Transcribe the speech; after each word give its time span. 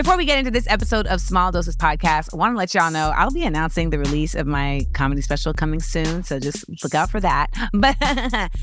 Before 0.00 0.16
we 0.16 0.24
get 0.24 0.38
into 0.38 0.50
this 0.50 0.66
episode 0.66 1.06
of 1.08 1.20
Small 1.20 1.52
Doses 1.52 1.76
Podcast, 1.76 2.32
I 2.32 2.38
want 2.38 2.54
to 2.54 2.56
let 2.56 2.72
y'all 2.72 2.90
know 2.90 3.12
I'll 3.14 3.30
be 3.30 3.44
announcing 3.44 3.90
the 3.90 3.98
release 3.98 4.34
of 4.34 4.46
my 4.46 4.86
comedy 4.94 5.20
special 5.20 5.52
coming 5.52 5.78
soon. 5.78 6.22
So 6.22 6.38
just 6.38 6.64
look 6.82 6.94
out 6.94 7.10
for 7.10 7.20
that. 7.20 7.48
But 7.74 7.96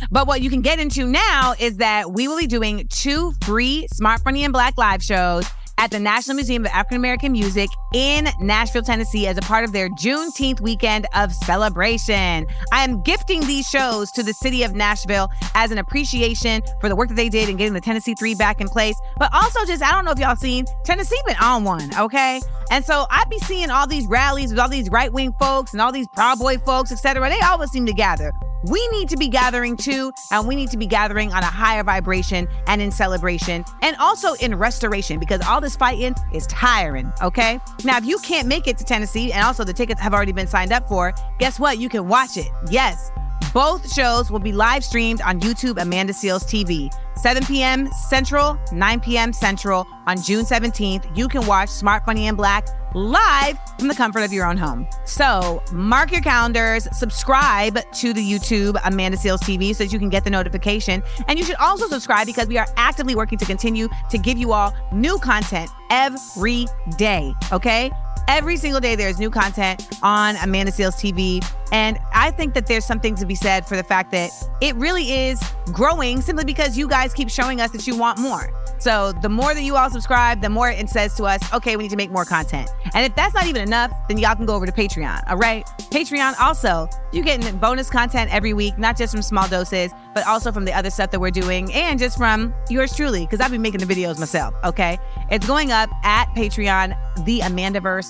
but 0.10 0.26
what 0.26 0.42
you 0.42 0.50
can 0.50 0.62
get 0.62 0.80
into 0.80 1.06
now 1.06 1.54
is 1.60 1.78
that 1.78 2.12
we 2.12 2.28
will 2.28 2.40
be 2.40 2.48
doing 2.48 2.88
two 2.90 3.34
free 3.44 3.88
Smart 3.94 4.22
Funny 4.22 4.46
and 4.46 4.52
Black 4.52 4.80
live 4.80 5.04
shows 5.04 5.46
at 5.78 5.92
the 5.92 6.00
National 6.00 6.36
Museum 6.36 6.66
of 6.66 6.72
African 6.72 6.98
American 6.98 7.32
Music 7.32 7.70
in 7.94 8.28
Nashville, 8.40 8.82
Tennessee, 8.82 9.28
as 9.28 9.38
a 9.38 9.42
part 9.42 9.64
of 9.64 9.72
their 9.72 9.90
Juneteenth 9.90 10.60
weekend 10.62 11.06
of 11.16 11.34
celebration. 11.34 12.48
I 12.72 12.84
am 12.84 13.02
gifting 13.02 13.42
these 13.42 13.68
shows 13.68 14.12
to 14.12 14.24
the 14.24 14.34
city 14.34 14.64
of 14.64 14.74
Nashville 14.74 15.30
as 15.56 15.72
an 15.72 15.78
appreciation 15.78 16.62
for 16.82 16.90
the 16.90 16.96
work 16.96 17.10
that 17.10 17.16
they 17.16 17.30
did 17.30 17.50
in 17.50 17.58
getting 17.58 17.74
the 17.74 17.82
Tennessee 17.82 18.16
Three 18.16 18.36
back 18.36 18.62
in 18.62 18.68
place, 18.68 19.00
but 19.18 19.30
also 19.34 19.66
just, 19.66 19.84
I 19.84 19.92
don't 19.92 20.06
know 20.06 20.12
if 20.12 20.20
y'all 20.20 20.36
seen, 20.36 20.66
Tennessee 20.84 21.20
been 21.26 21.38
on 21.38 21.64
one, 21.64 21.90
okay? 21.98 22.42
And 22.72 22.84
so 22.84 23.06
I'd 23.10 23.30
be 23.30 23.40
seeing 23.40 23.70
all 23.70 23.88
these 23.88 24.08
rallies 24.08 24.50
with 24.50 24.60
all 24.60 24.70
these 24.70 24.90
right 24.90 25.12
wing 25.12 25.34
folks 25.40 25.74
and 25.74 25.82
all 25.82 25.92
these 25.92 26.08
Proud 26.10 26.40
Boy 26.40 26.58
folks, 26.58 26.92
etc. 26.92 27.30
They 27.30 27.40
always 27.40 27.72
seem 27.72 27.86
to 27.86 27.94
gather. 27.94 28.34
We 28.70 28.86
need 28.90 29.08
to 29.10 29.18
be 29.18 29.28
gathering 29.28 29.78
too, 29.78 30.12
and 30.32 30.48
we 30.48 30.56
need 30.56 30.70
to 30.72 30.78
be 30.78 30.88
gathering 30.88 31.32
on 31.32 31.44
a 31.44 31.48
higher 31.48 31.84
vibration 31.84 32.48
and 32.68 32.82
in 32.82 32.92
celebration 32.92 33.64
and 33.82 33.96
also 33.98 34.34
in 34.34 34.56
restoration 34.56 35.20
because 35.20 35.42
all 35.48 35.62
this 35.62 35.76
fighting 35.76 36.16
is 36.34 36.48
tiring, 36.48 37.12
okay? 37.22 37.60
Now, 37.84 37.98
if 37.98 38.06
you 38.06 38.18
can't 38.20 38.48
make 38.48 38.68
it 38.68 38.78
to 38.80 38.84
Tennessee 38.84 39.32
and 39.32 39.46
also 39.46 39.64
the 39.64 39.74
tickets 39.74 40.02
have 40.02 40.14
already 40.14 40.34
been 40.34 40.48
signed 40.48 40.74
up 40.74 40.88
for, 40.88 41.14
guess 41.40 41.60
what? 41.60 41.78
You 41.78 41.88
can 41.88 42.08
watch 42.08 42.36
it. 42.36 42.48
Yes. 42.70 43.12
Both 43.54 43.92
shows 43.94 44.30
will 44.30 44.40
be 44.40 44.52
live 44.52 44.84
streamed 44.84 45.22
on 45.22 45.40
YouTube 45.40 45.82
Amanda 45.82 46.14
Seales 46.14 46.44
TV. 46.44 46.94
7 47.18 47.46
p.m. 47.46 47.92
Central, 47.92 48.60
9 48.72 49.00
p.m. 49.00 49.34
Central 49.34 49.88
on 50.06 50.22
June 50.22 50.46
17th. 50.46 51.18
You 51.18 51.28
can 51.28 51.46
watch 51.48 51.70
Smart 51.70 52.06
Funny 52.06 52.28
and 52.28 52.38
Black 52.38 52.68
live 52.94 53.58
from 53.78 53.88
the 53.88 53.96
comfort 53.96 54.22
of 54.22 54.34
your 54.34 54.46
own 54.46 54.58
home. 54.58 54.88
So 55.06 55.64
mark 55.72 56.12
your 56.12 56.22
calendars, 56.22 56.88
subscribe 56.98 57.80
to 57.94 58.14
the 58.14 58.22
YouTube 58.22 58.80
Amanda 58.86 59.18
Seales 59.18 59.40
TV 59.40 59.76
so 59.76 59.84
that 59.84 59.94
you 59.94 60.00
can 60.00 60.10
get 60.10 60.24
the 60.24 60.30
notification. 60.30 61.04
And 61.28 61.38
you 61.38 61.46
should 61.46 61.56
also 61.58 61.88
subscribe 61.88 62.26
because 62.26 62.48
we 62.48 62.58
are 62.58 62.68
actively 62.78 63.16
working 63.16 63.38
to 63.40 63.46
continue 63.46 63.88
to 64.10 64.18
give 64.18 64.38
you 64.38 64.54
all 64.54 64.74
new 64.92 65.18
content 65.20 65.70
every 65.90 66.68
day. 66.98 67.34
Okay. 67.52 67.92
Every 68.28 68.58
single 68.58 68.80
day, 68.80 68.96
there's 68.96 69.20
new 69.20 69.30
content 69.30 69.88
on 70.04 70.36
Amanda 70.38 70.72
Seales 70.72 70.96
TV. 70.96 71.46
And 71.72 71.98
I 72.14 72.32
think 72.32 72.54
that 72.54 72.68
there's 72.68 72.86
something 72.86 73.16
to 73.16 73.26
be 73.26 73.36
said 73.36 73.66
for 73.66 73.76
the 73.76 73.84
fact 73.84 74.12
that 74.12 74.32
it 74.62 74.76
really 74.76 75.12
is 75.12 75.42
growing 75.74 76.22
simply 76.22 76.46
because 76.46 76.78
you 76.78 76.88
guys 76.88 77.14
keep 77.14 77.30
showing 77.30 77.60
us 77.60 77.72
that 77.72 77.86
you 77.86 77.98
want 77.98 78.20
more. 78.20 78.54
So 78.80 79.12
the 79.12 79.30
more 79.30 79.54
that 79.54 79.64
you 79.64 79.76
all 79.76 79.90
subscribe, 79.90 80.42
the 80.42 80.50
more 80.50 80.70
it 80.70 80.88
says 80.88 81.16
to 81.16 81.24
us, 81.24 81.42
okay, 81.54 81.76
we 81.76 81.84
need 81.84 81.90
to 81.90 81.98
make 81.98 82.12
more 82.12 82.26
content. 82.26 82.70
And 82.94 83.06
if 83.06 83.16
that's 83.16 83.34
not 83.34 83.48
even 83.48 83.64
enough, 83.64 83.92
then 84.08 84.18
y'all 84.18 84.36
can 84.36 84.46
go 84.46 84.56
over 84.56 84.66
to 84.66 84.72
Patreon. 84.72 85.24
All 85.28 85.38
right. 85.38 85.66
Patreon 85.90 86.40
also, 86.40 86.88
you're 87.12 87.26
getting 87.26 87.58
bonus 87.58 87.90
content 87.90 88.34
every 88.34 88.54
week, 88.54 88.78
not 88.78 88.96
just 88.98 89.14
from 89.14 89.24
small 89.24 89.48
doses, 89.48 89.92
but 90.14 90.26
also 90.28 90.52
from 90.52 90.64
the 90.64 90.74
other 90.74 90.90
stuff 90.90 91.12
that 91.12 91.20
we're 91.20 91.32
doing 91.32 91.74
and 91.74 92.00
just 92.00 92.18
from 92.18 92.54
yours 92.70 92.96
truly, 92.96 93.22
because 93.22 93.42
I've 93.42 93.52
been 93.52 93.62
making 93.62 93.80
the 93.82 93.94
videos 93.94 94.20
myself. 94.20 94.54
Okay. 94.64 95.00
It's 95.32 95.46
going 95.48 95.72
up 95.72 95.90
at 96.04 96.28
Patreon, 96.36 96.96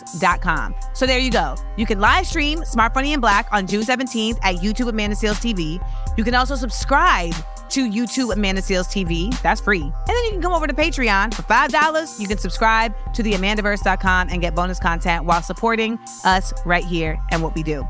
theamandaverse.com. 0.04 0.76
So 0.94 1.06
there 1.06 1.20
you 1.20 1.32
go. 1.32 1.56
You 1.76 1.86
can 1.86 2.00
live 2.00 2.26
stream 2.28 2.64
Smart 2.66 2.94
Funny 2.94 3.14
and 3.14 3.22
Black 3.22 3.48
on 3.52 3.68
June 3.68 3.84
17th 3.84 4.38
at 4.44 4.56
YouTube 4.58 4.90
Amanda 4.90 5.16
Seales 5.16 5.40
TV. 5.42 5.86
You 6.18 6.24
can 6.24 6.36
also 6.36 6.56
subscribe 6.56 7.34
to 7.70 7.90
YouTube 7.90 8.34
Amanda 8.34 8.62
Seales 8.62 8.88
TV. 8.88 9.38
That's 9.42 9.60
free. 9.60 9.82
And 9.82 10.08
then 10.08 10.24
you 10.26 10.32
can 10.32 10.42
come 10.42 10.54
over 10.54 10.68
to 10.68 10.74
Patreon 10.74 11.34
for 11.34 11.44
$5. 11.44 12.20
You 12.20 12.28
can 12.28 12.38
subscribe 12.38 12.94
to 13.14 13.24
theamandaverse.com 13.24 14.30
and 14.30 14.42
get 14.42 14.56
bonus 14.56 14.80
content 14.80 15.26
while 15.26 15.42
supporting 15.42 16.00
us 16.24 16.54
right 16.66 16.86
here 16.86 17.20
and 17.32 17.44
what 17.44 17.56
we 17.56 17.64
do. 17.64 17.88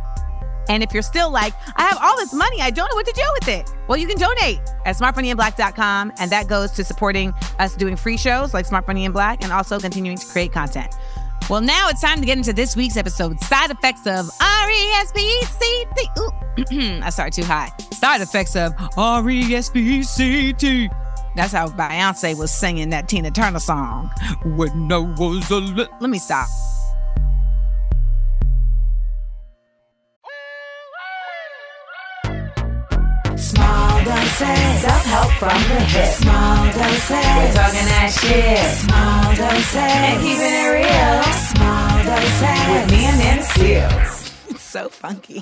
And 0.69 0.84
if 0.84 0.94
you're 0.94 1.03
still 1.03 1.31
like, 1.31 1.53
I 1.78 1.84
have 1.84 1.97
all 2.01 2.18
this 2.18 2.34
money, 2.34 2.62
I 2.62 2.72
don't 2.72 2.89
know 2.89 2.95
what 2.95 3.06
to 3.06 3.13
do 3.13 3.24
with 3.39 3.47
it. 3.47 3.72
Well, 3.88 3.97
you 3.97 4.07
can 4.07 4.18
donate 4.18 4.59
at 4.85 4.97
smartfunnyandblack.com, 4.97 6.13
and 6.19 6.31
that 6.31 6.47
goes 6.47 6.72
to 6.72 6.84
supporting 6.84 7.34
us 7.59 7.75
doing 7.75 7.95
free 7.95 8.18
shows 8.18 8.53
like 8.53 8.66
Smart 8.66 8.85
Funny 8.85 9.06
and 9.06 9.13
Black 9.13 9.44
and 9.44 9.53
also 9.53 9.79
continuing 9.79 10.18
to 10.18 10.28
create 10.28 10.51
content. 10.51 10.94
Well, 11.49 11.61
now 11.61 11.87
it's 11.87 12.01
time 12.01 12.19
to 12.19 12.25
get 12.25 12.37
into 12.37 12.51
this 12.51 12.75
week's 12.75 12.97
episode 12.97 13.39
Side 13.39 13.71
Effects 13.71 14.05
of 14.05 14.29
R 14.41 14.69
E 14.69 14.91
S 14.95 15.11
P 15.13 15.21
E 15.21 15.45
C 15.45 15.85
T. 15.95 16.99
I 17.01 17.09
started 17.09 17.33
too 17.41 17.47
high. 17.47 17.69
Side 17.93 18.19
Effects 18.19 18.57
of 18.57 18.73
R 18.97 19.29
E 19.29 19.55
S 19.55 19.69
P 19.69 19.99
E 19.99 20.03
C 20.03 20.51
T. 20.51 20.89
That's 21.37 21.53
how 21.53 21.67
Beyonce 21.69 22.35
was 22.37 22.51
singing 22.51 22.89
that 22.89 23.07
Tina 23.07 23.31
Turner 23.31 23.59
song. 23.59 24.11
When 24.43 24.91
I 24.91 24.97
was 24.97 25.49
a 25.49 25.57
li- 25.57 25.87
Let 26.01 26.09
me 26.09 26.19
stop. 26.19 26.49
Doses. 34.37 34.81
Self-help 34.81 35.31
from 35.39 35.49
the 35.49 35.79
hip. 35.81 36.13
Small 36.13 36.65
doses. 36.65 37.09
We're 37.09 37.53
talking 37.57 37.87
that 37.89 38.13
shit. 38.21 38.61
Small 38.85 39.33
doses. 39.33 39.75
And 39.75 40.21
keeping 40.21 40.53
it 40.53 40.69
real. 40.77 41.23
Small 41.57 42.03
doses. 42.05 42.61
With 42.69 42.85
me 42.91 43.05
and 43.05 43.17
Nana 43.17 43.41
Seales. 43.41 44.51
It's 44.51 44.61
so 44.61 44.89
funky. 44.89 45.41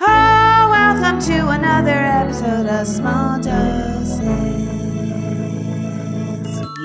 oh, 0.00 0.68
welcome 0.70 1.20
to 1.20 1.48
another 1.50 1.90
episode 1.90 2.66
of 2.66 2.86
Small 2.86 3.36
Doses. 3.36 4.20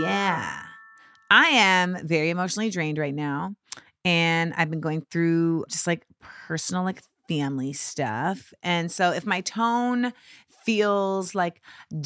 Yeah. 0.01 0.61
I 1.31 1.47
am 1.47 2.05
very 2.05 2.31
emotionally 2.31 2.69
drained 2.69 2.97
right 2.97 3.15
now. 3.15 3.55
And 4.03 4.53
I've 4.57 4.69
been 4.69 4.81
going 4.81 5.05
through 5.09 5.63
just 5.69 5.87
like 5.87 6.05
personal, 6.47 6.83
like 6.83 7.01
family 7.27 7.73
stuff. 7.73 8.53
And 8.63 8.91
so 8.91 9.11
if 9.11 9.25
my 9.25 9.41
tone 9.41 10.13
feels 10.63 11.35
like 11.35 11.61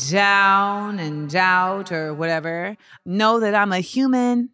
down 0.10 1.00
and 1.00 1.30
doubt 1.30 1.92
or 1.92 2.14
whatever, 2.14 2.76
know 3.06 3.40
that 3.40 3.56
I'm 3.56 3.72
a 3.72 3.80
human. 3.80 4.50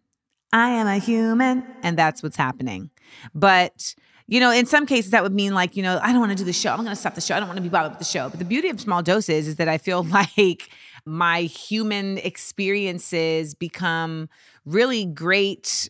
I 0.52 0.70
am 0.70 0.86
a 0.86 0.98
human. 0.98 1.64
And 1.82 1.98
that's 1.98 2.22
what's 2.22 2.36
happening. 2.36 2.90
But 3.34 3.94
you 4.28 4.40
know, 4.40 4.50
in 4.50 4.66
some 4.66 4.86
cases, 4.86 5.12
that 5.12 5.22
would 5.22 5.34
mean 5.34 5.54
like, 5.54 5.76
you 5.76 5.82
know, 5.82 6.00
I 6.02 6.10
don't 6.10 6.18
want 6.20 6.32
to 6.32 6.38
do 6.38 6.44
the 6.44 6.52
show. 6.52 6.70
I'm 6.70 6.78
going 6.78 6.88
to 6.88 6.96
stop 6.96 7.14
the 7.14 7.20
show. 7.20 7.36
I 7.36 7.38
don't 7.38 7.48
want 7.48 7.58
to 7.58 7.62
be 7.62 7.68
bothered 7.68 7.92
with 7.92 8.00
the 8.00 8.04
show. 8.04 8.28
But 8.28 8.40
the 8.40 8.44
beauty 8.44 8.68
of 8.68 8.80
small 8.80 9.02
doses 9.02 9.46
is 9.46 9.56
that 9.56 9.68
I 9.68 9.78
feel 9.78 10.02
like 10.10 10.68
my 11.04 11.42
human 11.42 12.18
experiences 12.18 13.54
become 13.54 14.28
really 14.64 15.04
great 15.04 15.88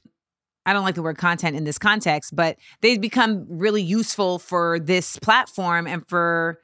I 0.66 0.72
don't 0.72 0.84
like 0.84 0.96
the 0.96 1.02
word 1.02 1.16
content 1.16 1.56
in 1.56 1.64
this 1.64 1.78
context, 1.78 2.36
but 2.36 2.58
they've 2.82 3.00
become 3.00 3.46
really 3.48 3.82
useful 3.82 4.38
for 4.38 4.78
this 4.78 5.18
platform 5.20 5.86
and 5.86 6.06
for 6.08 6.58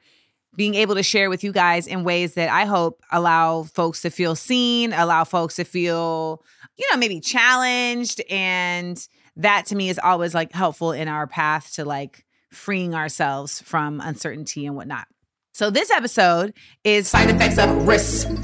being 0.55 0.75
able 0.75 0.93
to 0.95 1.03
share 1.03 1.29
with 1.29 1.43
you 1.43 1.51
guys 1.51 1.87
in 1.87 2.03
ways 2.03 2.35
that 2.35 2.49
I 2.49 2.65
hope 2.65 3.01
allow 3.11 3.63
folks 3.63 4.01
to 4.01 4.11
feel 4.11 4.35
seen, 4.35 4.93
allow 4.93 5.23
folks 5.23 5.55
to 5.55 5.63
feel, 5.63 6.43
you 6.77 6.85
know, 6.91 6.97
maybe 6.97 7.19
challenged. 7.19 8.21
And 8.29 9.03
that 9.37 9.65
to 9.67 9.75
me 9.75 9.89
is 9.89 9.99
always 10.03 10.35
like 10.35 10.51
helpful 10.51 10.91
in 10.91 11.07
our 11.07 11.25
path 11.25 11.73
to 11.75 11.85
like 11.85 12.25
freeing 12.51 12.93
ourselves 12.93 13.61
from 13.61 14.01
uncertainty 14.01 14.67
and 14.67 14.75
whatnot. 14.75 15.07
So 15.53 15.69
this 15.69 15.89
episode 15.91 16.53
is 16.83 17.07
side 17.07 17.29
effects 17.29 17.57
of 17.57 17.87
respect. 17.87 18.43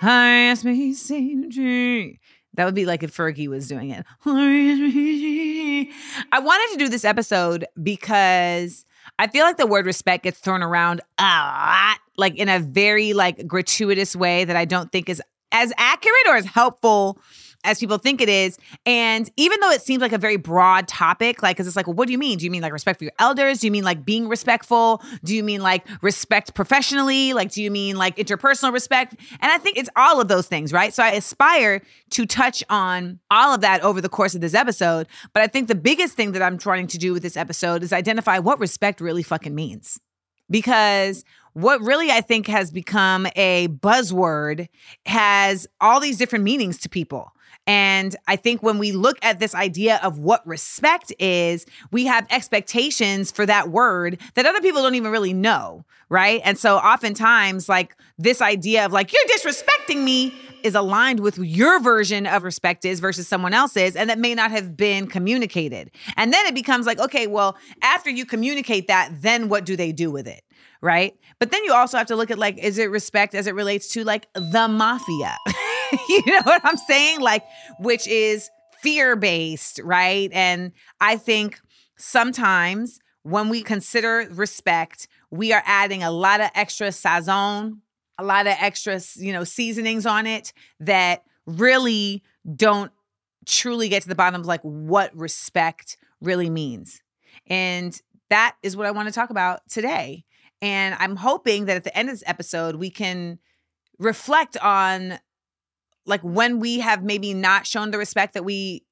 RSPCT. 0.00 2.18
That 2.54 2.64
would 2.64 2.74
be 2.74 2.86
like 2.86 3.02
if 3.02 3.14
Fergie 3.16 3.48
was 3.48 3.68
doing 3.68 3.90
it. 3.90 4.04
I 6.32 6.38
wanted 6.38 6.72
to 6.72 6.78
do 6.78 6.88
this 6.88 7.04
episode 7.04 7.66
because 7.82 8.84
I 9.18 9.26
feel 9.26 9.44
like 9.44 9.56
the 9.56 9.66
word 9.66 9.86
respect 9.86 10.24
gets 10.24 10.38
thrown 10.38 10.62
around 10.62 11.00
a 11.18 11.22
lot, 11.22 11.98
like 12.16 12.36
in 12.36 12.48
a 12.48 12.58
very 12.58 13.12
like 13.12 13.46
gratuitous 13.46 14.16
way 14.16 14.44
that 14.44 14.56
I 14.56 14.64
don't 14.64 14.90
think 14.90 15.08
is 15.08 15.20
as 15.52 15.72
accurate 15.76 16.26
or 16.26 16.36
as 16.36 16.46
helpful 16.46 17.18
as 17.64 17.80
people 17.80 17.98
think 17.98 18.20
it 18.20 18.28
is. 18.28 18.58
And 18.86 19.30
even 19.36 19.58
though 19.60 19.70
it 19.70 19.80
seems 19.80 20.00
like 20.00 20.12
a 20.12 20.18
very 20.18 20.36
broad 20.36 20.86
topic, 20.86 21.42
like, 21.42 21.56
cause 21.56 21.66
it's 21.66 21.76
like, 21.76 21.86
well, 21.86 21.94
what 21.94 22.06
do 22.06 22.12
you 22.12 22.18
mean? 22.18 22.38
Do 22.38 22.44
you 22.44 22.50
mean 22.50 22.62
like 22.62 22.72
respect 22.72 22.98
for 22.98 23.04
your 23.04 23.12
elders? 23.18 23.60
Do 23.60 23.66
you 23.66 23.70
mean 23.70 23.84
like 23.84 24.04
being 24.04 24.28
respectful? 24.28 25.02
Do 25.24 25.34
you 25.34 25.42
mean 25.42 25.62
like 25.62 25.86
respect 26.02 26.54
professionally? 26.54 27.32
Like, 27.32 27.50
do 27.50 27.62
you 27.62 27.70
mean 27.70 27.96
like 27.96 28.16
interpersonal 28.16 28.72
respect? 28.72 29.16
And 29.40 29.50
I 29.50 29.58
think 29.58 29.78
it's 29.78 29.90
all 29.96 30.20
of 30.20 30.28
those 30.28 30.46
things, 30.46 30.72
right? 30.72 30.92
So 30.92 31.02
I 31.02 31.10
aspire 31.12 31.80
to 32.10 32.26
touch 32.26 32.62
on 32.68 33.18
all 33.30 33.54
of 33.54 33.62
that 33.62 33.82
over 33.82 34.00
the 34.00 34.08
course 34.08 34.34
of 34.34 34.40
this 34.40 34.54
episode. 34.54 35.06
But 35.32 35.42
I 35.42 35.46
think 35.46 35.68
the 35.68 35.74
biggest 35.74 36.14
thing 36.14 36.32
that 36.32 36.42
I'm 36.42 36.58
trying 36.58 36.86
to 36.88 36.98
do 36.98 37.12
with 37.12 37.22
this 37.22 37.36
episode 37.36 37.82
is 37.82 37.92
identify 37.92 38.38
what 38.38 38.60
respect 38.60 39.00
really 39.00 39.22
fucking 39.22 39.54
means. 39.54 39.98
Because 40.50 41.24
what 41.54 41.80
really 41.80 42.10
I 42.10 42.20
think 42.20 42.46
has 42.48 42.70
become 42.70 43.26
a 43.36 43.68
buzzword 43.68 44.68
has 45.06 45.66
all 45.80 46.00
these 46.00 46.18
different 46.18 46.44
meanings 46.44 46.78
to 46.78 46.88
people. 46.88 47.32
And 47.66 48.14
I 48.26 48.36
think 48.36 48.62
when 48.62 48.78
we 48.78 48.92
look 48.92 49.18
at 49.22 49.40
this 49.40 49.54
idea 49.54 49.98
of 50.02 50.18
what 50.18 50.46
respect 50.46 51.12
is, 51.18 51.64
we 51.90 52.04
have 52.06 52.26
expectations 52.30 53.32
for 53.32 53.46
that 53.46 53.70
word 53.70 54.20
that 54.34 54.44
other 54.44 54.60
people 54.60 54.82
don't 54.82 54.94
even 54.94 55.10
really 55.10 55.32
know, 55.32 55.84
right? 56.10 56.42
And 56.44 56.58
so 56.58 56.76
oftentimes, 56.76 57.68
like 57.68 57.96
this 58.18 58.42
idea 58.42 58.84
of 58.84 58.92
like, 58.92 59.12
you're 59.12 59.38
disrespecting 59.38 60.04
me 60.04 60.34
is 60.62 60.74
aligned 60.74 61.20
with 61.20 61.38
your 61.38 61.78
version 61.80 62.26
of 62.26 62.42
respect 62.42 62.84
is 62.84 62.98
versus 62.98 63.28
someone 63.28 63.52
else's, 63.52 63.96
and 63.96 64.08
that 64.08 64.18
may 64.18 64.34
not 64.34 64.50
have 64.50 64.76
been 64.76 65.06
communicated. 65.06 65.90
And 66.16 66.32
then 66.32 66.46
it 66.46 66.54
becomes 66.54 66.86
like, 66.86 66.98
okay, 66.98 67.26
well, 67.26 67.56
after 67.82 68.08
you 68.08 68.24
communicate 68.24 68.88
that, 68.88 69.10
then 69.20 69.48
what 69.48 69.66
do 69.66 69.76
they 69.76 69.92
do 69.92 70.10
with 70.10 70.26
it? 70.26 70.42
Right. 70.80 71.14
But 71.38 71.50
then 71.50 71.64
you 71.64 71.72
also 71.72 71.98
have 71.98 72.06
to 72.08 72.16
look 72.16 72.30
at 72.30 72.38
like, 72.38 72.58
is 72.58 72.78
it 72.78 72.90
respect 72.90 73.34
as 73.34 73.46
it 73.46 73.54
relates 73.54 73.88
to 73.88 74.04
like 74.04 74.26
the 74.34 74.68
mafia? 74.68 75.36
you 76.08 76.22
know 76.26 76.42
what 76.44 76.60
I'm 76.64 76.76
saying? 76.76 77.20
Like, 77.20 77.44
which 77.78 78.06
is 78.06 78.50
fear 78.82 79.16
based, 79.16 79.80
right? 79.82 80.30
And 80.32 80.72
I 81.00 81.16
think 81.16 81.60
sometimes 81.96 83.00
when 83.22 83.48
we 83.48 83.62
consider 83.62 84.28
respect, 84.30 85.08
we 85.30 85.52
are 85.52 85.62
adding 85.64 86.02
a 86.02 86.10
lot 86.10 86.40
of 86.40 86.50
extra 86.54 86.88
sazon, 86.88 87.78
a 88.18 88.24
lot 88.24 88.46
of 88.46 88.54
extra, 88.60 89.00
you 89.16 89.32
know, 89.32 89.44
seasonings 89.44 90.06
on 90.06 90.26
it 90.26 90.52
that 90.80 91.24
really 91.46 92.22
don't 92.54 92.92
truly 93.46 93.88
get 93.88 94.02
to 94.02 94.08
the 94.08 94.14
bottom 94.14 94.40
of 94.40 94.46
like 94.46 94.60
what 94.62 95.14
respect 95.16 95.96
really 96.20 96.50
means. 96.50 97.02
And 97.46 97.98
that 98.30 98.56
is 98.62 98.76
what 98.76 98.86
I 98.86 98.90
want 98.90 99.08
to 99.08 99.14
talk 99.14 99.30
about 99.30 99.60
today. 99.68 100.24
And 100.62 100.94
I'm 100.98 101.16
hoping 101.16 101.66
that 101.66 101.76
at 101.76 101.84
the 101.84 101.96
end 101.96 102.08
of 102.08 102.14
this 102.14 102.24
episode, 102.26 102.76
we 102.76 102.90
can 102.90 103.38
reflect 103.98 104.56
on 104.58 105.18
like 106.06 106.20
when 106.22 106.60
we 106.60 106.80
have 106.80 107.02
maybe 107.02 107.34
not 107.34 107.66
shown 107.66 107.90
the 107.90 107.98
respect 107.98 108.34
that 108.34 108.44
we 108.44 108.84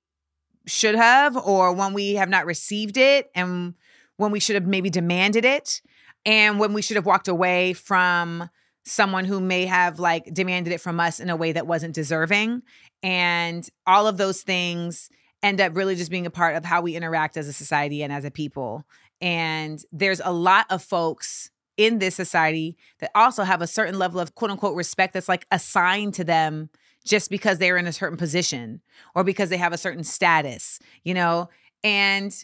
should 0.66 0.94
have 0.94 1.36
or 1.36 1.72
when 1.72 1.92
we 1.92 2.14
have 2.14 2.28
not 2.28 2.46
received 2.46 2.96
it 2.96 3.30
and 3.34 3.74
when 4.16 4.30
we 4.30 4.40
should 4.40 4.54
have 4.54 4.66
maybe 4.66 4.90
demanded 4.90 5.44
it 5.44 5.82
and 6.24 6.58
when 6.58 6.72
we 6.72 6.82
should 6.82 6.96
have 6.96 7.06
walked 7.06 7.28
away 7.28 7.72
from 7.72 8.48
someone 8.84 9.24
who 9.24 9.40
may 9.40 9.66
have 9.66 9.98
like 9.98 10.32
demanded 10.32 10.72
it 10.72 10.80
from 10.80 11.00
us 11.00 11.20
in 11.20 11.30
a 11.30 11.36
way 11.36 11.52
that 11.52 11.66
wasn't 11.66 11.94
deserving. 11.94 12.62
And 13.02 13.68
all 13.86 14.06
of 14.06 14.16
those 14.16 14.42
things 14.42 15.08
end 15.42 15.60
up 15.60 15.76
really 15.76 15.96
just 15.96 16.10
being 16.10 16.26
a 16.26 16.30
part 16.30 16.56
of 16.56 16.64
how 16.64 16.82
we 16.82 16.96
interact 16.96 17.36
as 17.36 17.48
a 17.48 17.52
society 17.52 18.02
and 18.02 18.12
as 18.12 18.24
a 18.24 18.30
people. 18.30 18.84
And 19.20 19.82
there's 19.92 20.20
a 20.24 20.32
lot 20.32 20.66
of 20.70 20.82
folks 20.82 21.50
in 21.76 21.98
this 21.98 22.14
society 22.14 22.76
that 22.98 23.10
also 23.14 23.44
have 23.44 23.62
a 23.62 23.66
certain 23.66 23.98
level 23.98 24.20
of 24.20 24.34
quote 24.34 24.50
unquote 24.50 24.76
respect 24.76 25.14
that's 25.14 25.28
like 25.28 25.46
assigned 25.50 26.14
to 26.14 26.24
them 26.24 26.68
just 27.04 27.30
because 27.30 27.58
they're 27.58 27.76
in 27.76 27.86
a 27.86 27.92
certain 27.92 28.16
position 28.16 28.80
or 29.14 29.24
because 29.24 29.50
they 29.50 29.56
have 29.56 29.72
a 29.72 29.78
certain 29.78 30.04
status, 30.04 30.78
you 31.04 31.14
know? 31.14 31.48
And 31.84 32.34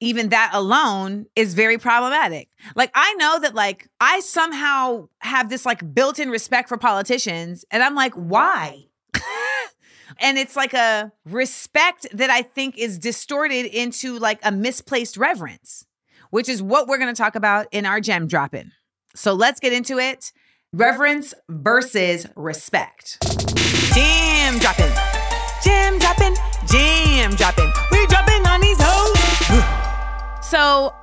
even 0.00 0.28
that 0.28 0.50
alone 0.52 1.26
is 1.34 1.54
very 1.54 1.78
problematic. 1.78 2.48
Like 2.74 2.90
I 2.94 3.14
know 3.14 3.40
that 3.40 3.54
like 3.54 3.88
I 4.00 4.20
somehow 4.20 5.08
have 5.20 5.48
this 5.48 5.64
like 5.64 5.94
built-in 5.94 6.30
respect 6.30 6.68
for 6.68 6.76
politicians 6.76 7.64
and 7.70 7.82
I'm 7.82 7.94
like, 7.94 8.14
why? 8.14 8.84
and 10.20 10.38
it's 10.38 10.56
like 10.56 10.74
a 10.74 11.12
respect 11.24 12.06
that 12.12 12.30
I 12.30 12.42
think 12.42 12.76
is 12.78 12.98
distorted 12.98 13.66
into 13.66 14.18
like 14.18 14.38
a 14.42 14.52
misplaced 14.52 15.16
reverence, 15.16 15.86
which 16.30 16.48
is 16.48 16.62
what 16.62 16.88
we're 16.88 16.98
going 16.98 17.14
to 17.14 17.20
talk 17.20 17.34
about 17.34 17.66
in 17.72 17.86
our 17.86 18.00
gem 18.00 18.26
dropping. 18.26 18.72
So 19.14 19.32
let's 19.32 19.60
get 19.60 19.72
into 19.72 19.98
it. 19.98 20.32
Reverence 20.72 21.32
versus 21.48 22.26
respect. 22.36 23.18
Gem 23.96 24.58
dropping. 24.58 24.92
Gem 25.64 25.98
dropping. 25.98 26.34
Gem 26.68 27.34
dropping. 27.34 27.72
We 27.90 28.06
dropping 28.08 28.46
on 28.46 28.60
these 28.60 28.76
hoes. 28.78 30.44
so, 30.46 30.94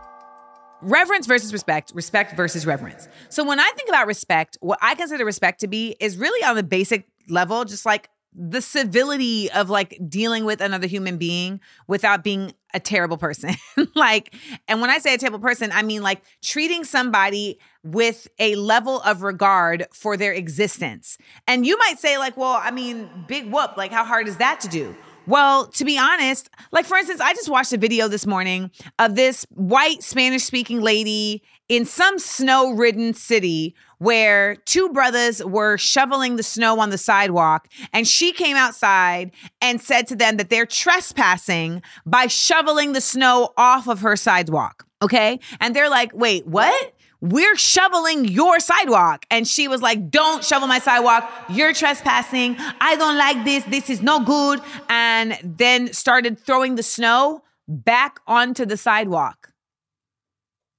reverence 0.79 1.25
versus 1.25 1.51
respect, 1.51 1.91
respect 1.95 2.37
versus 2.37 2.67
reverence. 2.67 3.07
So, 3.29 3.43
when 3.43 3.59
I 3.59 3.71
think 3.75 3.89
about 3.89 4.05
respect, 4.05 4.59
what 4.61 4.77
I 4.79 4.93
consider 4.93 5.25
respect 5.25 5.61
to 5.61 5.67
be 5.67 5.95
is 5.99 6.17
really 6.17 6.45
on 6.45 6.55
the 6.55 6.61
basic 6.61 7.07
level, 7.27 7.65
just 7.65 7.83
like 7.83 8.09
the 8.35 8.62
civility 8.62 9.51
of 9.51 9.69
like 9.69 10.00
dealing 10.07 10.45
with 10.45 10.62
another 10.62 10.88
human 10.88 11.18
being 11.18 11.59
without 11.88 12.24
being 12.24 12.53
a 12.74 12.80
terrible 12.80 13.18
person. 13.18 13.56
like, 13.95 14.33
and 14.68 14.81
when 14.81 14.89
I 14.89 14.97
say 14.97 15.13
a 15.13 15.18
terrible 15.18 15.39
person, 15.39 15.71
I 15.71 15.83
mean 15.83 16.01
like 16.01 16.21
treating 16.41 16.83
somebody 16.83 17.59
with 17.83 18.27
a 18.39 18.56
level 18.56 19.01
of 19.01 19.21
regard 19.21 19.85
for 19.94 20.18
their 20.18 20.33
existence. 20.33 21.18
And 21.47 21.65
you 21.65 21.77
might 21.77 22.00
say, 22.00 22.18
like, 22.18 22.38
well, 22.38 22.59
I 22.62 22.71
mean, 22.71 23.09
big 23.27 23.51
whoop, 23.51 23.75
like, 23.77 23.91
how 23.91 24.06
hard 24.06 24.27
is 24.27 24.38
that 24.38 24.62
to 24.62 24.68
do? 24.68 24.95
Well, 25.25 25.68
to 25.68 25.86
be 25.86 25.97
honest, 25.97 26.50
like 26.71 26.86
for 26.86 26.97
instance, 26.97 27.21
I 27.21 27.33
just 27.33 27.47
watched 27.47 27.71
a 27.71 27.77
video 27.77 28.07
this 28.09 28.25
morning 28.25 28.71
of 29.00 29.15
this 29.15 29.45
white 29.51 30.03
Spanish 30.03 30.44
speaking 30.44 30.81
lady 30.81 31.44
in 31.69 31.86
some 31.86 32.19
snow 32.19 32.71
ridden 32.71 33.13
city 33.13 33.75
where 33.98 34.56
two 34.65 34.89
brothers 34.89 35.44
were 35.44 35.77
shoveling 35.77 36.36
the 36.36 36.44
snow 36.44 36.80
on 36.80 36.89
the 36.89 36.98
sidewalk. 36.98 37.69
And 37.94 38.07
she 38.07 38.33
came 38.33 38.57
outside 38.57 39.31
and 39.62 39.81
said 39.81 40.07
to 40.07 40.15
them 40.15 40.38
that 40.38 40.50
they're 40.50 40.65
trespassing 40.65 41.81
by 42.06 42.27
shoveling 42.27 42.92
the 42.92 43.01
snow 43.01 43.54
off 43.57 43.88
of 43.88 44.01
her 44.01 44.15
sidewalk. 44.15 44.86
Okay. 45.01 45.39
And 45.62 45.75
they're 45.75 45.89
like, 45.89 46.13
wait, 46.13 46.45
what? 46.45 46.94
we're 47.24 47.56
shoveling 47.56 48.25
your 48.25 48.60
sidewalk. 48.60 49.25
And 49.31 49.48
she 49.48 49.69
was 49.69 49.81
like, 49.81 50.10
don't 50.10 50.44
shovel 50.44 50.68
my 50.68 50.80
sidewalk. 50.80 51.31
You're 51.48 51.71
trespassing. 51.71 52.57
I 52.60 52.98
don't 52.98 53.18
like 53.18 53.45
this. 53.45 53.63
This 53.63 53.89
is 53.89 54.01
no 54.01 54.19
good. 54.25 54.60
And 54.89 55.39
then 55.42 55.94
started 55.94 56.38
throwing 56.38 56.75
the 56.75 56.83
snow 56.83 57.42
back 57.65 58.19
onto 58.27 58.65
the 58.65 58.75
sidewalk. 58.75 59.52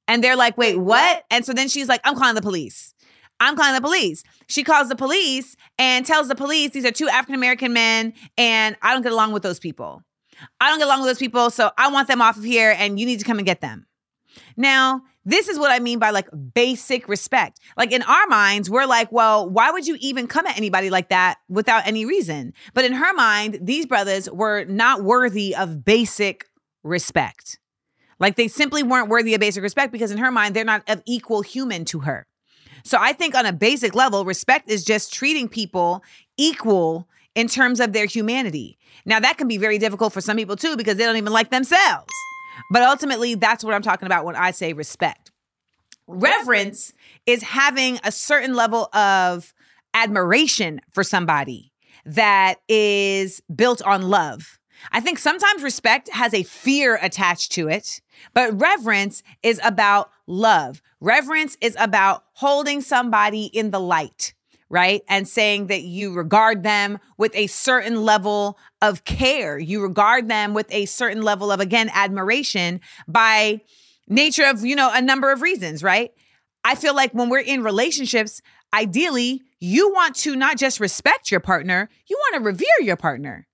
And 0.06 0.22
they're 0.22 0.36
like, 0.36 0.58
wait, 0.58 0.76
what? 0.76 1.24
And 1.30 1.44
so 1.44 1.52
then 1.52 1.68
she's 1.68 1.88
like, 1.88 2.00
I'm 2.04 2.14
calling 2.14 2.34
the 2.34 2.42
police. 2.42 2.94
I'm 3.40 3.56
calling 3.56 3.74
the 3.74 3.80
police. 3.80 4.22
She 4.48 4.62
calls 4.62 4.88
the 4.88 4.96
police 4.96 5.56
and 5.78 6.06
tells 6.06 6.28
the 6.28 6.34
police 6.34 6.70
these 6.70 6.84
are 6.84 6.92
two 6.92 7.08
African 7.08 7.34
American 7.34 7.72
men 7.72 8.14
and 8.38 8.76
I 8.80 8.92
don't 8.92 9.02
get 9.02 9.12
along 9.12 9.32
with 9.32 9.42
those 9.42 9.58
people. 9.58 10.02
I 10.60 10.70
don't 10.70 10.78
get 10.78 10.86
along 10.86 11.00
with 11.00 11.08
those 11.08 11.18
people. 11.18 11.50
So 11.50 11.70
I 11.76 11.90
want 11.90 12.08
them 12.08 12.20
off 12.20 12.36
of 12.36 12.44
here 12.44 12.74
and 12.78 12.98
you 12.98 13.06
need 13.06 13.18
to 13.18 13.24
come 13.24 13.38
and 13.38 13.46
get 13.46 13.60
them. 13.60 13.86
Now, 14.56 15.02
this 15.24 15.48
is 15.48 15.58
what 15.58 15.70
I 15.70 15.78
mean 15.78 15.98
by 15.98 16.10
like 16.10 16.28
basic 16.54 17.08
respect. 17.08 17.60
Like 17.76 17.92
in 17.92 18.02
our 18.02 18.26
minds, 18.26 18.68
we're 18.68 18.86
like, 18.86 19.10
well, 19.10 19.48
why 19.48 19.70
would 19.70 19.86
you 19.86 19.96
even 20.00 20.26
come 20.26 20.46
at 20.46 20.56
anybody 20.56 20.90
like 20.90 21.08
that 21.08 21.38
without 21.48 21.86
any 21.86 22.04
reason? 22.04 22.52
But 22.74 22.84
in 22.84 22.92
her 22.92 23.12
mind, 23.14 23.58
these 23.62 23.86
brothers 23.86 24.28
were 24.30 24.64
not 24.64 25.02
worthy 25.02 25.54
of 25.54 25.84
basic 25.84 26.46
respect. 26.82 27.58
Like 28.24 28.36
they 28.36 28.48
simply 28.48 28.82
weren't 28.82 29.10
worthy 29.10 29.34
of 29.34 29.40
basic 29.40 29.62
respect 29.62 29.92
because 29.92 30.10
in 30.10 30.16
her 30.16 30.30
mind, 30.30 30.56
they're 30.56 30.64
not 30.64 30.82
of 30.88 31.02
equal 31.04 31.42
human 31.42 31.84
to 31.84 32.00
her. 32.00 32.24
So 32.82 32.96
I 32.98 33.12
think 33.12 33.34
on 33.34 33.44
a 33.44 33.52
basic 33.52 33.94
level, 33.94 34.24
respect 34.24 34.70
is 34.70 34.82
just 34.82 35.12
treating 35.12 35.46
people 35.46 36.02
equal 36.38 37.06
in 37.34 37.48
terms 37.48 37.80
of 37.80 37.92
their 37.92 38.06
humanity. 38.06 38.78
Now, 39.04 39.20
that 39.20 39.36
can 39.36 39.46
be 39.46 39.58
very 39.58 39.76
difficult 39.76 40.14
for 40.14 40.22
some 40.22 40.38
people 40.38 40.56
too 40.56 40.74
because 40.74 40.96
they 40.96 41.04
don't 41.04 41.18
even 41.18 41.34
like 41.34 41.50
themselves. 41.50 42.10
But 42.70 42.82
ultimately, 42.82 43.34
that's 43.34 43.62
what 43.62 43.74
I'm 43.74 43.82
talking 43.82 44.06
about 44.06 44.24
when 44.24 44.36
I 44.36 44.52
say 44.52 44.72
respect. 44.72 45.30
Reverence 46.06 46.94
is 47.26 47.42
having 47.42 48.00
a 48.04 48.10
certain 48.10 48.54
level 48.54 48.88
of 48.94 49.52
admiration 49.92 50.80
for 50.92 51.04
somebody 51.04 51.72
that 52.06 52.54
is 52.70 53.42
built 53.54 53.82
on 53.82 54.08
love. 54.08 54.58
I 54.92 55.00
think 55.00 55.18
sometimes 55.18 55.62
respect 55.62 56.08
has 56.10 56.34
a 56.34 56.42
fear 56.42 56.98
attached 57.00 57.52
to 57.52 57.68
it, 57.68 58.00
but 58.32 58.58
reverence 58.60 59.22
is 59.42 59.60
about 59.64 60.10
love. 60.26 60.82
Reverence 61.00 61.56
is 61.60 61.76
about 61.78 62.24
holding 62.34 62.80
somebody 62.80 63.46
in 63.46 63.70
the 63.70 63.80
light 63.80 64.34
right? 64.70 65.02
And 65.08 65.28
saying 65.28 65.68
that 65.68 65.82
you 65.82 66.12
regard 66.12 66.64
them 66.64 66.98
with 67.16 67.32
a 67.36 67.46
certain 67.46 68.02
level 68.02 68.58
of 68.82 69.04
care. 69.04 69.56
You 69.56 69.80
regard 69.80 70.28
them 70.28 70.52
with 70.52 70.66
a 70.74 70.86
certain 70.86 71.22
level 71.22 71.52
of, 71.52 71.60
again, 71.60 71.90
admiration 71.94 72.80
by 73.06 73.60
nature 74.08 74.46
of, 74.46 74.64
you 74.64 74.74
know, 74.74 74.90
a 74.92 75.00
number 75.00 75.30
of 75.30 75.42
reasons, 75.42 75.84
right? 75.84 76.10
I 76.64 76.74
feel 76.74 76.94
like 76.94 77.12
when 77.12 77.28
we're 77.28 77.38
in 77.38 77.62
relationships, 77.62 78.42
ideally, 78.72 79.42
you 79.60 79.92
want 79.92 80.16
to 80.16 80.34
not 80.34 80.56
just 80.56 80.80
respect 80.80 81.30
your 81.30 81.40
partner, 81.40 81.88
you 82.08 82.16
want 82.18 82.42
to 82.42 82.46
revere 82.46 82.80
your 82.80 82.96
partner. 82.96 83.46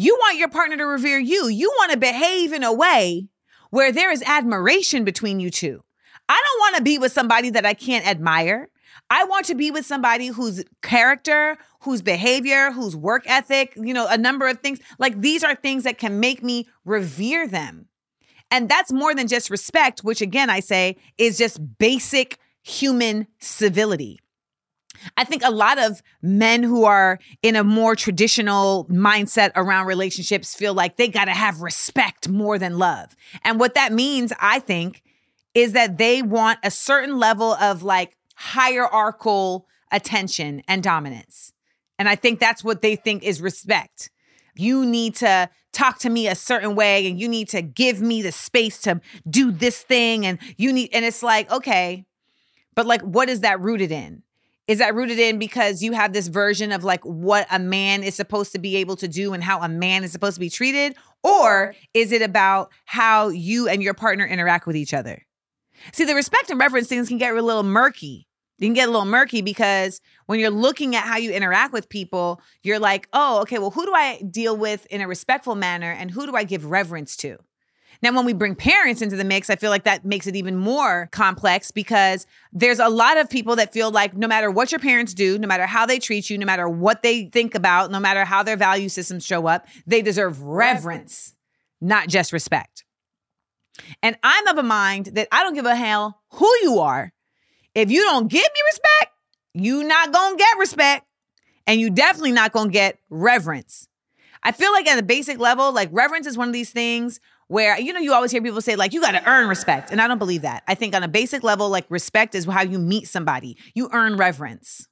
You 0.00 0.14
want 0.14 0.38
your 0.38 0.48
partner 0.48 0.76
to 0.76 0.86
revere 0.86 1.18
you. 1.18 1.48
You 1.48 1.74
want 1.76 1.90
to 1.90 1.98
behave 1.98 2.52
in 2.52 2.62
a 2.62 2.72
way 2.72 3.26
where 3.70 3.90
there 3.90 4.12
is 4.12 4.22
admiration 4.22 5.02
between 5.02 5.40
you 5.40 5.50
two. 5.50 5.82
I 6.28 6.40
don't 6.40 6.60
want 6.60 6.76
to 6.76 6.82
be 6.84 6.98
with 6.98 7.10
somebody 7.10 7.50
that 7.50 7.66
I 7.66 7.74
can't 7.74 8.06
admire. 8.06 8.68
I 9.10 9.24
want 9.24 9.46
to 9.46 9.56
be 9.56 9.72
with 9.72 9.84
somebody 9.84 10.28
whose 10.28 10.62
character, 10.82 11.58
whose 11.80 12.00
behavior, 12.00 12.70
whose 12.70 12.94
work 12.94 13.24
ethic, 13.26 13.72
you 13.74 13.92
know, 13.92 14.06
a 14.06 14.16
number 14.16 14.46
of 14.46 14.60
things. 14.60 14.78
Like 15.00 15.20
these 15.20 15.42
are 15.42 15.56
things 15.56 15.82
that 15.82 15.98
can 15.98 16.20
make 16.20 16.44
me 16.44 16.68
revere 16.84 17.48
them. 17.48 17.88
And 18.52 18.68
that's 18.68 18.92
more 18.92 19.16
than 19.16 19.26
just 19.26 19.50
respect, 19.50 20.04
which 20.04 20.20
again, 20.20 20.48
I 20.48 20.60
say 20.60 20.96
is 21.18 21.36
just 21.36 21.58
basic 21.76 22.38
human 22.62 23.26
civility. 23.40 24.20
I 25.16 25.24
think 25.24 25.42
a 25.44 25.50
lot 25.50 25.78
of 25.78 26.02
men 26.22 26.62
who 26.62 26.84
are 26.84 27.18
in 27.42 27.56
a 27.56 27.64
more 27.64 27.94
traditional 27.96 28.86
mindset 28.86 29.52
around 29.56 29.86
relationships 29.86 30.54
feel 30.54 30.74
like 30.74 30.96
they 30.96 31.08
got 31.08 31.26
to 31.26 31.32
have 31.32 31.60
respect 31.60 32.28
more 32.28 32.58
than 32.58 32.78
love. 32.78 33.14
And 33.44 33.58
what 33.58 33.74
that 33.74 33.92
means, 33.92 34.32
I 34.40 34.60
think, 34.60 35.02
is 35.54 35.72
that 35.72 35.98
they 35.98 36.22
want 36.22 36.58
a 36.62 36.70
certain 36.70 37.18
level 37.18 37.54
of 37.54 37.82
like 37.82 38.16
hierarchical 38.34 39.66
attention 39.90 40.62
and 40.68 40.82
dominance. 40.82 41.52
And 41.98 42.08
I 42.08 42.14
think 42.14 42.38
that's 42.38 42.62
what 42.62 42.82
they 42.82 42.96
think 42.96 43.24
is 43.24 43.40
respect. 43.40 44.10
You 44.54 44.84
need 44.84 45.16
to 45.16 45.50
talk 45.72 45.98
to 46.00 46.10
me 46.10 46.28
a 46.28 46.34
certain 46.34 46.74
way 46.74 47.06
and 47.06 47.20
you 47.20 47.28
need 47.28 47.48
to 47.48 47.62
give 47.62 48.00
me 48.00 48.22
the 48.22 48.32
space 48.32 48.80
to 48.82 49.00
do 49.28 49.50
this 49.50 49.82
thing 49.82 50.26
and 50.26 50.38
you 50.56 50.72
need 50.72 50.90
and 50.92 51.04
it's 51.04 51.22
like 51.22 51.50
okay 51.52 52.04
but 52.74 52.86
like 52.86 53.02
what 53.02 53.28
is 53.28 53.40
that 53.40 53.60
rooted 53.60 53.92
in 53.92 54.22
is 54.68 54.78
that 54.78 54.94
rooted 54.94 55.18
in 55.18 55.38
because 55.38 55.82
you 55.82 55.92
have 55.92 56.12
this 56.12 56.28
version 56.28 56.70
of 56.70 56.84
like 56.84 57.02
what 57.04 57.46
a 57.50 57.58
man 57.58 58.02
is 58.02 58.14
supposed 58.14 58.52
to 58.52 58.58
be 58.58 58.76
able 58.76 58.96
to 58.96 59.08
do 59.08 59.32
and 59.32 59.42
how 59.42 59.62
a 59.62 59.68
man 59.68 60.04
is 60.04 60.12
supposed 60.12 60.34
to 60.34 60.40
be 60.40 60.50
treated? 60.50 60.94
Or 61.24 61.74
is 61.94 62.12
it 62.12 62.22
about 62.22 62.70
how 62.84 63.28
you 63.28 63.66
and 63.66 63.82
your 63.82 63.94
partner 63.94 64.26
interact 64.26 64.66
with 64.66 64.76
each 64.76 64.92
other? 64.92 65.24
See 65.92 66.04
the 66.04 66.14
respect 66.14 66.50
and 66.50 66.60
reverence 66.60 66.86
things 66.86 67.08
can 67.08 67.18
get 67.18 67.34
a 67.34 67.42
little 67.42 67.62
murky. 67.62 68.28
You 68.58 68.66
can 68.66 68.74
get 68.74 68.88
a 68.88 68.92
little 68.92 69.06
murky 69.06 69.40
because 69.40 70.00
when 70.26 70.38
you're 70.38 70.50
looking 70.50 70.96
at 70.96 71.04
how 71.04 71.16
you 71.16 71.32
interact 71.32 71.72
with 71.72 71.88
people, 71.88 72.40
you're 72.62 72.80
like, 72.80 73.08
oh, 73.12 73.40
okay, 73.42 73.58
well, 73.58 73.70
who 73.70 73.86
do 73.86 73.94
I 73.94 74.20
deal 74.28 74.56
with 74.56 74.84
in 74.86 75.00
a 75.00 75.08
respectful 75.08 75.54
manner 75.54 75.92
and 75.92 76.10
who 76.10 76.26
do 76.26 76.34
I 76.34 76.44
give 76.44 76.66
reverence 76.66 77.16
to? 77.18 77.38
Now, 78.00 78.14
when 78.14 78.24
we 78.24 78.32
bring 78.32 78.54
parents 78.54 79.02
into 79.02 79.16
the 79.16 79.24
mix, 79.24 79.50
I 79.50 79.56
feel 79.56 79.70
like 79.70 79.84
that 79.84 80.04
makes 80.04 80.26
it 80.26 80.36
even 80.36 80.56
more 80.56 81.08
complex 81.10 81.70
because 81.70 82.26
there's 82.52 82.78
a 82.78 82.88
lot 82.88 83.16
of 83.16 83.28
people 83.28 83.56
that 83.56 83.72
feel 83.72 83.90
like 83.90 84.16
no 84.16 84.28
matter 84.28 84.50
what 84.50 84.70
your 84.70 84.78
parents 84.78 85.14
do, 85.14 85.38
no 85.38 85.48
matter 85.48 85.66
how 85.66 85.84
they 85.84 85.98
treat 85.98 86.30
you, 86.30 86.38
no 86.38 86.46
matter 86.46 86.68
what 86.68 87.02
they 87.02 87.24
think 87.24 87.54
about, 87.54 87.90
no 87.90 87.98
matter 87.98 88.24
how 88.24 88.42
their 88.42 88.56
value 88.56 88.88
systems 88.88 89.26
show 89.26 89.46
up, 89.46 89.66
they 89.86 90.00
deserve 90.00 90.42
reverence, 90.42 91.34
not 91.80 92.08
just 92.08 92.32
respect. 92.32 92.84
And 94.02 94.16
I'm 94.22 94.46
of 94.46 94.58
a 94.58 94.62
mind 94.62 95.06
that 95.14 95.28
I 95.32 95.42
don't 95.42 95.54
give 95.54 95.66
a 95.66 95.76
hell 95.76 96.20
who 96.32 96.50
you 96.62 96.78
are 96.78 97.12
if 97.78 97.92
you 97.92 98.02
don't 98.02 98.28
give 98.28 98.42
me 98.42 98.60
respect, 98.66 99.12
you 99.54 99.84
not 99.84 100.12
gonna 100.12 100.36
get 100.36 100.58
respect. 100.58 101.06
And 101.66 101.80
you 101.80 101.90
definitely 101.90 102.32
not 102.32 102.52
gonna 102.52 102.70
get 102.70 102.98
reverence. 103.08 103.88
I 104.42 104.52
feel 104.52 104.72
like 104.72 104.88
at 104.88 104.98
a 104.98 105.02
basic 105.02 105.38
level, 105.38 105.72
like 105.72 105.88
reverence 105.92 106.26
is 106.26 106.36
one 106.36 106.48
of 106.48 106.54
these 106.54 106.70
things 106.70 107.20
where, 107.48 107.78
you 107.78 107.92
know, 107.92 108.00
you 108.00 108.12
always 108.12 108.30
hear 108.30 108.42
people 108.42 108.60
say, 108.60 108.76
like, 108.76 108.92
you 108.92 109.00
gotta 109.00 109.28
earn 109.28 109.48
respect. 109.48 109.90
And 109.90 110.00
I 110.00 110.06
don't 110.06 110.18
believe 110.18 110.42
that. 110.42 110.62
I 110.68 110.74
think 110.74 110.94
on 110.94 111.02
a 111.02 111.08
basic 111.08 111.42
level, 111.42 111.68
like 111.68 111.86
respect 111.88 112.34
is 112.34 112.44
how 112.44 112.62
you 112.62 112.78
meet 112.78 113.08
somebody. 113.08 113.56
You 113.74 113.88
earn 113.92 114.16
reverence. 114.16 114.86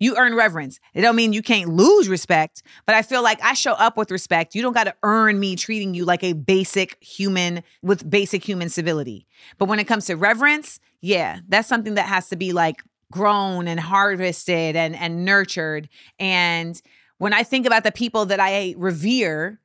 You 0.00 0.16
earn 0.16 0.34
reverence. 0.34 0.78
It 0.94 1.02
don't 1.02 1.16
mean 1.16 1.32
you 1.32 1.42
can't 1.42 1.70
lose 1.70 2.08
respect, 2.08 2.62
but 2.86 2.94
I 2.94 3.02
feel 3.02 3.22
like 3.22 3.42
I 3.42 3.54
show 3.54 3.72
up 3.72 3.96
with 3.96 4.10
respect. 4.10 4.54
You 4.54 4.62
don't 4.62 4.72
got 4.72 4.84
to 4.84 4.94
earn 5.02 5.40
me 5.40 5.56
treating 5.56 5.94
you 5.94 6.04
like 6.04 6.22
a 6.22 6.34
basic 6.34 7.02
human 7.02 7.64
with 7.82 8.08
basic 8.08 8.44
human 8.44 8.68
civility. 8.68 9.26
But 9.58 9.66
when 9.66 9.80
it 9.80 9.84
comes 9.84 10.06
to 10.06 10.14
reverence, 10.14 10.78
yeah, 11.00 11.40
that's 11.48 11.68
something 11.68 11.94
that 11.94 12.06
has 12.06 12.28
to 12.28 12.36
be 12.36 12.52
like 12.52 12.82
grown 13.10 13.66
and 13.66 13.80
harvested 13.80 14.76
and 14.76 14.94
and 14.94 15.24
nurtured. 15.24 15.88
And 16.18 16.80
when 17.18 17.32
I 17.32 17.42
think 17.42 17.66
about 17.66 17.82
the 17.82 17.92
people 17.92 18.26
that 18.26 18.38
I 18.38 18.74
revere, 18.76 19.58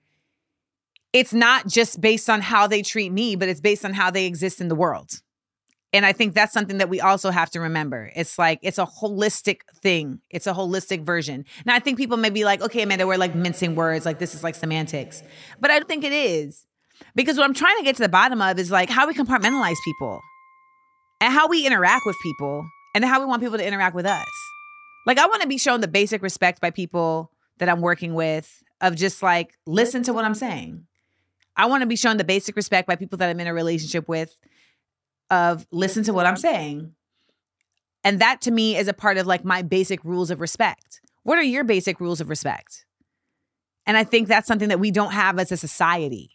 it's 1.14 1.34
not 1.34 1.68
just 1.68 2.02
based 2.02 2.30
on 2.30 2.42
how 2.42 2.68
they 2.68 2.82
treat 2.82 3.12
me, 3.12 3.36
but 3.36 3.48
it's 3.48 3.62
based 3.62 3.86
on 3.86 3.94
how 3.94 4.12
they 4.12 4.26
exist 4.26 4.60
in 4.60 4.68
the 4.68 4.76
world. 4.76 5.22
And 5.94 6.08
I 6.08 6.12
think 6.12 6.34
that's 6.34 6.52
something 6.52 6.80
that 6.80 6.90
we 6.90 7.00
also 7.00 7.30
have 7.30 7.52
to 7.52 7.60
remember. 7.60 8.12
It's 8.16 8.40
like 8.40 8.58
it's 8.64 8.80
a 8.80 8.86
holistic 8.86 9.60
thing. 9.82 10.22
It's 10.32 10.48
a 10.48 10.54
holistic 10.54 11.04
version. 11.04 11.46
Now 11.66 11.76
I 11.76 11.80
think 11.80 12.00
people 12.00 12.18
may 12.18 12.32
be 12.32 12.46
like, 12.46 12.62
okay, 12.62 12.82
Amanda, 12.82 13.06
we're 13.06 13.18
like 13.18 13.36
mincing 13.36 13.76
words, 13.76 14.06
like 14.06 14.18
this 14.18 14.34
is 14.34 14.44
like 14.44 14.56
semantics. 14.56 15.22
But 15.60 15.70
I 15.70 15.78
don't 15.78 15.88
think 15.88 16.04
it 16.04 16.12
is. 16.12 16.66
Because 17.16 17.38
what 17.38 17.44
I'm 17.44 17.54
trying 17.54 17.78
to 17.78 17.84
get 17.84 17.96
to 17.98 18.02
the 18.02 18.10
bottom 18.10 18.42
of 18.42 18.58
is 18.58 18.72
like 18.72 18.90
how 18.90 19.08
we 19.08 19.14
compartmentalize 19.14 19.76
people 19.86 20.20
and 21.22 21.32
how 21.32 21.48
we 21.48 21.66
interact 21.66 22.06
with 22.08 22.16
people 22.24 22.68
and 22.96 23.06
how 23.06 23.20
we 23.20 23.26
want 23.26 23.42
people 23.42 23.58
to 23.58 23.66
interact 23.66 23.96
with 23.96 24.06
us. 24.06 24.28
Like, 25.06 25.18
I 25.18 25.28
want 25.28 25.42
to 25.42 25.48
be 25.48 25.58
shown 25.58 25.82
the 25.82 25.88
basic 25.88 26.22
respect 26.22 26.62
by 26.62 26.70
people 26.70 27.32
that 27.60 27.70
I'm 27.70 27.82
working 27.82 28.14
with 28.14 28.64
of 28.82 28.96
just 28.96 29.22
like, 29.22 29.54
listen 29.66 30.04
to 30.04 30.14
what 30.14 30.26
I'm 30.26 30.34
saying. 30.34 30.86
I 31.56 31.68
want 31.68 31.82
to 31.82 31.88
be 31.88 31.96
shown 31.96 32.18
the 32.18 32.24
basic 32.24 32.56
respect 32.56 32.88
by 32.88 32.96
people 32.96 33.18
that 33.20 33.30
I'm 33.30 33.40
in 33.40 33.48
a 33.48 33.54
relationship 33.54 34.08
with 34.08 34.40
of 35.30 35.66
listen 35.72 36.04
to 36.04 36.14
what 36.14 36.26
I'm 36.26 36.38
saying. 36.38 36.94
And 38.04 38.20
that 38.20 38.42
to 38.42 38.52
me 38.52 38.76
is 38.76 38.88
a 38.88 38.94
part 38.94 39.18
of 39.18 39.28
like 39.28 39.46
my 39.46 39.62
basic 39.62 40.04
rules 40.04 40.30
of 40.30 40.42
respect. 40.42 41.02
What 41.24 41.38
are 41.38 41.44
your 41.44 41.64
basic 41.64 42.00
rules 42.00 42.20
of 42.20 42.30
respect? 42.30 42.86
And 43.86 43.98
I 43.98 44.04
think 44.04 44.28
that's 44.28 44.48
something 44.48 44.70
that 44.70 44.80
we 44.80 44.92
don't 44.92 45.12
have 45.12 45.40
as 45.40 45.52
a 45.52 45.58
society. 45.58 46.32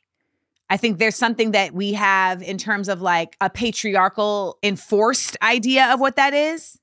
I 0.71 0.77
think 0.77 0.99
there's 0.99 1.17
something 1.17 1.53
that 1.53 1.73
we 1.73 1.95
have 1.95 2.43
in 2.43 2.59
terms 2.59 2.89
of 2.89 3.01
like 3.01 3.37
a 3.41 3.49
patriarchal 3.49 4.59
enforced 4.63 5.37
idea 5.43 5.93
of 5.93 6.01
what 6.01 6.17
that 6.17 6.35
is, 6.35 6.79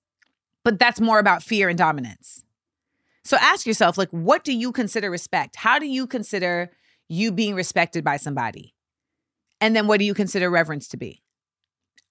but 0.64 0.80
that's 0.80 1.00
more 1.00 1.20
about 1.20 1.44
fear 1.44 1.70
and 1.70 1.78
dominance. 1.78 2.44
So 3.24 3.38
ask 3.40 3.66
yourself 3.66 3.98
like 3.98 4.10
what 4.10 4.44
do 4.44 4.54
you 4.54 4.72
consider 4.72 5.12
respect? 5.12 5.56
How 5.56 5.80
do 5.80 5.86
you 5.86 6.08
consider 6.08 6.72
you 7.08 7.32
being 7.32 7.56
respected 7.56 8.04
by 8.04 8.18
somebody? 8.18 8.74
And 9.62 9.76
then 9.76 9.88
what 9.88 10.00
do 10.00 10.06
you 10.06 10.14
consider 10.14 10.50
reverence 10.50 10.88
to 10.90 10.98
be? 10.98 11.22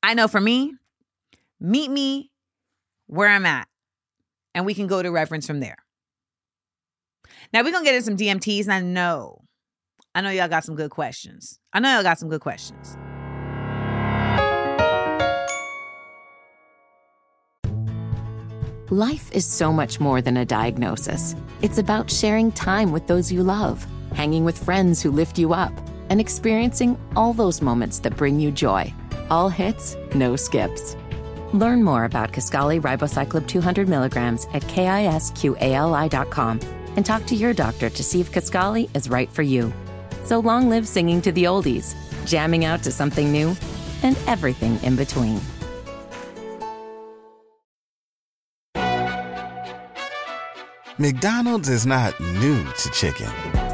I 0.02 0.14
know 0.14 0.28
for 0.28 0.40
me, 0.40 0.74
meet 1.60 1.90
me 1.90 2.30
where 3.06 3.28
I'm 3.28 3.46
at 3.46 3.68
and 4.54 4.66
we 4.66 4.74
can 4.74 4.86
go 4.86 5.02
to 5.02 5.10
reverence 5.10 5.46
from 5.46 5.60
there. 5.60 5.76
Now 7.52 7.62
we're 7.62 7.72
to 7.72 7.84
get 7.84 7.94
into 7.94 8.04
some 8.04 8.16
DMTs 8.16 8.64
and 8.64 8.72
I 8.72 8.80
know 8.80 9.44
I 10.16 10.20
know 10.20 10.30
y'all 10.30 10.46
got 10.46 10.62
some 10.62 10.76
good 10.76 10.92
questions. 10.92 11.58
I 11.72 11.80
know 11.80 11.92
y'all 11.92 12.04
got 12.04 12.20
some 12.20 12.28
good 12.28 12.40
questions. 12.40 12.96
Life 18.90 19.32
is 19.32 19.44
so 19.44 19.72
much 19.72 19.98
more 19.98 20.22
than 20.22 20.36
a 20.36 20.44
diagnosis. 20.44 21.34
It's 21.62 21.78
about 21.78 22.08
sharing 22.08 22.52
time 22.52 22.92
with 22.92 23.08
those 23.08 23.32
you 23.32 23.42
love, 23.42 23.84
hanging 24.14 24.44
with 24.44 24.62
friends 24.62 25.02
who 25.02 25.10
lift 25.10 25.38
you 25.38 25.52
up, 25.52 25.72
and 26.10 26.20
experiencing 26.20 26.98
all 27.16 27.32
those 27.32 27.60
moments 27.60 27.98
that 28.00 28.16
bring 28.16 28.40
you 28.40 28.50
joy. 28.50 28.92
All 29.30 29.48
hits, 29.48 29.96
no 30.14 30.36
skips. 30.36 30.96
Learn 31.52 31.84
more 31.84 32.04
about 32.04 32.32
Kisqali 32.32 32.80
Ribociclib 32.80 33.46
200 33.46 33.88
milligrams 33.88 34.46
at 34.54 34.62
kisqali.com 34.62 36.60
and 36.96 37.06
talk 37.06 37.26
to 37.26 37.34
your 37.34 37.52
doctor 37.52 37.90
to 37.90 38.02
see 38.02 38.20
if 38.20 38.32
Kisqali 38.32 38.94
is 38.94 39.08
right 39.08 39.30
for 39.30 39.42
you. 39.42 39.72
So 40.24 40.38
long 40.38 40.68
live 40.68 40.88
singing 40.88 41.20
to 41.22 41.32
the 41.32 41.44
oldies, 41.44 41.94
jamming 42.26 42.64
out 42.64 42.82
to 42.84 42.92
something 42.92 43.30
new, 43.30 43.56
and 44.02 44.16
everything 44.26 44.82
in 44.82 44.96
between. 44.96 45.40
McDonald's 50.96 51.68
is 51.68 51.86
not 51.86 52.18
new 52.20 52.64
to 52.64 52.90
chicken. 52.90 53.73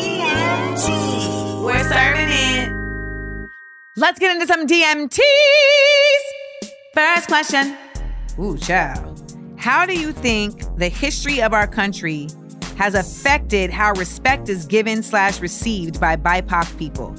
Let's 3.97 4.19
get 4.19 4.33
into 4.33 4.47
some 4.47 4.67
DMTs. 4.67 5.19
First 6.93 7.27
question. 7.27 7.75
Ooh, 8.39 8.57
child. 8.57 9.35
How 9.57 9.85
do 9.85 9.99
you 9.99 10.13
think 10.13 10.63
the 10.77 10.87
history 10.87 11.41
of 11.41 11.53
our 11.53 11.67
country 11.67 12.29
has 12.77 12.95
affected 12.95 13.69
how 13.69 13.91
respect 13.95 14.47
is 14.47 14.65
given 14.65 15.03
slash 15.03 15.41
received 15.41 15.99
by 15.99 16.15
BIPOC 16.15 16.77
people? 16.77 17.13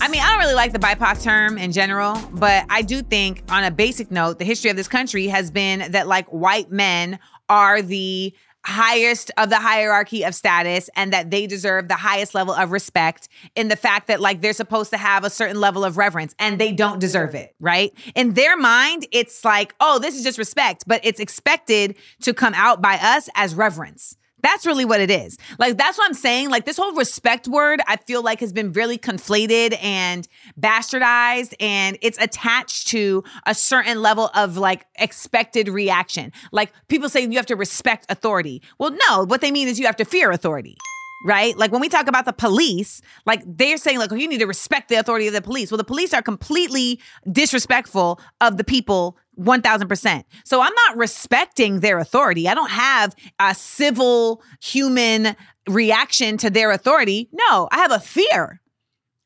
I 0.00 0.08
mean, 0.08 0.22
I 0.22 0.30
don't 0.30 0.38
really 0.38 0.54
like 0.54 0.72
the 0.72 0.78
BIPOC 0.78 1.22
term 1.22 1.58
in 1.58 1.72
general, 1.72 2.18
but 2.32 2.64
I 2.70 2.80
do 2.80 3.02
think, 3.02 3.42
on 3.50 3.64
a 3.64 3.70
basic 3.70 4.10
note, 4.10 4.38
the 4.38 4.46
history 4.46 4.70
of 4.70 4.76
this 4.76 4.88
country 4.88 5.26
has 5.26 5.50
been 5.50 5.92
that 5.92 6.08
like 6.08 6.26
white 6.28 6.70
men 6.70 7.18
are 7.50 7.82
the 7.82 8.34
highest 8.64 9.30
of 9.36 9.50
the 9.50 9.58
hierarchy 9.58 10.24
of 10.24 10.34
status 10.34 10.88
and 10.96 11.12
that 11.12 11.30
they 11.30 11.46
deserve 11.46 11.88
the 11.88 11.94
highest 11.94 12.34
level 12.34 12.54
of 12.54 12.72
respect 12.72 13.28
in 13.54 13.68
the 13.68 13.76
fact 13.76 14.06
that 14.06 14.20
like 14.20 14.40
they're 14.40 14.52
supposed 14.52 14.90
to 14.90 14.96
have 14.96 15.24
a 15.24 15.30
certain 15.30 15.60
level 15.60 15.84
of 15.84 15.96
reverence 15.96 16.34
and 16.38 16.58
they 16.58 16.72
don't 16.72 16.98
deserve 16.98 17.34
it, 17.34 17.54
right? 17.60 17.92
In 18.14 18.34
their 18.34 18.56
mind, 18.56 19.06
it's 19.12 19.44
like, 19.44 19.74
oh, 19.80 19.98
this 19.98 20.16
is 20.16 20.22
just 20.22 20.38
respect, 20.38 20.84
but 20.86 21.00
it's 21.04 21.20
expected 21.20 21.96
to 22.22 22.32
come 22.32 22.54
out 22.54 22.80
by 22.80 22.94
us 22.94 23.28
as 23.34 23.54
reverence. 23.54 24.16
That's 24.44 24.66
really 24.66 24.84
what 24.84 25.00
it 25.00 25.10
is. 25.10 25.38
Like, 25.58 25.78
that's 25.78 25.96
what 25.96 26.06
I'm 26.06 26.14
saying. 26.14 26.50
Like, 26.50 26.66
this 26.66 26.76
whole 26.76 26.94
respect 26.94 27.48
word, 27.48 27.80
I 27.88 27.96
feel 27.96 28.22
like 28.22 28.40
has 28.40 28.52
been 28.52 28.72
really 28.72 28.98
conflated 28.98 29.82
and 29.82 30.28
bastardized, 30.60 31.54
and 31.60 31.96
it's 32.02 32.18
attached 32.20 32.88
to 32.88 33.24
a 33.46 33.54
certain 33.54 34.02
level 34.02 34.30
of 34.34 34.58
like 34.58 34.84
expected 34.96 35.70
reaction. 35.70 36.30
Like, 36.52 36.74
people 36.88 37.08
say 37.08 37.22
you 37.22 37.36
have 37.36 37.46
to 37.46 37.56
respect 37.56 38.04
authority. 38.10 38.60
Well, 38.78 38.94
no, 39.08 39.24
what 39.24 39.40
they 39.40 39.50
mean 39.50 39.66
is 39.66 39.80
you 39.80 39.86
have 39.86 39.96
to 39.96 40.04
fear 40.04 40.30
authority 40.30 40.76
right? 41.24 41.56
Like 41.56 41.72
when 41.72 41.80
we 41.80 41.88
talk 41.88 42.06
about 42.06 42.26
the 42.26 42.34
police, 42.34 43.00
like 43.24 43.42
they're 43.46 43.78
saying, 43.78 43.98
like, 43.98 44.12
oh, 44.12 44.14
you 44.14 44.28
need 44.28 44.40
to 44.40 44.46
respect 44.46 44.90
the 44.90 44.96
authority 44.96 45.26
of 45.26 45.32
the 45.32 45.40
police. 45.40 45.70
Well, 45.70 45.78
the 45.78 45.84
police 45.84 46.12
are 46.12 46.20
completely 46.20 47.00
disrespectful 47.32 48.20
of 48.42 48.58
the 48.58 48.64
people 48.64 49.16
1000%. 49.38 50.24
So 50.44 50.60
I'm 50.60 50.72
not 50.86 50.96
respecting 50.96 51.80
their 51.80 51.98
authority. 51.98 52.48
I 52.48 52.54
don't 52.54 52.70
have 52.70 53.14
a 53.38 53.54
civil 53.54 54.42
human 54.62 55.36
reaction 55.68 56.36
to 56.38 56.50
their 56.50 56.70
authority. 56.70 57.28
No, 57.32 57.68
I 57.70 57.78
have 57.78 57.92
a 57.92 58.00
fear 58.00 58.60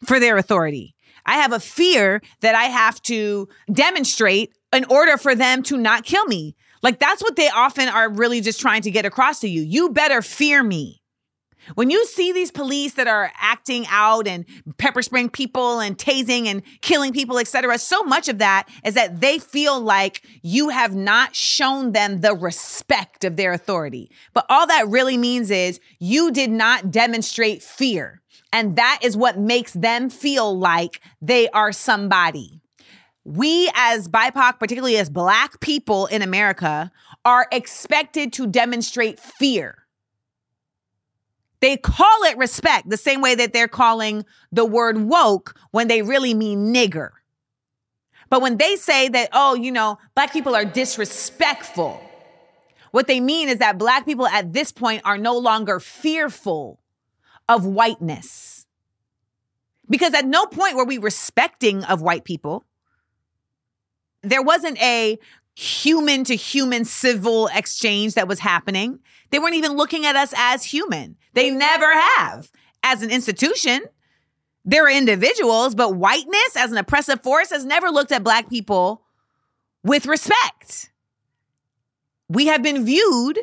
for 0.06 0.20
their 0.20 0.36
authority. 0.36 0.94
I 1.26 1.34
have 1.34 1.52
a 1.52 1.60
fear 1.60 2.22
that 2.40 2.54
I 2.54 2.64
have 2.64 3.02
to 3.02 3.48
demonstrate 3.72 4.52
in 4.72 4.84
order 4.86 5.16
for 5.16 5.34
them 5.34 5.62
to 5.64 5.76
not 5.76 6.04
kill 6.04 6.24
me. 6.26 6.56
Like 6.82 6.98
that's 6.98 7.22
what 7.22 7.36
they 7.36 7.48
often 7.48 7.88
are 7.88 8.10
really 8.10 8.40
just 8.40 8.60
trying 8.60 8.82
to 8.82 8.90
get 8.90 9.04
across 9.04 9.40
to 9.40 9.48
you. 9.48 9.62
You 9.62 9.90
better 9.90 10.22
fear 10.22 10.62
me. 10.62 11.02
When 11.74 11.90
you 11.90 12.04
see 12.06 12.32
these 12.32 12.50
police 12.50 12.94
that 12.94 13.06
are 13.06 13.32
acting 13.40 13.86
out 13.88 14.26
and 14.26 14.44
pepper 14.78 15.02
spraying 15.02 15.30
people 15.30 15.80
and 15.80 15.96
tasing 15.96 16.46
and 16.46 16.62
killing 16.80 17.12
people, 17.12 17.38
etc., 17.38 17.78
so 17.78 18.02
much 18.02 18.28
of 18.28 18.38
that 18.38 18.68
is 18.84 18.94
that 18.94 19.20
they 19.20 19.38
feel 19.38 19.80
like 19.80 20.22
you 20.42 20.68
have 20.70 20.94
not 20.94 21.34
shown 21.34 21.92
them 21.92 22.20
the 22.20 22.34
respect 22.34 23.24
of 23.24 23.36
their 23.36 23.52
authority. 23.52 24.10
But 24.34 24.46
all 24.48 24.66
that 24.66 24.88
really 24.88 25.16
means 25.16 25.50
is 25.50 25.80
you 25.98 26.30
did 26.30 26.50
not 26.50 26.90
demonstrate 26.90 27.62
fear. 27.62 28.22
And 28.52 28.76
that 28.76 29.00
is 29.02 29.16
what 29.16 29.38
makes 29.38 29.72
them 29.72 30.08
feel 30.08 30.58
like 30.58 31.00
they 31.20 31.48
are 31.50 31.72
somebody. 31.72 32.60
We, 33.24 33.70
as 33.74 34.08
BIPOC, 34.08 34.58
particularly 34.58 34.96
as 34.96 35.10
Black 35.10 35.60
people 35.60 36.06
in 36.06 36.22
America, 36.22 36.90
are 37.26 37.46
expected 37.52 38.32
to 38.34 38.46
demonstrate 38.46 39.20
fear. 39.20 39.84
They 41.60 41.76
call 41.76 42.22
it 42.24 42.38
respect 42.38 42.88
the 42.88 42.96
same 42.96 43.20
way 43.20 43.34
that 43.34 43.52
they're 43.52 43.68
calling 43.68 44.24
the 44.52 44.64
word 44.64 44.98
woke 44.98 45.58
when 45.70 45.88
they 45.88 46.02
really 46.02 46.34
mean 46.34 46.72
nigger. 46.72 47.10
But 48.30 48.42
when 48.42 48.58
they 48.58 48.76
say 48.76 49.08
that, 49.08 49.30
oh, 49.32 49.54
you 49.54 49.72
know, 49.72 49.98
black 50.14 50.32
people 50.32 50.54
are 50.54 50.64
disrespectful, 50.64 52.00
what 52.90 53.06
they 53.06 53.20
mean 53.20 53.48
is 53.48 53.58
that 53.58 53.78
black 53.78 54.04
people 54.04 54.26
at 54.26 54.52
this 54.52 54.72
point 54.72 55.02
are 55.04 55.18
no 55.18 55.36
longer 55.36 55.80
fearful 55.80 56.80
of 57.48 57.66
whiteness. 57.66 58.66
Because 59.90 60.14
at 60.14 60.26
no 60.26 60.46
point 60.46 60.76
were 60.76 60.84
we 60.84 60.98
respecting 60.98 61.82
of 61.84 62.02
white 62.02 62.24
people. 62.24 62.66
There 64.22 64.42
wasn't 64.42 64.80
a 64.82 65.18
human 65.58 66.22
to 66.22 66.36
human 66.36 66.84
civil 66.84 67.48
exchange 67.52 68.14
that 68.14 68.28
was 68.28 68.38
happening. 68.38 69.00
They 69.30 69.40
weren't 69.40 69.56
even 69.56 69.72
looking 69.72 70.06
at 70.06 70.14
us 70.14 70.32
as 70.36 70.62
human. 70.62 71.16
They 71.34 71.48
mm-hmm. 71.48 71.58
never 71.58 71.92
have 71.92 72.48
as 72.84 73.02
an 73.02 73.10
institution. 73.10 73.80
They're 74.64 74.88
individuals, 74.88 75.74
but 75.74 75.96
whiteness 75.96 76.56
as 76.56 76.70
an 76.70 76.78
oppressive 76.78 77.24
force 77.24 77.50
has 77.50 77.64
never 77.64 77.88
looked 77.88 78.12
at 78.12 78.22
black 78.22 78.48
people 78.48 79.02
with 79.82 80.06
respect. 80.06 80.92
We 82.28 82.46
have 82.46 82.62
been 82.62 82.84
viewed 82.84 83.40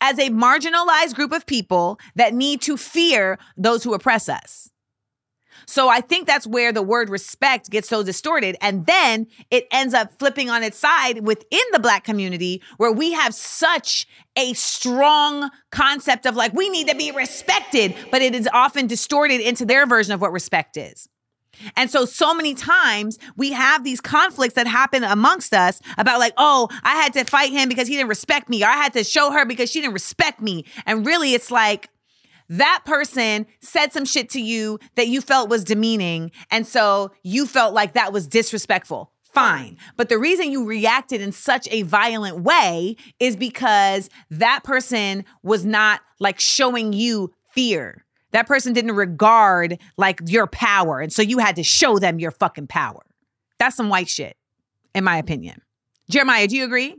as 0.00 0.18
a 0.18 0.30
marginalized 0.30 1.14
group 1.14 1.30
of 1.30 1.46
people 1.46 2.00
that 2.16 2.34
need 2.34 2.62
to 2.62 2.76
fear 2.76 3.38
those 3.56 3.84
who 3.84 3.94
oppress 3.94 4.28
us. 4.28 4.70
So 5.66 5.88
I 5.88 6.00
think 6.00 6.26
that's 6.26 6.46
where 6.46 6.72
the 6.72 6.82
word 6.82 7.08
respect 7.10 7.70
gets 7.70 7.88
so 7.88 8.02
distorted. 8.02 8.56
And 8.60 8.86
then 8.86 9.26
it 9.50 9.66
ends 9.70 9.94
up 9.94 10.18
flipping 10.18 10.50
on 10.50 10.62
its 10.62 10.78
side 10.78 11.26
within 11.26 11.64
the 11.72 11.78
black 11.78 12.04
community 12.04 12.62
where 12.76 12.92
we 12.92 13.12
have 13.12 13.34
such 13.34 14.06
a 14.36 14.52
strong 14.54 15.50
concept 15.70 16.26
of 16.26 16.36
like, 16.36 16.52
we 16.52 16.68
need 16.68 16.88
to 16.88 16.94
be 16.94 17.10
respected, 17.12 17.94
but 18.10 18.22
it 18.22 18.34
is 18.34 18.48
often 18.52 18.86
distorted 18.86 19.40
into 19.40 19.64
their 19.64 19.86
version 19.86 20.12
of 20.12 20.20
what 20.20 20.32
respect 20.32 20.76
is. 20.76 21.08
And 21.76 21.90
so, 21.90 22.04
so 22.04 22.34
many 22.34 22.54
times 22.54 23.18
we 23.36 23.52
have 23.52 23.84
these 23.84 24.00
conflicts 24.00 24.54
that 24.54 24.66
happen 24.66 25.04
amongst 25.04 25.54
us 25.54 25.80
about, 25.96 26.18
like, 26.18 26.32
oh, 26.36 26.68
I 26.82 26.96
had 26.96 27.12
to 27.12 27.24
fight 27.24 27.52
him 27.52 27.68
because 27.68 27.86
he 27.86 27.94
didn't 27.94 28.08
respect 28.08 28.48
me, 28.48 28.64
or 28.64 28.66
I 28.66 28.74
had 28.74 28.92
to 28.94 29.04
show 29.04 29.30
her 29.30 29.44
because 29.46 29.70
she 29.70 29.80
didn't 29.80 29.94
respect 29.94 30.40
me. 30.40 30.64
And 30.84 31.06
really, 31.06 31.32
it's 31.32 31.52
like, 31.52 31.88
that 32.48 32.82
person 32.84 33.46
said 33.60 33.92
some 33.92 34.04
shit 34.04 34.30
to 34.30 34.40
you 34.40 34.78
that 34.96 35.08
you 35.08 35.20
felt 35.20 35.48
was 35.48 35.64
demeaning. 35.64 36.30
And 36.50 36.66
so 36.66 37.12
you 37.22 37.46
felt 37.46 37.74
like 37.74 37.94
that 37.94 38.12
was 38.12 38.26
disrespectful. 38.26 39.12
Fine. 39.32 39.78
But 39.96 40.08
the 40.08 40.18
reason 40.18 40.52
you 40.52 40.64
reacted 40.64 41.20
in 41.20 41.32
such 41.32 41.66
a 41.72 41.82
violent 41.82 42.42
way 42.42 42.96
is 43.18 43.34
because 43.34 44.08
that 44.30 44.62
person 44.62 45.24
was 45.42 45.64
not 45.64 46.02
like 46.20 46.38
showing 46.38 46.92
you 46.92 47.32
fear. 47.52 48.04
That 48.30 48.46
person 48.46 48.72
didn't 48.72 48.92
regard 48.92 49.78
like 49.96 50.20
your 50.26 50.46
power. 50.46 51.00
And 51.00 51.12
so 51.12 51.22
you 51.22 51.38
had 51.38 51.56
to 51.56 51.64
show 51.64 51.98
them 51.98 52.20
your 52.20 52.30
fucking 52.30 52.68
power. 52.68 53.02
That's 53.58 53.76
some 53.76 53.88
white 53.88 54.08
shit, 54.08 54.36
in 54.94 55.02
my 55.04 55.16
opinion. 55.16 55.62
Jeremiah, 56.08 56.46
do 56.46 56.56
you 56.56 56.64
agree? 56.64 56.96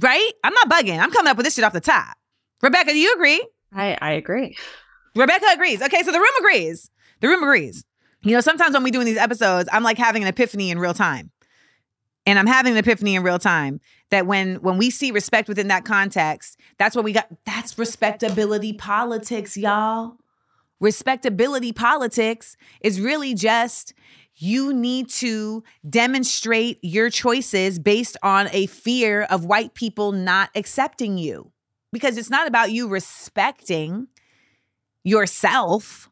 Right? 0.00 0.30
I'm 0.42 0.54
not 0.54 0.68
bugging. 0.68 0.98
I'm 0.98 1.10
coming 1.10 1.30
up 1.30 1.36
with 1.36 1.44
this 1.46 1.54
shit 1.54 1.64
off 1.64 1.72
the 1.72 1.80
top. 1.80 2.16
Rebecca, 2.62 2.90
do 2.92 2.98
you 2.98 3.14
agree? 3.14 3.46
I, 3.72 3.96
I 4.00 4.12
agree. 4.12 4.56
Rebecca 5.16 5.46
agrees. 5.52 5.82
Okay, 5.82 6.02
so 6.02 6.12
the 6.12 6.20
room 6.20 6.36
agrees. 6.38 6.90
The 7.20 7.28
room 7.28 7.42
agrees. 7.42 7.84
You 8.22 8.32
know, 8.32 8.40
sometimes 8.40 8.74
when 8.74 8.82
we 8.82 8.90
doing 8.90 9.06
these 9.06 9.16
episodes, 9.16 9.68
I'm 9.72 9.82
like 9.82 9.98
having 9.98 10.22
an 10.22 10.28
epiphany 10.28 10.70
in 10.70 10.78
real 10.78 10.94
time. 10.94 11.30
And 12.26 12.38
I'm 12.38 12.46
having 12.46 12.72
an 12.72 12.78
epiphany 12.78 13.14
in 13.14 13.22
real 13.22 13.38
time 13.38 13.80
that 14.10 14.26
when 14.26 14.56
when 14.56 14.78
we 14.78 14.90
see 14.90 15.12
respect 15.12 15.48
within 15.48 15.68
that 15.68 15.84
context, 15.84 16.58
that's 16.76 16.96
what 16.96 17.04
we 17.04 17.12
got. 17.12 17.28
That's 17.44 17.78
respectability 17.78 18.72
politics, 18.72 19.56
y'all. 19.56 20.16
Respectability 20.80 21.72
politics 21.72 22.56
is 22.80 23.00
really 23.00 23.32
just 23.34 23.94
you 24.34 24.74
need 24.74 25.08
to 25.08 25.62
demonstrate 25.88 26.78
your 26.82 27.08
choices 27.08 27.78
based 27.78 28.16
on 28.22 28.48
a 28.52 28.66
fear 28.66 29.22
of 29.22 29.46
white 29.46 29.72
people 29.72 30.12
not 30.12 30.50
accepting 30.54 31.16
you. 31.16 31.52
Because 31.92 32.18
it's 32.18 32.28
not 32.28 32.46
about 32.46 32.72
you 32.72 32.88
respecting 32.88 34.08
yourself. 35.06 36.10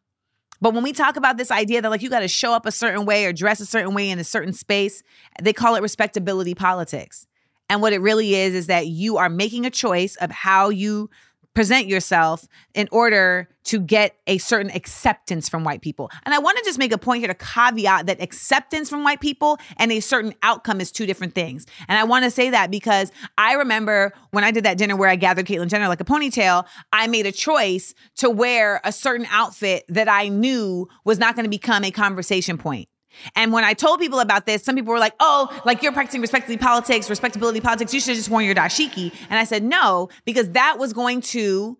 But 0.61 0.73
when 0.73 0.85
we 0.85 0.93
talk 0.93 1.17
about 1.17 1.37
this 1.37 1.51
idea 1.51 1.83
that 1.83 1.91
like 1.91 2.01
you 2.01 2.09
got 2.09 2.21
to 2.21 2.29
show 2.29 2.53
up 2.53 2.65
a 2.65 2.71
certain 2.71 3.05
way 3.05 3.27
or 3.27 3.33
dress 3.33 3.61
a 3.61 3.67
certain 3.67 3.93
way 3.93 4.09
in 4.09 4.21
a 4.21 4.25
certain 4.25 4.53
space, 4.53 5.03
they 5.43 5.53
call 5.53 5.75
it 5.75 5.83
respectability 5.83 6.55
politics. 6.55 7.27
And 7.69 7.83
what 7.83 7.93
it 7.93 8.01
really 8.01 8.37
is 8.37 8.55
is 8.55 8.69
that 8.69 8.87
you 8.87 9.17
are 9.17 9.29
making 9.29 9.67
a 9.67 9.71
choice 9.71 10.15
of 10.17 10.31
how 10.31 10.69
you 10.69 11.11
present 11.55 11.87
yourself 11.87 12.47
in 12.75 12.89
order 12.91 13.49
to 13.65 13.81
get 13.81 14.17
a 14.27 14.39
certain 14.39 14.71
acceptance 14.73 15.49
from 15.49 15.65
white 15.65 15.81
people. 15.81 16.11
And 16.25 16.35
I 16.35 16.39
want 16.39 16.59
to 16.59 16.65
just 16.65 16.79
make 16.79 16.93
a 16.93 16.99
point 16.99 17.21
here 17.21 17.29
to 17.29 17.35
caveat 17.35 18.07
that 18.07 18.21
acceptance 18.21 18.91
from 18.91 19.05
white 19.05 19.21
people 19.21 19.59
and 19.79 19.91
a 19.91 20.01
certain 20.01 20.35
outcome 20.43 20.81
is 20.81 20.93
two 20.93 21.07
different 21.07 21.35
things. 21.35 21.67
And 21.89 21.99
I 21.99 22.05
want 22.05 22.25
to 22.25 22.31
say 22.31 22.51
that 22.51 22.71
because 22.71 23.11
I 23.39 23.55
remember 23.55 24.13
when 24.33 24.45
I 24.45 24.51
did 24.51 24.65
that 24.65 24.77
dinner 24.77 24.97
where 24.97 25.09
I 25.09 25.17
gathered 25.17 25.47
Caitlyn 25.47 25.69
Jenner 25.69 25.89
like 25.89 26.01
a 26.01 26.05
ponytail, 26.05 26.67
I 26.93 27.07
made 27.07 27.27
a 27.27 27.33
choice 27.33 27.95
to 28.17 28.29
wear 28.29 28.81
a 28.85 28.93
certain 28.93 29.27
outfit 29.31 29.85
that 29.89 30.09
I 30.09 30.29
knew 30.29 30.89
was 31.05 31.19
not 31.19 31.37
going 31.37 31.45
to 31.45 31.51
become 31.51 31.85
a 31.85 31.91
conversation 31.91 32.59
point. 32.59 32.89
And 33.35 33.53
when 33.53 33.65
I 33.65 33.75
told 33.75 34.01
people 34.01 34.21
about 34.21 34.47
this, 34.47 34.63
some 34.63 34.75
people 34.75 34.93
were 34.93 34.99
like, 34.99 35.15
oh, 35.21 35.49
like 35.65 35.83
you're 35.83 35.93
practicing 35.93 36.21
respectability 36.21 36.63
politics, 36.63 37.09
respectability 37.09 37.61
politics. 37.61 37.95
You 37.95 38.01
should 38.01 38.11
have 38.11 38.17
just 38.17 38.31
worn 38.31 38.45
your 38.45 38.55
dashiki. 38.55 39.13
And 39.31 39.39
I 39.39 39.45
said, 39.45 39.63
no, 39.63 40.09
because 40.25 40.51
that 40.51 40.79
was 40.79 40.93
going 40.93 41.21
to 41.23 41.79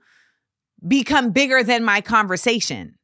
become 0.87 1.31
bigger 1.31 1.63
than 1.63 1.85
my 1.85 2.01
conversation. 2.01 2.97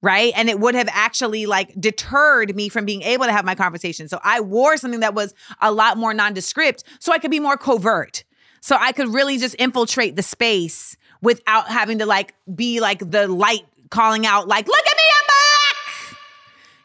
Right. 0.00 0.32
And 0.36 0.48
it 0.48 0.60
would 0.60 0.76
have 0.76 0.88
actually 0.92 1.46
like 1.46 1.74
deterred 1.80 2.54
me 2.54 2.68
from 2.68 2.84
being 2.84 3.02
able 3.02 3.24
to 3.24 3.32
have 3.32 3.44
my 3.44 3.56
conversation. 3.56 4.08
So 4.08 4.20
I 4.22 4.40
wore 4.40 4.76
something 4.76 5.00
that 5.00 5.12
was 5.12 5.34
a 5.60 5.72
lot 5.72 5.96
more 5.96 6.14
nondescript 6.14 6.84
so 7.00 7.12
I 7.12 7.18
could 7.18 7.32
be 7.32 7.40
more 7.40 7.56
covert. 7.56 8.22
So 8.60 8.76
I 8.78 8.92
could 8.92 9.08
really 9.08 9.38
just 9.38 9.56
infiltrate 9.56 10.14
the 10.14 10.22
space 10.22 10.96
without 11.20 11.68
having 11.68 11.98
to 11.98 12.06
like 12.06 12.34
be 12.54 12.78
like 12.78 13.10
the 13.10 13.26
light 13.26 13.66
calling 13.90 14.26
out, 14.26 14.46
like, 14.48 14.66
look 14.66 14.86
at 14.86 14.96
me, 14.96 15.02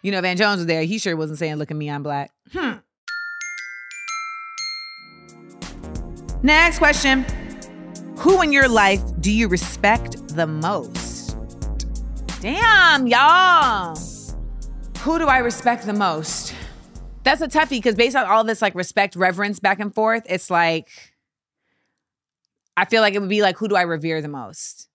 you 0.04 0.12
know, 0.12 0.22
Van 0.22 0.38
Jones 0.38 0.58
was 0.58 0.68
there. 0.68 0.84
He 0.84 1.00
sure 1.00 1.16
wasn't 1.16 1.40
saying, 1.40 1.56
look 1.56 1.72
at 1.72 1.78
me, 1.78 1.90
I'm 1.90 2.04
black. 2.04 2.32
Hmm. 2.52 2.74
Next 6.44 6.78
question. 6.78 7.26
Who 8.18 8.42
in 8.42 8.52
your 8.52 8.68
life 8.68 9.02
do 9.22 9.32
you 9.32 9.48
respect 9.48 10.28
the 10.36 10.46
most? 10.46 11.38
Damn, 12.42 13.08
y'all. 13.08 13.98
Who 15.00 15.20
do 15.20 15.28
I 15.28 15.38
respect 15.38 15.86
the 15.86 15.94
most? 15.94 16.54
That's 17.24 17.42
a 17.42 17.48
toughie 17.48 17.70
because 17.70 17.96
based 17.96 18.18
on 18.18 18.26
all 18.26 18.44
this 18.44 18.62
like 18.62 18.76
respect, 18.76 19.16
reverence 19.16 19.62
back 19.62 19.80
and 19.80 19.96
forth, 19.96 20.24
it's 20.28 20.50
like 20.50 20.90
I 22.76 22.86
feel 22.86 23.02
like 23.02 23.14
it 23.14 23.20
would 23.20 23.30
be 23.30 23.42
like 23.42 23.58
who 23.58 23.70
do 23.70 23.76
I 23.76 23.84
revere 23.84 24.22
the 24.22 24.28
most? 24.28 24.90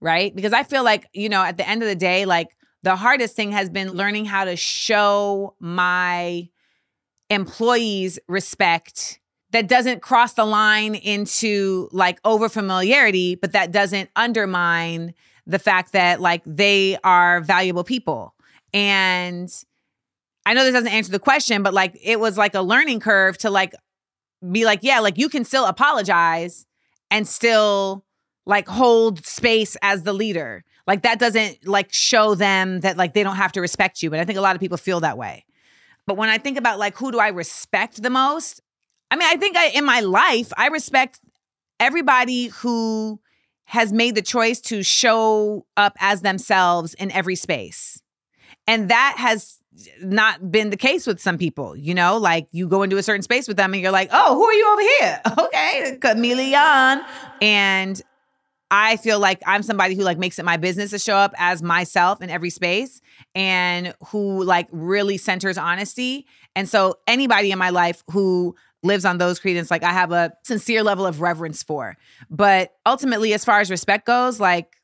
Right? 0.00 0.34
Because 0.34 0.52
I 0.52 0.62
feel 0.62 0.84
like, 0.84 1.08
you 1.12 1.28
know, 1.28 1.42
at 1.42 1.56
the 1.56 1.68
end 1.68 1.82
of 1.82 1.88
the 1.88 1.96
day, 1.96 2.24
like 2.24 2.48
the 2.82 2.96
hardest 2.96 3.36
thing 3.36 3.52
has 3.52 3.70
been 3.70 3.90
learning 3.92 4.24
how 4.24 4.44
to 4.44 4.56
show 4.56 5.54
my 5.60 6.48
employees 7.30 8.18
respect 8.28 9.20
that 9.52 9.68
doesn't 9.68 10.00
cross 10.00 10.32
the 10.32 10.44
line 10.44 10.94
into 10.94 11.88
like 11.92 12.18
over 12.24 12.48
familiarity, 12.48 13.34
but 13.34 13.52
that 13.52 13.70
doesn't 13.70 14.10
undermine 14.16 15.14
the 15.46 15.58
fact 15.58 15.92
that 15.92 16.20
like 16.20 16.42
they 16.46 16.96
are 17.04 17.40
valuable 17.40 17.84
people. 17.84 18.34
And 18.72 19.52
I 20.46 20.54
know 20.54 20.64
this 20.64 20.72
doesn't 20.72 20.92
answer 20.92 21.12
the 21.12 21.18
question, 21.18 21.62
but 21.62 21.74
like 21.74 21.96
it 22.02 22.18
was 22.18 22.38
like 22.38 22.54
a 22.54 22.62
learning 22.62 23.00
curve 23.00 23.38
to 23.38 23.50
like 23.50 23.74
be 24.50 24.64
like, 24.64 24.80
yeah, 24.82 25.00
like 25.00 25.18
you 25.18 25.28
can 25.28 25.44
still 25.44 25.66
apologize 25.66 26.66
and 27.10 27.28
still 27.28 28.04
like 28.46 28.66
hold 28.66 29.24
space 29.24 29.76
as 29.82 30.02
the 30.02 30.12
leader. 30.12 30.64
Like 30.86 31.02
that 31.02 31.18
doesn't 31.18 31.66
like 31.66 31.92
show 31.92 32.34
them 32.34 32.80
that 32.80 32.96
like 32.96 33.14
they 33.14 33.22
don't 33.22 33.36
have 33.36 33.52
to 33.52 33.60
respect 33.60 34.02
you. 34.02 34.10
But 34.10 34.18
I 34.18 34.24
think 34.24 34.38
a 34.38 34.42
lot 34.42 34.56
of 34.56 34.60
people 34.60 34.78
feel 34.78 35.00
that 35.00 35.16
way. 35.16 35.44
But 36.06 36.16
when 36.16 36.28
I 36.28 36.38
think 36.38 36.58
about 36.58 36.78
like 36.78 36.96
who 36.96 37.12
do 37.12 37.18
I 37.18 37.28
respect 37.28 38.02
the 38.02 38.10
most? 38.10 38.60
I 39.10 39.16
mean, 39.16 39.28
I 39.30 39.36
think 39.36 39.56
I, 39.56 39.68
in 39.68 39.84
my 39.84 40.00
life, 40.00 40.52
I 40.56 40.68
respect 40.68 41.20
everybody 41.78 42.46
who 42.46 43.20
has 43.64 43.92
made 43.92 44.14
the 44.14 44.22
choice 44.22 44.60
to 44.60 44.82
show 44.82 45.66
up 45.76 45.96
as 46.00 46.22
themselves 46.22 46.94
in 46.94 47.10
every 47.10 47.36
space. 47.36 48.02
And 48.66 48.88
that 48.88 49.16
has 49.18 49.58
not 50.00 50.50
been 50.50 50.70
the 50.70 50.76
case 50.76 51.06
with 51.06 51.20
some 51.20 51.38
people, 51.38 51.76
you 51.76 51.94
know, 51.94 52.16
like 52.16 52.48
you 52.52 52.68
go 52.68 52.82
into 52.82 52.96
a 52.96 53.02
certain 53.02 53.22
space 53.22 53.48
with 53.48 53.56
them 53.56 53.72
and 53.72 53.82
you're 53.82 53.92
like, 53.92 54.10
oh, 54.12 54.34
who 54.34 54.44
are 54.44 54.52
you 54.52 54.72
over 54.72 54.82
here? 54.82 55.20
Okay, 55.46 55.98
chameleon. 56.00 57.02
And 57.40 58.02
I 58.74 58.96
feel 58.96 59.18
like 59.18 59.42
I'm 59.46 59.62
somebody 59.62 59.94
who 59.94 60.02
like 60.02 60.16
makes 60.16 60.38
it 60.38 60.46
my 60.46 60.56
business 60.56 60.90
to 60.92 60.98
show 60.98 61.14
up 61.14 61.34
as 61.36 61.62
myself 61.62 62.22
in 62.22 62.30
every 62.30 62.48
space 62.48 63.02
and 63.34 63.94
who 64.06 64.42
like 64.42 64.66
really 64.72 65.18
centers 65.18 65.58
honesty. 65.58 66.26
And 66.56 66.66
so 66.66 66.94
anybody 67.06 67.52
in 67.52 67.58
my 67.58 67.68
life 67.68 68.02
who 68.10 68.56
lives 68.82 69.04
on 69.04 69.18
those 69.18 69.38
credence, 69.38 69.70
like 69.70 69.82
I 69.82 69.92
have 69.92 70.10
a 70.10 70.32
sincere 70.42 70.82
level 70.82 71.04
of 71.04 71.20
reverence 71.20 71.62
for. 71.62 71.98
But 72.30 72.74
ultimately, 72.86 73.34
as 73.34 73.44
far 73.44 73.60
as 73.60 73.70
respect 73.70 74.06
goes, 74.06 74.40
like 74.40 74.74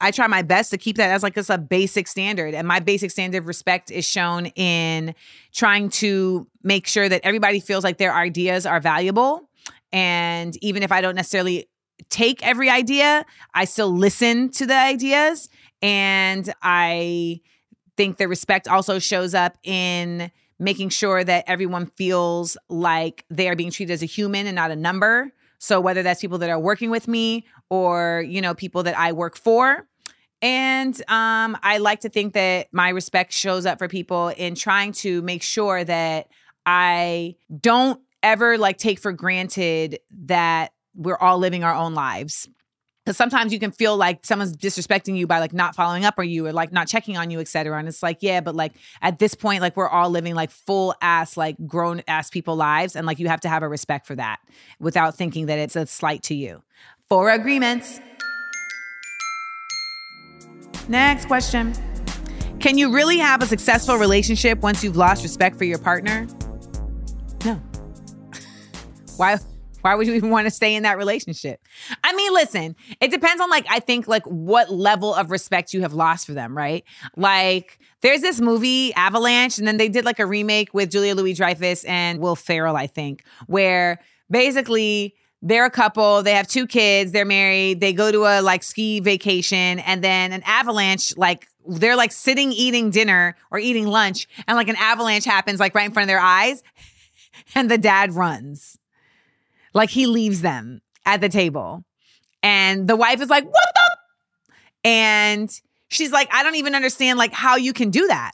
I 0.00 0.12
try 0.12 0.28
my 0.28 0.40
best 0.40 0.70
to 0.70 0.78
keep 0.78 0.96
that 0.96 1.10
as 1.10 1.22
like 1.22 1.34
just 1.34 1.50
a 1.50 1.58
basic 1.58 2.08
standard. 2.08 2.54
And 2.54 2.66
my 2.66 2.80
basic 2.80 3.10
standard 3.10 3.36
of 3.36 3.46
respect 3.46 3.90
is 3.90 4.06
shown 4.06 4.46
in 4.46 5.14
trying 5.52 5.90
to 5.90 6.46
make 6.62 6.86
sure 6.86 7.06
that 7.06 7.20
everybody 7.22 7.60
feels 7.60 7.84
like 7.84 7.98
their 7.98 8.14
ideas 8.14 8.64
are 8.64 8.80
valuable. 8.80 9.50
And 9.92 10.56
even 10.62 10.82
if 10.82 10.90
I 10.90 11.02
don't 11.02 11.14
necessarily 11.14 11.68
take 12.08 12.46
every 12.46 12.70
idea, 12.70 13.24
I 13.54 13.64
still 13.64 13.90
listen 13.90 14.50
to 14.50 14.66
the 14.66 14.76
ideas. 14.76 15.48
And 15.82 16.52
I 16.62 17.40
think 17.96 18.18
the 18.18 18.28
respect 18.28 18.68
also 18.68 18.98
shows 18.98 19.34
up 19.34 19.56
in 19.62 20.30
making 20.58 20.88
sure 20.88 21.22
that 21.22 21.44
everyone 21.46 21.86
feels 21.96 22.56
like 22.68 23.24
they 23.30 23.48
are 23.48 23.56
being 23.56 23.70
treated 23.70 23.92
as 23.92 24.02
a 24.02 24.06
human 24.06 24.46
and 24.46 24.54
not 24.56 24.70
a 24.70 24.76
number. 24.76 25.32
So 25.58 25.80
whether 25.80 26.02
that's 26.02 26.20
people 26.20 26.38
that 26.38 26.50
are 26.50 26.58
working 26.58 26.90
with 26.90 27.08
me 27.08 27.46
or, 27.70 28.24
you 28.26 28.40
know, 28.40 28.54
people 28.54 28.82
that 28.84 28.98
I 28.98 29.12
work 29.12 29.36
for. 29.36 29.86
And 30.42 30.94
um, 31.08 31.56
I 31.62 31.78
like 31.78 32.00
to 32.00 32.08
think 32.08 32.34
that 32.34 32.68
my 32.72 32.90
respect 32.90 33.32
shows 33.32 33.66
up 33.66 33.78
for 33.78 33.88
people 33.88 34.28
in 34.28 34.54
trying 34.54 34.92
to 34.92 35.22
make 35.22 35.42
sure 35.42 35.82
that 35.82 36.28
I 36.66 37.36
don't 37.58 38.00
ever 38.22 38.58
like 38.58 38.76
take 38.76 38.98
for 38.98 39.12
granted 39.12 40.00
that 40.24 40.72
we're 40.96 41.18
all 41.18 41.38
living 41.38 41.64
our 41.64 41.74
own 41.74 41.94
lives. 41.94 42.48
Because 43.04 43.16
sometimes 43.16 43.52
you 43.52 43.60
can 43.60 43.70
feel 43.70 43.96
like 43.96 44.26
someone's 44.26 44.56
disrespecting 44.56 45.16
you 45.16 45.28
by 45.28 45.38
like 45.38 45.52
not 45.52 45.76
following 45.76 46.04
up 46.04 46.14
on 46.18 46.28
you 46.28 46.44
or 46.44 46.52
like 46.52 46.72
not 46.72 46.88
checking 46.88 47.16
on 47.16 47.30
you 47.30 47.38
et 47.38 47.46
cetera. 47.46 47.78
And 47.78 47.86
it's 47.86 48.02
like 48.02 48.18
yeah 48.20 48.40
but 48.40 48.56
like 48.56 48.72
at 49.00 49.20
this 49.20 49.34
point 49.34 49.60
like 49.60 49.76
we're 49.76 49.88
all 49.88 50.10
living 50.10 50.34
like 50.34 50.50
full 50.50 50.92
ass 51.00 51.36
like 51.36 51.56
grown 51.68 52.02
ass 52.08 52.30
people 52.30 52.56
lives 52.56 52.96
and 52.96 53.06
like 53.06 53.20
you 53.20 53.28
have 53.28 53.40
to 53.42 53.48
have 53.48 53.62
a 53.62 53.68
respect 53.68 54.08
for 54.08 54.16
that 54.16 54.40
without 54.80 55.14
thinking 55.14 55.46
that 55.46 55.60
it's 55.60 55.76
a 55.76 55.86
slight 55.86 56.24
to 56.24 56.34
you. 56.34 56.64
Four 57.08 57.30
agreements. 57.30 58.00
Next 60.88 61.26
question. 61.26 61.74
Can 62.58 62.78
you 62.78 62.92
really 62.92 63.18
have 63.18 63.42
a 63.42 63.46
successful 63.46 63.96
relationship 63.96 64.58
once 64.62 64.82
you've 64.82 64.96
lost 64.96 65.22
respect 65.22 65.56
for 65.56 65.64
your 65.64 65.78
partner? 65.78 66.26
No. 67.44 67.54
Why 69.16 69.38
why 69.86 69.94
would 69.94 70.08
you 70.08 70.14
even 70.14 70.30
want 70.30 70.46
to 70.46 70.50
stay 70.50 70.74
in 70.74 70.82
that 70.82 70.98
relationship? 70.98 71.62
I 72.02 72.12
mean, 72.12 72.34
listen, 72.34 72.74
it 73.00 73.12
depends 73.12 73.40
on 73.40 73.48
like 73.48 73.66
I 73.70 73.78
think 73.78 74.08
like 74.08 74.24
what 74.24 74.68
level 74.68 75.14
of 75.14 75.30
respect 75.30 75.72
you 75.72 75.82
have 75.82 75.92
lost 75.92 76.26
for 76.26 76.32
them, 76.32 76.56
right? 76.56 76.82
Like 77.16 77.78
there's 78.00 78.20
this 78.20 78.40
movie 78.40 78.92
Avalanche 78.94 79.58
and 79.58 79.66
then 79.66 79.76
they 79.76 79.88
did 79.88 80.04
like 80.04 80.18
a 80.18 80.26
remake 80.26 80.74
with 80.74 80.90
Julia 80.90 81.14
Louis-Dreyfus 81.14 81.84
and 81.84 82.18
Will 82.18 82.34
Ferrell, 82.34 82.74
I 82.74 82.88
think, 82.88 83.22
where 83.46 84.00
basically 84.28 85.14
they're 85.40 85.66
a 85.66 85.70
couple, 85.70 86.20
they 86.24 86.32
have 86.32 86.48
two 86.48 86.66
kids, 86.66 87.12
they're 87.12 87.24
married, 87.24 87.80
they 87.80 87.92
go 87.92 88.10
to 88.10 88.24
a 88.24 88.42
like 88.42 88.64
ski 88.64 88.98
vacation 88.98 89.78
and 89.78 90.02
then 90.02 90.32
an 90.32 90.42
avalanche 90.46 91.16
like 91.16 91.46
they're 91.64 91.94
like 91.94 92.10
sitting 92.10 92.50
eating 92.50 92.90
dinner 92.90 93.36
or 93.52 93.60
eating 93.60 93.86
lunch 93.86 94.26
and 94.48 94.56
like 94.56 94.68
an 94.68 94.76
avalanche 94.80 95.24
happens 95.24 95.60
like 95.60 95.76
right 95.76 95.86
in 95.86 95.92
front 95.92 96.06
of 96.06 96.08
their 96.08 96.18
eyes 96.18 96.64
and 97.54 97.70
the 97.70 97.78
dad 97.78 98.12
runs 98.14 98.78
like 99.76 99.90
he 99.90 100.06
leaves 100.06 100.40
them 100.40 100.80
at 101.04 101.20
the 101.20 101.28
table. 101.28 101.84
And 102.42 102.88
the 102.88 102.96
wife 102.96 103.20
is 103.20 103.28
like, 103.28 103.44
what 103.44 103.74
the? 103.74 103.96
And 104.88 105.60
she's 105.88 106.10
like, 106.10 106.28
I 106.32 106.42
don't 106.42 106.54
even 106.54 106.74
understand 106.74 107.18
like 107.18 107.32
how 107.32 107.56
you 107.56 107.72
can 107.72 107.90
do 107.90 108.06
that. 108.06 108.32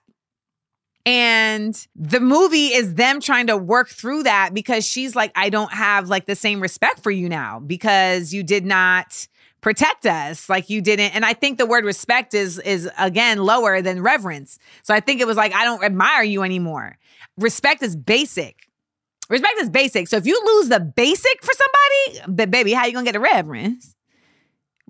And 1.05 1.75
the 1.97 2.21
movie 2.21 2.69
is 2.69 2.95
them 2.95 3.21
trying 3.21 3.49
to 3.49 3.57
work 3.57 3.89
through 3.89 4.23
that 4.23 4.55
because 4.55 4.87
she's 4.87 5.17
like, 5.17 5.33
I 5.35 5.51
don't 5.51 5.73
have 5.73 6.09
like 6.09 6.27
the 6.27 6.37
same 6.37 6.61
respect 6.61 7.03
for 7.03 7.11
you 7.11 7.29
now 7.29 7.59
because 7.59 8.33
you 8.33 8.45
did 8.45 8.65
not 8.65 9.27
protect 9.61 10.07
us 10.07 10.49
like 10.49 10.69
you 10.69 10.83
didn't 10.83 11.15
and 11.15 11.25
i 11.25 11.33
think 11.33 11.57
the 11.57 11.65
word 11.65 11.85
respect 11.85 12.35
is 12.35 12.59
is 12.59 12.91
again 12.99 13.39
lower 13.39 13.81
than 13.81 14.03
reverence 14.03 14.59
so 14.83 14.93
i 14.93 14.99
think 14.99 15.21
it 15.21 15.27
was 15.27 15.37
like 15.37 15.55
i 15.55 15.63
don't 15.63 15.85
admire 15.85 16.25
you 16.25 16.43
anymore 16.43 16.99
respect 17.39 17.81
is 17.81 17.95
basic 17.95 18.67
Respect 19.33 19.55
is 19.61 19.71
basic. 19.71 20.09
So 20.09 20.19
if 20.19 20.27
you 20.27 20.39
lose 20.45 20.69
the 20.69 20.79
basic 20.79 21.43
for 21.43 21.53
somebody, 21.55 22.35
but 22.37 22.51
baby, 22.51 22.75
how 22.75 22.85
you 22.85 22.93
gonna 22.93 23.07
get 23.07 23.17
a 23.17 23.21
reverence? 23.21 23.97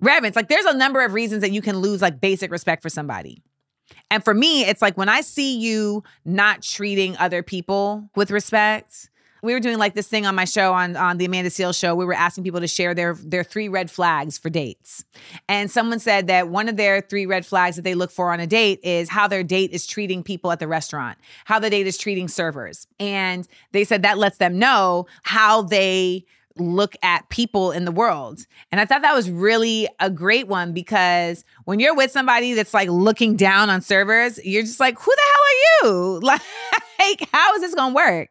Reverence, 0.01 0.35
like 0.35 0.49
there's 0.49 0.65
a 0.65 0.75
number 0.75 0.99
of 0.99 1.13
reasons 1.13 1.39
that 1.43 1.53
you 1.53 1.61
can 1.61 1.77
lose 1.77 2.01
like 2.01 2.19
basic 2.19 2.51
respect 2.51 2.83
for 2.83 2.89
somebody. 2.89 3.41
And 4.11 4.21
for 4.21 4.33
me, 4.33 4.65
it's 4.65 4.81
like 4.81 4.97
when 4.97 5.07
I 5.07 5.21
see 5.21 5.57
you 5.57 6.03
not 6.25 6.61
treating 6.61 7.15
other 7.19 7.41
people 7.41 8.09
with 8.17 8.31
respect, 8.31 9.09
we 9.43 9.53
were 9.53 9.59
doing 9.59 9.77
like 9.77 9.93
this 9.93 10.07
thing 10.07 10.25
on 10.25 10.33
my 10.35 10.45
show 10.45 10.73
on 10.73 10.95
on 10.95 11.17
the 11.17 11.25
Amanda 11.25 11.49
Seales 11.49 11.77
show. 11.77 11.93
We 11.93 12.05
were 12.05 12.13
asking 12.13 12.45
people 12.45 12.61
to 12.61 12.67
share 12.67 12.95
their 12.95 13.13
their 13.13 13.43
three 13.43 13.67
red 13.67 13.91
flags 13.91 14.37
for 14.37 14.49
dates. 14.49 15.03
And 15.47 15.69
someone 15.69 15.99
said 15.99 16.27
that 16.27 16.47
one 16.49 16.69
of 16.69 16.77
their 16.77 17.01
three 17.01 17.25
red 17.25 17.45
flags 17.45 17.75
that 17.75 17.83
they 17.83 17.93
look 17.93 18.09
for 18.09 18.31
on 18.31 18.39
a 18.39 18.47
date 18.47 18.79
is 18.83 19.09
how 19.09 19.27
their 19.27 19.43
date 19.43 19.71
is 19.71 19.85
treating 19.85 20.23
people 20.23 20.51
at 20.51 20.59
the 20.59 20.67
restaurant, 20.67 21.17
how 21.45 21.59
the 21.59 21.69
date 21.69 21.85
is 21.85 21.97
treating 21.97 22.29
servers. 22.29 22.87
And 22.99 23.47
they 23.73 23.83
said 23.83 24.01
that 24.03 24.17
lets 24.17 24.37
them 24.37 24.57
know 24.57 25.07
how 25.23 25.61
they 25.61 26.25
look 26.55 26.95
at 27.03 27.27
people 27.29 27.71
in 27.71 27.83
the 27.83 27.91
world. 27.91 28.45
And 28.71 28.79
I 28.79 28.85
thought 28.85 29.01
that 29.01 29.15
was 29.15 29.29
really 29.29 29.89
a 29.99 30.09
great 30.09 30.47
one 30.47 30.71
because 30.71 31.43
when 31.65 31.79
you're 31.79 31.95
with 31.95 32.11
somebody 32.11 32.53
that's 32.53 32.73
like 32.73 32.87
looking 32.89 33.35
down 33.35 33.69
on 33.69 33.81
servers, 33.81 34.39
you're 34.45 34.63
just 34.63 34.79
like, 34.79 34.97
who 34.97 35.11
the 35.11 35.21
hell 35.33 35.41
are 35.41 35.91
you? 35.91 36.21
Like, 36.99 37.27
how 37.33 37.53
is 37.55 37.59
this 37.59 37.75
gonna 37.75 37.93
work? 37.93 38.29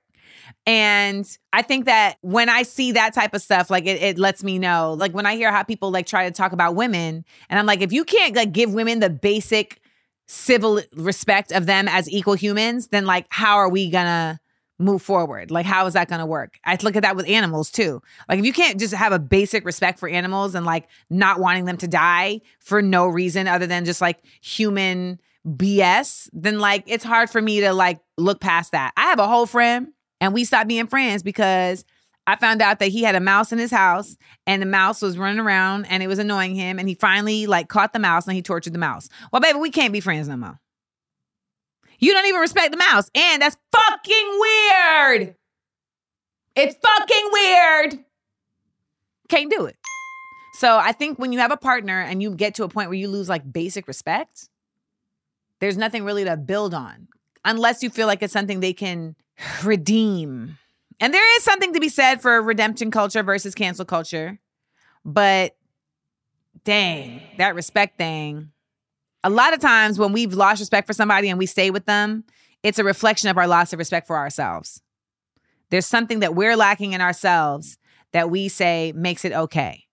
And 0.66 1.26
I 1.52 1.62
think 1.62 1.86
that 1.86 2.18
when 2.20 2.48
I 2.48 2.62
see 2.62 2.92
that 2.92 3.14
type 3.14 3.34
of 3.34 3.42
stuff, 3.42 3.68
like 3.68 3.86
it, 3.86 4.00
it 4.00 4.18
lets 4.18 4.44
me 4.44 4.58
know, 4.58 4.94
like 4.96 5.12
when 5.12 5.26
I 5.26 5.34
hear 5.34 5.50
how 5.50 5.64
people 5.64 5.90
like 5.90 6.06
try 6.06 6.24
to 6.24 6.30
talk 6.30 6.52
about 6.52 6.76
women, 6.76 7.24
and 7.48 7.58
I'm 7.58 7.66
like, 7.66 7.80
if 7.80 7.92
you 7.92 8.04
can't 8.04 8.36
like 8.36 8.52
give 8.52 8.72
women 8.72 9.00
the 9.00 9.10
basic 9.10 9.80
civil 10.28 10.80
respect 10.94 11.52
of 11.52 11.66
them 11.66 11.88
as 11.88 12.08
equal 12.08 12.34
humans, 12.34 12.88
then 12.88 13.06
like 13.06 13.26
how 13.28 13.56
are 13.56 13.68
we 13.68 13.90
gonna 13.90 14.40
move 14.78 15.02
forward? 15.02 15.50
Like 15.50 15.66
how 15.66 15.86
is 15.86 15.94
that 15.94 16.08
gonna 16.08 16.26
work? 16.26 16.58
I 16.64 16.78
look 16.80 16.94
at 16.94 17.02
that 17.02 17.16
with 17.16 17.28
animals 17.28 17.70
too. 17.70 18.00
Like 18.28 18.38
if 18.38 18.46
you 18.46 18.52
can't 18.52 18.78
just 18.78 18.94
have 18.94 19.12
a 19.12 19.18
basic 19.18 19.64
respect 19.64 19.98
for 19.98 20.08
animals 20.08 20.54
and 20.54 20.64
like 20.64 20.88
not 21.10 21.40
wanting 21.40 21.64
them 21.64 21.76
to 21.78 21.88
die 21.88 22.40
for 22.60 22.80
no 22.80 23.08
reason 23.08 23.48
other 23.48 23.66
than 23.66 23.84
just 23.84 24.00
like 24.00 24.20
human 24.40 25.20
BS, 25.44 26.28
then 26.32 26.60
like 26.60 26.84
it's 26.86 27.04
hard 27.04 27.30
for 27.30 27.42
me 27.42 27.60
to 27.60 27.72
like 27.72 28.00
look 28.16 28.40
past 28.40 28.72
that. 28.72 28.92
I 28.96 29.06
have 29.06 29.18
a 29.18 29.26
whole 29.26 29.46
friend 29.46 29.88
and 30.22 30.32
we 30.32 30.44
stopped 30.44 30.68
being 30.68 30.86
friends 30.86 31.24
because 31.24 31.84
I 32.28 32.36
found 32.36 32.62
out 32.62 32.78
that 32.78 32.90
he 32.90 33.02
had 33.02 33.16
a 33.16 33.20
mouse 33.20 33.50
in 33.50 33.58
his 33.58 33.72
house 33.72 34.16
and 34.46 34.62
the 34.62 34.66
mouse 34.66 35.02
was 35.02 35.18
running 35.18 35.40
around 35.40 35.86
and 35.86 36.00
it 36.00 36.06
was 36.06 36.20
annoying 36.20 36.54
him 36.54 36.78
and 36.78 36.88
he 36.88 36.94
finally 36.94 37.46
like 37.46 37.68
caught 37.68 37.92
the 37.92 37.98
mouse 37.98 38.28
and 38.28 38.36
he 38.36 38.40
tortured 38.40 38.72
the 38.72 38.78
mouse. 38.78 39.08
Well, 39.32 39.42
baby, 39.42 39.58
we 39.58 39.70
can't 39.70 39.92
be 39.92 39.98
friends 39.98 40.28
no 40.28 40.36
more. 40.36 40.60
You 41.98 42.12
don't 42.12 42.26
even 42.26 42.40
respect 42.40 42.70
the 42.70 42.78
mouse 42.78 43.10
and 43.16 43.42
that's 43.42 43.56
fucking 43.72 44.38
weird. 44.38 45.34
It's 46.54 46.76
fucking 46.80 47.28
weird. 47.32 48.04
Can't 49.28 49.50
do 49.50 49.64
it. 49.64 49.76
So 50.60 50.78
I 50.78 50.92
think 50.92 51.18
when 51.18 51.32
you 51.32 51.40
have 51.40 51.50
a 51.50 51.56
partner 51.56 52.00
and 52.00 52.22
you 52.22 52.30
get 52.36 52.54
to 52.54 52.64
a 52.64 52.68
point 52.68 52.90
where 52.90 52.98
you 52.98 53.08
lose 53.08 53.28
like 53.28 53.52
basic 53.52 53.88
respect, 53.88 54.48
there's 55.58 55.76
nothing 55.76 56.04
really 56.04 56.24
to 56.24 56.36
build 56.36 56.74
on 56.74 57.08
unless 57.44 57.82
you 57.82 57.90
feel 57.90 58.06
like 58.06 58.22
it's 58.22 58.32
something 58.32 58.60
they 58.60 58.72
can 58.72 59.16
redeem. 59.64 60.58
And 61.00 61.12
there 61.12 61.36
is 61.36 61.42
something 61.42 61.72
to 61.74 61.80
be 61.80 61.88
said 61.88 62.22
for 62.22 62.40
redemption 62.40 62.90
culture 62.90 63.22
versus 63.22 63.54
cancel 63.54 63.84
culture. 63.84 64.38
But 65.04 65.56
dang, 66.64 67.22
that 67.38 67.54
respect 67.54 67.98
thing. 67.98 68.52
A 69.24 69.30
lot 69.30 69.54
of 69.54 69.60
times 69.60 69.98
when 69.98 70.12
we've 70.12 70.34
lost 70.34 70.60
respect 70.60 70.86
for 70.86 70.92
somebody 70.92 71.28
and 71.28 71.38
we 71.38 71.46
stay 71.46 71.70
with 71.70 71.86
them, 71.86 72.24
it's 72.62 72.78
a 72.78 72.84
reflection 72.84 73.28
of 73.28 73.38
our 73.38 73.46
loss 73.46 73.72
of 73.72 73.78
respect 73.78 74.06
for 74.06 74.16
ourselves. 74.16 74.80
There's 75.70 75.86
something 75.86 76.20
that 76.20 76.34
we're 76.34 76.56
lacking 76.56 76.92
in 76.92 77.00
ourselves 77.00 77.78
that 78.12 78.30
we 78.30 78.48
say 78.48 78.92
makes 78.94 79.24
it 79.24 79.32
okay. 79.32 79.86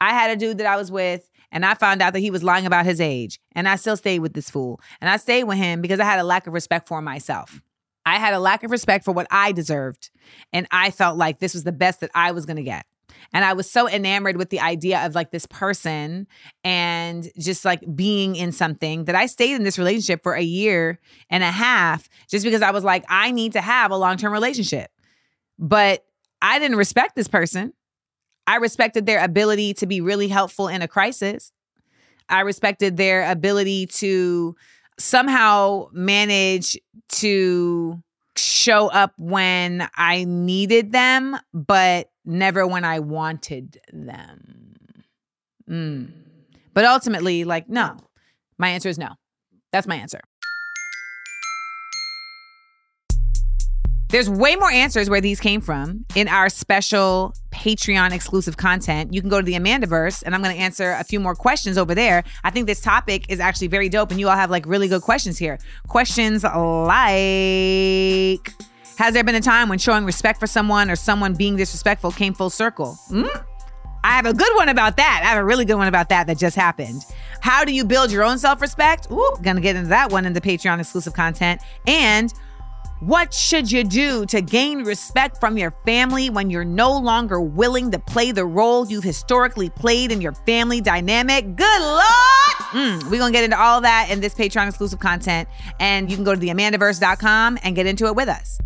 I 0.00 0.10
had 0.10 0.30
a 0.30 0.36
dude 0.36 0.58
that 0.58 0.66
I 0.66 0.76
was 0.76 0.90
with 0.90 1.28
and 1.50 1.64
I 1.64 1.74
found 1.74 2.02
out 2.02 2.12
that 2.12 2.20
he 2.20 2.30
was 2.30 2.42
lying 2.42 2.66
about 2.66 2.84
his 2.84 3.00
age. 3.00 3.40
And 3.52 3.68
I 3.68 3.76
still 3.76 3.96
stayed 3.96 4.20
with 4.20 4.32
this 4.32 4.50
fool. 4.50 4.80
And 5.00 5.10
I 5.10 5.16
stayed 5.16 5.44
with 5.44 5.58
him 5.58 5.80
because 5.80 6.00
I 6.00 6.04
had 6.04 6.18
a 6.18 6.24
lack 6.24 6.46
of 6.46 6.52
respect 6.52 6.88
for 6.88 7.00
myself. 7.00 7.62
I 8.06 8.18
had 8.18 8.34
a 8.34 8.38
lack 8.38 8.64
of 8.64 8.70
respect 8.70 9.04
for 9.04 9.12
what 9.12 9.26
I 9.30 9.52
deserved. 9.52 10.10
And 10.52 10.66
I 10.70 10.90
felt 10.90 11.16
like 11.16 11.38
this 11.38 11.54
was 11.54 11.64
the 11.64 11.72
best 11.72 12.00
that 12.00 12.10
I 12.14 12.32
was 12.32 12.46
going 12.46 12.56
to 12.56 12.62
get. 12.62 12.86
And 13.32 13.44
I 13.44 13.52
was 13.54 13.70
so 13.70 13.88
enamored 13.88 14.36
with 14.36 14.50
the 14.50 14.60
idea 14.60 15.04
of 15.04 15.14
like 15.14 15.30
this 15.30 15.46
person 15.46 16.26
and 16.62 17.28
just 17.38 17.64
like 17.64 17.82
being 17.94 18.36
in 18.36 18.52
something 18.52 19.06
that 19.06 19.14
I 19.14 19.26
stayed 19.26 19.54
in 19.54 19.64
this 19.64 19.78
relationship 19.78 20.22
for 20.22 20.34
a 20.34 20.42
year 20.42 21.00
and 21.30 21.42
a 21.42 21.50
half 21.50 22.08
just 22.28 22.44
because 22.44 22.62
I 22.62 22.70
was 22.70 22.84
like, 22.84 23.04
I 23.08 23.30
need 23.30 23.52
to 23.52 23.60
have 23.60 23.90
a 23.90 23.96
long 23.96 24.16
term 24.18 24.32
relationship. 24.32 24.90
But 25.58 26.04
I 26.42 26.58
didn't 26.58 26.76
respect 26.76 27.16
this 27.16 27.28
person. 27.28 27.72
I 28.46 28.56
respected 28.56 29.06
their 29.06 29.24
ability 29.24 29.74
to 29.74 29.86
be 29.86 30.00
really 30.00 30.28
helpful 30.28 30.68
in 30.68 30.82
a 30.82 30.88
crisis. 30.88 31.50
I 32.28 32.40
respected 32.40 32.96
their 32.96 33.30
ability 33.30 33.86
to 33.86 34.54
somehow 34.98 35.88
manage 35.92 36.78
to 37.10 38.02
show 38.36 38.88
up 38.88 39.12
when 39.18 39.88
I 39.96 40.24
needed 40.24 40.92
them, 40.92 41.36
but 41.52 42.10
never 42.24 42.66
when 42.66 42.84
I 42.84 43.00
wanted 43.00 43.80
them. 43.92 44.74
Mm. 45.68 46.12
But 46.72 46.84
ultimately, 46.84 47.44
like, 47.44 47.68
no. 47.68 47.96
My 48.58 48.70
answer 48.70 48.88
is 48.88 48.98
no. 48.98 49.10
That's 49.72 49.86
my 49.86 49.96
answer. 49.96 50.20
There's 54.14 54.30
way 54.30 54.54
more 54.54 54.70
answers 54.70 55.10
where 55.10 55.20
these 55.20 55.40
came 55.40 55.60
from 55.60 56.04
in 56.14 56.28
our 56.28 56.48
special 56.48 57.34
Patreon 57.50 58.12
exclusive 58.12 58.56
content. 58.56 59.12
You 59.12 59.20
can 59.20 59.28
go 59.28 59.40
to 59.40 59.44
the 59.44 59.54
Amandaverse 59.54 60.22
and 60.22 60.36
I'm 60.36 60.40
going 60.40 60.54
to 60.54 60.62
answer 60.62 60.92
a 60.92 61.02
few 61.02 61.18
more 61.18 61.34
questions 61.34 61.76
over 61.76 61.96
there. 61.96 62.22
I 62.44 62.50
think 62.50 62.68
this 62.68 62.80
topic 62.80 63.28
is 63.28 63.40
actually 63.40 63.66
very 63.66 63.88
dope 63.88 64.12
and 64.12 64.20
you 64.20 64.28
all 64.28 64.36
have 64.36 64.52
like 64.52 64.66
really 64.66 64.86
good 64.86 65.02
questions 65.02 65.36
here. 65.36 65.58
Questions 65.88 66.44
like 66.44 66.54
Has 68.98 69.14
there 69.14 69.24
been 69.24 69.34
a 69.34 69.40
time 69.40 69.68
when 69.68 69.80
showing 69.80 70.04
respect 70.04 70.38
for 70.38 70.46
someone 70.46 70.92
or 70.92 70.94
someone 70.94 71.34
being 71.34 71.56
disrespectful 71.56 72.12
came 72.12 72.34
full 72.34 72.50
circle? 72.50 72.96
Mm? 73.10 73.44
I 74.04 74.12
have 74.12 74.26
a 74.26 74.34
good 74.34 74.54
one 74.54 74.68
about 74.68 74.96
that. 74.96 75.22
I 75.24 75.28
have 75.30 75.38
a 75.38 75.44
really 75.44 75.64
good 75.64 75.74
one 75.74 75.88
about 75.88 76.08
that 76.10 76.28
that 76.28 76.38
just 76.38 76.54
happened. 76.54 77.04
How 77.40 77.64
do 77.64 77.72
you 77.72 77.84
build 77.84 78.12
your 78.12 78.22
own 78.22 78.38
self 78.38 78.60
respect? 78.60 79.08
Ooh, 79.10 79.36
gonna 79.42 79.60
get 79.60 79.74
into 79.74 79.88
that 79.88 80.12
one 80.12 80.24
in 80.24 80.34
the 80.34 80.40
Patreon 80.40 80.78
exclusive 80.78 81.14
content. 81.14 81.60
And 81.88 82.32
what 83.00 83.34
should 83.34 83.70
you 83.70 83.84
do 83.84 84.24
to 84.26 84.40
gain 84.40 84.84
respect 84.84 85.38
from 85.38 85.58
your 85.58 85.72
family 85.84 86.30
when 86.30 86.48
you're 86.48 86.64
no 86.64 86.96
longer 86.96 87.40
willing 87.40 87.90
to 87.90 87.98
play 87.98 88.32
the 88.32 88.46
role 88.46 88.86
you've 88.86 89.04
historically 89.04 89.68
played 89.68 90.12
in 90.12 90.20
your 90.20 90.32
family 90.32 90.80
dynamic? 90.80 91.56
Good 91.56 91.80
Lord! 91.80 92.04
Mm, 92.72 93.10
we're 93.10 93.24
to 93.24 93.32
get 93.32 93.44
into 93.44 93.60
all 93.60 93.80
that 93.80 94.08
in 94.10 94.20
this 94.20 94.34
Patreon 94.34 94.68
exclusive 94.68 95.00
content. 95.00 95.48
And 95.80 96.10
you 96.10 96.16
can 96.16 96.24
go 96.24 96.34
to 96.34 96.40
theamandaverse.com 96.40 97.58
and 97.62 97.76
get 97.76 97.86
into 97.86 98.06
it 98.06 98.14
with 98.14 98.28
us. 98.28 98.58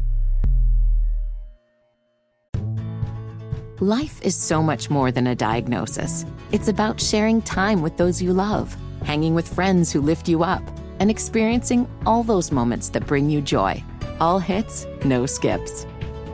Life 3.80 4.20
is 4.22 4.34
so 4.34 4.62
much 4.62 4.90
more 4.90 5.12
than 5.12 5.28
a 5.28 5.34
diagnosis. 5.34 6.26
It's 6.52 6.68
about 6.68 7.00
sharing 7.00 7.40
time 7.42 7.80
with 7.80 7.96
those 7.96 8.20
you 8.20 8.32
love, 8.32 8.76
hanging 9.04 9.34
with 9.34 9.52
friends 9.52 9.92
who 9.92 10.00
lift 10.00 10.28
you 10.28 10.42
up, 10.42 10.62
and 11.00 11.10
experiencing 11.10 11.88
all 12.04 12.22
those 12.22 12.50
moments 12.50 12.88
that 12.88 13.06
bring 13.06 13.30
you 13.30 13.40
joy. 13.40 13.82
All 14.20 14.38
hits, 14.38 14.86
no 15.04 15.26
skips. 15.26 15.86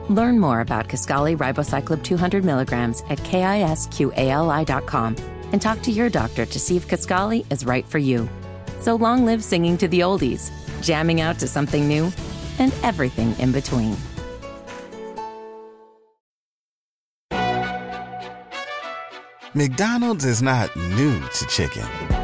Learn 0.08 0.38
more 0.38 0.60
about 0.60 0.88
Kisqali 0.88 1.36
Ribociclib 1.36 2.02
200 2.02 2.44
milligrams 2.44 3.02
at 3.10 3.18
kisqali.com 3.18 5.16
and 5.52 5.62
talk 5.62 5.80
to 5.82 5.90
your 5.90 6.08
doctor 6.08 6.46
to 6.46 6.58
see 6.58 6.76
if 6.76 6.88
Kisqali 6.88 7.50
is 7.52 7.64
right 7.64 7.86
for 7.86 7.98
you. 7.98 8.28
So 8.80 8.96
long 8.96 9.24
live 9.24 9.42
singing 9.42 9.78
to 9.78 9.88
the 9.88 10.00
oldies, 10.00 10.50
jamming 10.82 11.20
out 11.20 11.38
to 11.38 11.46
something 11.46 11.86
new, 11.88 12.12
and 12.58 12.72
everything 12.82 13.34
in 13.38 13.52
between. 13.52 13.96
McDonald's 19.54 20.24
is 20.24 20.42
not 20.42 20.74
new 20.74 21.20
to 21.20 21.46
chicken. 21.46 22.23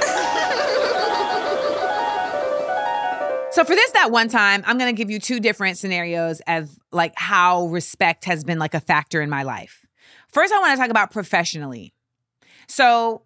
So 3.51 3.65
for 3.65 3.75
this 3.75 3.91
that 3.91 4.11
one 4.11 4.29
time, 4.29 4.63
I'm 4.65 4.77
going 4.77 4.93
to 4.93 4.97
give 4.97 5.11
you 5.11 5.19
two 5.19 5.41
different 5.41 5.77
scenarios 5.77 6.41
of 6.47 6.69
like 6.91 7.11
how 7.17 7.67
respect 7.67 8.23
has 8.23 8.45
been 8.45 8.59
like 8.59 8.73
a 8.73 8.79
factor 8.79 9.21
in 9.21 9.29
my 9.29 9.43
life. 9.43 9.85
First, 10.29 10.53
I 10.53 10.59
want 10.59 10.71
to 10.71 10.77
talk 10.77 10.89
about 10.89 11.11
professionally. 11.11 11.93
So 12.67 13.23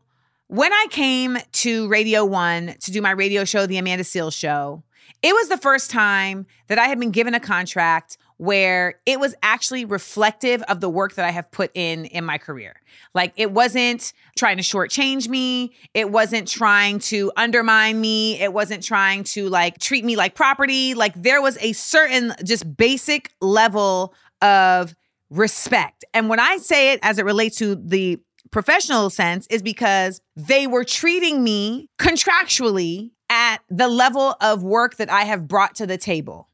when 0.48 0.74
I 0.74 0.88
came 0.90 1.38
to 1.52 1.88
Radio 1.88 2.26
1 2.26 2.76
to 2.82 2.92
do 2.92 3.04
my 3.04 3.12
radio 3.12 3.46
show, 3.46 3.68
The 3.68 3.78
Amanda 3.78 4.04
Seales 4.04 4.34
Show, 4.34 4.84
it 5.22 5.34
was 5.34 5.48
the 5.50 5.58
first 5.58 5.92
time 5.92 6.48
that 6.68 6.80
I 6.80 6.86
had 6.86 7.00
been 7.00 7.12
given 7.12 7.36
a 7.36 7.40
contract 7.40 8.18
where 8.38 9.00
it 9.06 9.20
was 9.20 9.34
actually 9.42 9.86
reflective 9.86 10.62
of 10.64 10.82
the 10.82 10.90
work 10.90 11.16
that 11.16 11.26
I 11.26 11.32
have 11.32 11.50
put 11.52 11.72
in 11.74 12.06
in 12.06 12.26
my 12.26 12.38
career. 12.38 12.76
Like 13.14 13.34
it 13.38 13.52
wasn't 13.52 14.12
trying 14.38 14.58
to 14.58 14.64
shortchange 14.64 15.28
me. 15.28 15.74
It 15.94 16.12
wasn't 16.12 16.48
trying 16.48 17.00
to 17.00 17.32
undermine 17.38 18.02
me. 18.02 18.40
It 18.42 18.52
wasn't 18.52 18.84
trying 18.84 19.24
to 19.26 19.48
like 19.48 19.80
treat 19.80 20.04
me 20.04 20.16
like 20.16 20.36
property. 20.36 20.94
Like 20.94 21.14
there 21.22 21.42
was 21.42 21.58
a 21.62 21.74
certain 21.74 22.34
just 22.44 22.76
basic 22.76 23.32
level 23.40 24.14
of 24.42 24.96
respect. 25.30 26.04
And 26.14 26.30
when 26.30 26.40
I 26.40 26.58
say 26.58 26.94
it 26.94 27.00
as 27.04 27.18
it 27.18 27.26
relates 27.26 27.58
to 27.58 27.76
the 27.76 28.20
professional 28.52 29.10
sense 29.10 29.48
is 29.48 29.62
because 29.62 30.22
they 30.36 30.68
were 30.68 30.84
treating 30.84 31.44
me 31.44 31.90
contractually 31.98 33.12
at 33.30 33.58
the 33.70 33.88
level 33.88 34.36
of 34.40 34.64
work 34.64 34.98
that 34.98 35.10
I 35.10 35.24
have 35.24 35.48
brought 35.48 35.76
to 35.76 35.88
the 35.88 35.98
table. 35.98 36.48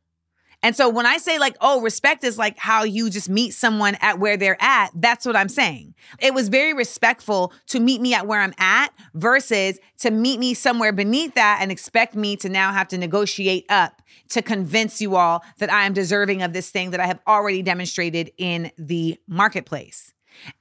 And 0.63 0.75
so 0.75 0.89
when 0.89 1.05
I 1.05 1.17
say 1.17 1.39
like, 1.39 1.55
oh, 1.59 1.81
respect 1.81 2.23
is 2.23 2.37
like 2.37 2.57
how 2.57 2.83
you 2.83 3.09
just 3.09 3.29
meet 3.29 3.53
someone 3.53 3.95
at 4.01 4.19
where 4.19 4.37
they're 4.37 4.61
at, 4.61 4.89
that's 4.95 5.25
what 5.25 5.35
I'm 5.35 5.49
saying. 5.49 5.95
It 6.19 6.33
was 6.33 6.49
very 6.49 6.73
respectful 6.73 7.53
to 7.67 7.79
meet 7.79 8.01
me 8.01 8.13
at 8.13 8.27
where 8.27 8.39
I'm 8.39 8.53
at 8.57 8.89
versus 9.13 9.79
to 9.99 10.11
meet 10.11 10.39
me 10.39 10.53
somewhere 10.53 10.91
beneath 10.91 11.33
that 11.35 11.59
and 11.61 11.71
expect 11.71 12.15
me 12.15 12.35
to 12.37 12.49
now 12.49 12.71
have 12.71 12.87
to 12.89 12.97
negotiate 12.97 13.65
up 13.69 14.01
to 14.29 14.41
convince 14.41 15.01
you 15.01 15.15
all 15.15 15.43
that 15.57 15.71
I 15.71 15.85
am 15.85 15.93
deserving 15.93 16.41
of 16.41 16.53
this 16.53 16.69
thing 16.69 16.91
that 16.91 16.99
I 16.99 17.07
have 17.07 17.19
already 17.27 17.61
demonstrated 17.61 18.31
in 18.37 18.71
the 18.77 19.19
marketplace. 19.27 20.13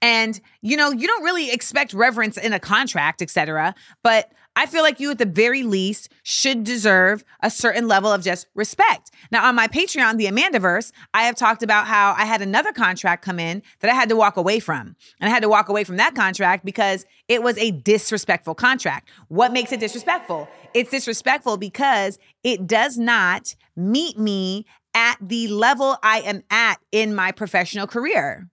And 0.03 0.41
you 0.63 0.77
know, 0.77 0.91
you 0.91 1.07
don't 1.07 1.23
really 1.23 1.51
expect 1.53 1.95
reverence 1.95 2.37
in 2.37 2.53
a 2.53 2.61
contract, 2.61 3.23
etc. 3.23 3.75
But 4.03 4.33
I 4.57 4.67
feel 4.67 4.83
like 4.83 5.01
you, 5.01 5.11
at 5.11 5.19
the 5.19 5.25
very 5.25 5.63
least, 5.63 6.11
should 6.23 6.65
deserve 6.65 7.25
a 7.43 7.51
certain 7.51 7.87
level 7.89 8.13
of 8.13 8.23
just 8.23 8.47
respect. 8.55 9.11
Now, 9.31 9.47
on 9.47 9.55
my 9.55 9.69
Patreon, 9.69 10.17
the 10.17 10.27
Amandaverse, 10.27 10.93
I 11.15 11.23
have 11.23 11.37
talked 11.37 11.63
about 11.63 11.87
how 11.87 12.15
I 12.19 12.25
had 12.25 12.43
another 12.43 12.73
contract 12.73 13.25
come 13.25 13.39
in 13.39 13.63
that 13.81 13.91
I 13.91 13.95
had 13.95 14.09
to 14.09 14.17
walk 14.17 14.37
away 14.37 14.61
from. 14.61 14.97
And 15.21 15.29
I 15.29 15.33
had 15.33 15.43
to 15.43 15.49
walk 15.49 15.69
away 15.69 15.85
from 15.85 15.97
that 15.97 16.15
contract 16.15 16.65
because 16.65 17.07
it 17.29 17.43
was 17.43 17.57
a 17.59 17.71
disrespectful 17.71 18.55
contract. 18.55 19.09
What 19.29 19.53
makes 19.53 19.73
it 19.73 19.81
disrespectful? 19.81 20.49
It's 20.75 20.91
disrespectful 20.91 21.57
because 21.57 22.19
it 22.43 22.67
does 22.67 22.99
not 22.99 23.55
meet 23.77 24.19
me 24.19 24.67
at 24.95 25.17
the 25.21 25.49
level 25.49 25.97
I 26.03 26.21
am 26.21 26.43
at 26.51 26.81
in 26.91 27.15
my 27.15 27.33
professional 27.33 27.87
career. 27.87 28.49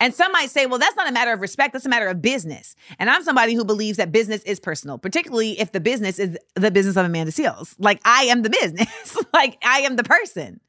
And 0.00 0.14
some 0.14 0.32
might 0.32 0.50
say, 0.50 0.66
well, 0.66 0.78
that's 0.78 0.96
not 0.96 1.08
a 1.08 1.12
matter 1.12 1.32
of 1.32 1.40
respect, 1.40 1.72
that's 1.72 1.86
a 1.86 1.88
matter 1.88 2.08
of 2.08 2.22
business. 2.22 2.76
And 2.98 3.10
I'm 3.10 3.22
somebody 3.22 3.54
who 3.54 3.64
believes 3.64 3.96
that 3.98 4.12
business 4.12 4.42
is 4.42 4.60
personal, 4.60 4.98
particularly 4.98 5.58
if 5.60 5.72
the 5.72 5.80
business 5.80 6.18
is 6.18 6.36
the 6.54 6.70
business 6.70 6.96
of 6.96 7.06
Amanda 7.06 7.32
Seales. 7.32 7.74
Like, 7.78 8.00
I 8.04 8.24
am 8.24 8.42
the 8.42 8.50
business, 8.50 9.16
like, 9.32 9.58
I 9.64 9.80
am 9.80 9.96
the 9.96 10.04
person. 10.04 10.60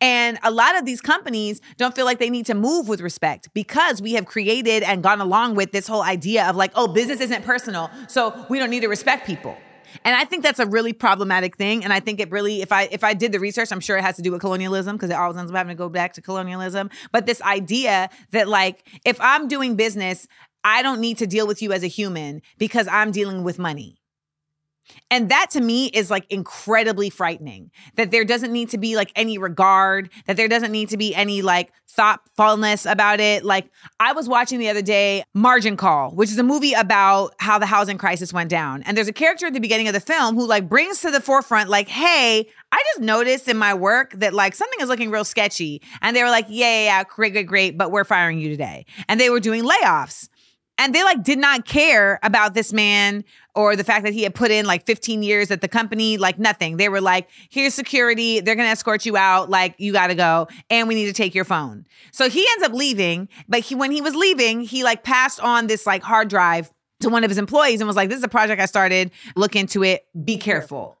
And 0.00 0.38
a 0.42 0.50
lot 0.50 0.76
of 0.76 0.84
these 0.84 1.00
companies 1.00 1.60
don't 1.76 1.94
feel 1.94 2.04
like 2.04 2.18
they 2.18 2.30
need 2.30 2.46
to 2.46 2.54
move 2.54 2.88
with 2.88 3.00
respect 3.00 3.48
because 3.54 4.00
we 4.02 4.14
have 4.14 4.26
created 4.26 4.82
and 4.82 5.02
gone 5.02 5.20
along 5.20 5.54
with 5.54 5.72
this 5.72 5.86
whole 5.86 6.02
idea 6.02 6.46
of 6.46 6.56
like, 6.56 6.72
oh, 6.74 6.88
business 6.88 7.20
isn't 7.20 7.44
personal, 7.44 7.90
so 8.08 8.46
we 8.48 8.58
don't 8.58 8.70
need 8.70 8.80
to 8.80 8.88
respect 8.88 9.26
people. 9.26 9.56
And 10.04 10.16
I 10.16 10.24
think 10.24 10.42
that's 10.42 10.58
a 10.58 10.66
really 10.66 10.92
problematic 10.92 11.56
thing. 11.56 11.84
And 11.84 11.92
I 11.92 12.00
think 12.00 12.20
it 12.20 12.30
really, 12.30 12.62
if 12.62 12.72
I 12.72 12.88
if 12.90 13.04
I 13.04 13.14
did 13.14 13.32
the 13.32 13.40
research, 13.40 13.72
I'm 13.72 13.80
sure 13.80 13.96
it 13.96 14.02
has 14.02 14.16
to 14.16 14.22
do 14.22 14.32
with 14.32 14.40
colonialism 14.40 14.96
because 14.96 15.10
it 15.10 15.14
always 15.14 15.36
ends 15.36 15.50
up 15.50 15.56
having 15.56 15.76
to 15.76 15.78
go 15.78 15.88
back 15.88 16.14
to 16.14 16.22
colonialism. 16.22 16.90
But 17.12 17.26
this 17.26 17.42
idea 17.42 18.08
that 18.32 18.48
like 18.48 18.86
if 19.04 19.20
I'm 19.20 19.48
doing 19.48 19.76
business, 19.76 20.26
I 20.64 20.82
don't 20.82 21.00
need 21.00 21.18
to 21.18 21.26
deal 21.26 21.46
with 21.46 21.62
you 21.62 21.72
as 21.72 21.82
a 21.84 21.88
human 21.88 22.42
because 22.58 22.88
I'm 22.88 23.12
dealing 23.12 23.44
with 23.44 23.58
money. 23.58 23.98
And 25.10 25.28
that 25.30 25.50
to 25.50 25.60
me 25.60 25.86
is 25.86 26.10
like 26.10 26.26
incredibly 26.30 27.10
frightening 27.10 27.70
that 27.94 28.10
there 28.10 28.24
doesn't 28.24 28.52
need 28.52 28.70
to 28.70 28.78
be 28.78 28.96
like 28.96 29.12
any 29.14 29.38
regard, 29.38 30.10
that 30.26 30.36
there 30.36 30.48
doesn't 30.48 30.72
need 30.72 30.88
to 30.88 30.96
be 30.96 31.14
any 31.14 31.42
like 31.42 31.72
thoughtfulness 31.88 32.86
about 32.86 33.20
it. 33.20 33.44
Like 33.44 33.70
I 34.00 34.12
was 34.12 34.28
watching 34.28 34.58
the 34.58 34.68
other 34.68 34.82
day 34.82 35.24
Margin 35.32 35.76
Call, 35.76 36.10
which 36.10 36.30
is 36.30 36.38
a 36.38 36.42
movie 36.42 36.72
about 36.72 37.34
how 37.38 37.58
the 37.58 37.66
housing 37.66 37.98
crisis 37.98 38.32
went 38.32 38.50
down. 38.50 38.82
And 38.82 38.96
there's 38.96 39.08
a 39.08 39.12
character 39.12 39.46
at 39.46 39.52
the 39.52 39.60
beginning 39.60 39.88
of 39.88 39.94
the 39.94 40.00
film 40.00 40.34
who 40.34 40.46
like 40.46 40.68
brings 40.68 41.00
to 41.02 41.10
the 41.10 41.20
forefront, 41.20 41.70
like, 41.70 41.88
hey, 41.88 42.48
I 42.72 42.82
just 42.92 43.00
noticed 43.00 43.48
in 43.48 43.56
my 43.56 43.74
work 43.74 44.12
that 44.14 44.34
like 44.34 44.54
something 44.54 44.80
is 44.80 44.88
looking 44.88 45.10
real 45.10 45.24
sketchy. 45.24 45.82
And 46.02 46.16
they 46.16 46.22
were 46.22 46.30
like, 46.30 46.46
yeah, 46.48 46.66
yeah, 46.66 46.84
yeah, 46.84 47.04
great, 47.04 47.32
great, 47.32 47.46
great, 47.46 47.78
but 47.78 47.90
we're 47.90 48.04
firing 48.04 48.38
you 48.38 48.48
today. 48.48 48.86
And 49.08 49.20
they 49.20 49.30
were 49.30 49.40
doing 49.40 49.64
layoffs 49.64 50.28
and 50.78 50.94
they 50.94 51.02
like 51.02 51.22
did 51.22 51.38
not 51.38 51.64
care 51.64 52.18
about 52.22 52.54
this 52.54 52.72
man 52.72 53.24
or 53.54 53.76
the 53.76 53.84
fact 53.84 54.04
that 54.04 54.12
he 54.12 54.22
had 54.22 54.34
put 54.34 54.50
in 54.50 54.66
like 54.66 54.84
15 54.86 55.22
years 55.22 55.50
at 55.50 55.60
the 55.60 55.68
company 55.68 56.16
like 56.18 56.38
nothing 56.38 56.76
they 56.76 56.88
were 56.88 57.00
like 57.00 57.28
here's 57.50 57.74
security 57.74 58.40
they're 58.40 58.54
to 58.54 58.62
escort 58.62 59.06
you 59.06 59.16
out 59.16 59.50
like 59.50 59.74
you 59.78 59.92
got 59.92 60.08
to 60.08 60.14
go 60.14 60.48
and 60.70 60.88
we 60.88 60.94
need 60.94 61.06
to 61.06 61.12
take 61.12 61.34
your 61.34 61.44
phone 61.44 61.86
so 62.12 62.28
he 62.28 62.46
ends 62.52 62.64
up 62.64 62.72
leaving 62.72 63.28
but 63.48 63.60
he 63.60 63.74
when 63.74 63.90
he 63.90 64.00
was 64.00 64.14
leaving 64.14 64.60
he 64.60 64.84
like 64.84 65.02
passed 65.02 65.40
on 65.40 65.66
this 65.66 65.86
like 65.86 66.02
hard 66.02 66.28
drive 66.28 66.72
to 67.00 67.08
one 67.08 67.24
of 67.24 67.30
his 67.30 67.38
employees 67.38 67.80
and 67.80 67.86
was 67.86 67.96
like 67.96 68.08
this 68.08 68.18
is 68.18 68.24
a 68.24 68.28
project 68.28 68.60
i 68.60 68.66
started 68.66 69.10
look 69.34 69.56
into 69.56 69.82
it 69.82 70.06
be 70.24 70.36
careful 70.36 70.96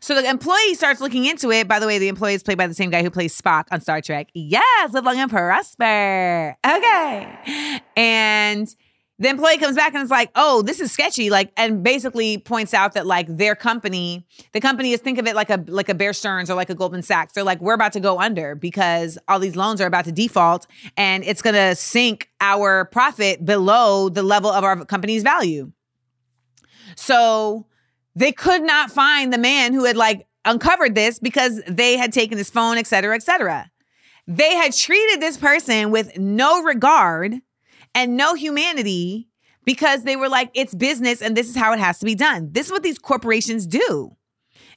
so 0.00 0.20
the 0.20 0.28
employee 0.28 0.74
starts 0.74 1.00
looking 1.00 1.26
into 1.26 1.50
it. 1.52 1.68
By 1.68 1.78
the 1.78 1.86
way, 1.86 1.98
the 1.98 2.08
employee 2.08 2.34
is 2.34 2.42
played 2.42 2.58
by 2.58 2.66
the 2.66 2.74
same 2.74 2.90
guy 2.90 3.02
who 3.02 3.10
plays 3.10 3.40
Spock 3.40 3.66
on 3.70 3.80
Star 3.80 4.00
Trek. 4.00 4.28
Yes, 4.34 4.92
live 4.92 5.04
long 5.04 5.16
and 5.16 5.30
prosper. 5.30 6.56
Okay. 6.66 7.80
And 7.96 8.74
the 9.18 9.28
employee 9.28 9.56
comes 9.56 9.76
back 9.76 9.94
and 9.94 10.02
it's 10.02 10.10
like, 10.10 10.30
oh, 10.34 10.60
this 10.62 10.78
is 10.78 10.92
sketchy. 10.92 11.30
Like, 11.30 11.50
and 11.56 11.82
basically 11.82 12.36
points 12.36 12.74
out 12.74 12.92
that 12.92 13.06
like 13.06 13.26
their 13.28 13.54
company, 13.54 14.26
the 14.52 14.60
company 14.60 14.92
is 14.92 15.00
think 15.00 15.18
of 15.18 15.26
it 15.26 15.34
like 15.34 15.48
a 15.48 15.64
like 15.68 15.88
a 15.88 15.94
Bear 15.94 16.12
Stearns 16.12 16.50
or 16.50 16.54
like 16.54 16.68
a 16.68 16.74
Goldman 16.74 17.02
Sachs. 17.02 17.32
They're 17.32 17.44
like, 17.44 17.60
we're 17.60 17.74
about 17.74 17.94
to 17.94 18.00
go 18.00 18.20
under 18.20 18.54
because 18.54 19.16
all 19.26 19.38
these 19.38 19.56
loans 19.56 19.80
are 19.80 19.86
about 19.86 20.04
to 20.04 20.12
default 20.12 20.66
and 20.96 21.24
it's 21.24 21.40
gonna 21.40 21.74
sink 21.74 22.28
our 22.40 22.84
profit 22.84 23.44
below 23.44 24.10
the 24.10 24.22
level 24.22 24.50
of 24.50 24.64
our 24.64 24.84
company's 24.84 25.22
value. 25.22 25.72
So 26.96 27.66
they 28.14 28.32
could 28.32 28.62
not 28.62 28.90
find 28.90 29.32
the 29.32 29.38
man 29.38 29.72
who 29.72 29.84
had 29.84 29.96
like 29.96 30.26
uncovered 30.44 30.94
this 30.94 31.18
because 31.18 31.62
they 31.66 31.96
had 31.96 32.12
taken 32.12 32.36
his 32.36 32.50
phone, 32.50 32.76
et 32.76 32.86
cetera, 32.86 33.14
et 33.14 33.22
cetera. 33.22 33.70
They 34.28 34.54
had 34.56 34.74
treated 34.74 35.22
this 35.22 35.36
person 35.36 35.90
with 35.90 36.18
no 36.18 36.62
regard 36.62 37.40
and 37.96 38.16
no 38.16 38.34
humanity 38.34 39.26
because 39.64 40.04
they 40.04 40.14
were 40.14 40.28
like, 40.28 40.50
it's 40.54 40.74
business 40.74 41.22
and 41.22 41.36
this 41.36 41.48
is 41.48 41.56
how 41.56 41.72
it 41.72 41.80
has 41.80 41.98
to 41.98 42.04
be 42.04 42.14
done. 42.14 42.50
This 42.52 42.66
is 42.66 42.72
what 42.72 42.84
these 42.84 42.98
corporations 42.98 43.66
do. 43.66 44.14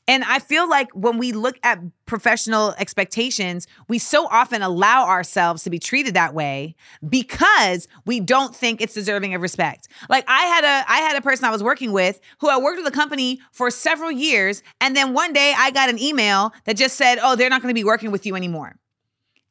And 0.08 0.24
I 0.24 0.40
feel 0.40 0.68
like 0.68 0.90
when 0.96 1.20
we 1.20 1.34
look 1.34 1.60
at 1.62 1.80
professional 2.08 2.74
expectations, 2.80 3.68
we 3.88 4.00
so 4.00 4.26
often 4.28 4.64
allow 4.64 5.06
ourselves 5.06 5.64
to 5.64 5.70
be 5.70 5.78
treated 5.78 6.16
that 6.16 6.34
way 6.34 6.76
because 7.08 7.88
we 8.06 8.20
don't 8.20 8.56
think 8.56 8.82
it's 8.82 8.94
deserving 8.96 9.36
of 9.36 9.42
respect. 9.44 9.90
Like 10.10 10.24
I 10.28 10.46
had 10.46 10.64
a 10.64 10.92
I 10.92 10.98
had 11.00 11.16
a 11.16 11.22
person 11.22 11.46
I 11.46 11.52
was 11.52 11.62
working 11.62 11.92
with 11.92 12.20
who 12.40 12.50
I 12.50 12.58
worked 12.58 12.78
with 12.78 12.88
a 12.88 12.96
company 12.96 13.40
for 13.52 13.70
several 13.70 14.10
years 14.12 14.64
and 14.82 14.96
then 14.96 15.14
one 15.14 15.34
day 15.34 15.54
I 15.56 15.70
got 15.70 15.90
an 15.90 16.00
email 16.00 16.54
that 16.66 16.78
just 16.78 16.96
said, 16.96 17.20
"Oh, 17.22 17.36
they're 17.36 17.50
not 17.50 17.62
going 17.62 17.72
to 17.72 17.80
be 17.80 17.84
working 17.84 18.10
with 18.10 18.26
you 18.26 18.36
anymore." 18.36 18.78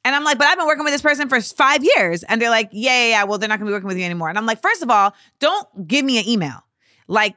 And 0.04 0.14
I'm 0.14 0.24
like, 0.24 0.38
but 0.38 0.46
I've 0.46 0.56
been 0.56 0.66
working 0.66 0.84
with 0.84 0.94
this 0.94 1.02
person 1.02 1.28
for 1.28 1.40
five 1.40 1.84
years. 1.84 2.22
And 2.22 2.40
they're 2.40 2.50
like, 2.50 2.70
yeah, 2.72 3.04
yeah, 3.04 3.08
yeah. 3.08 3.24
Well, 3.24 3.38
they're 3.38 3.48
not 3.48 3.58
gonna 3.58 3.70
be 3.70 3.74
working 3.74 3.88
with 3.88 3.98
you 3.98 4.04
anymore. 4.04 4.28
And 4.28 4.38
I'm 4.38 4.46
like, 4.46 4.62
first 4.62 4.82
of 4.82 4.90
all, 4.90 5.14
don't 5.38 5.86
give 5.86 6.04
me 6.04 6.18
an 6.18 6.28
email. 6.28 6.64
Like, 7.08 7.34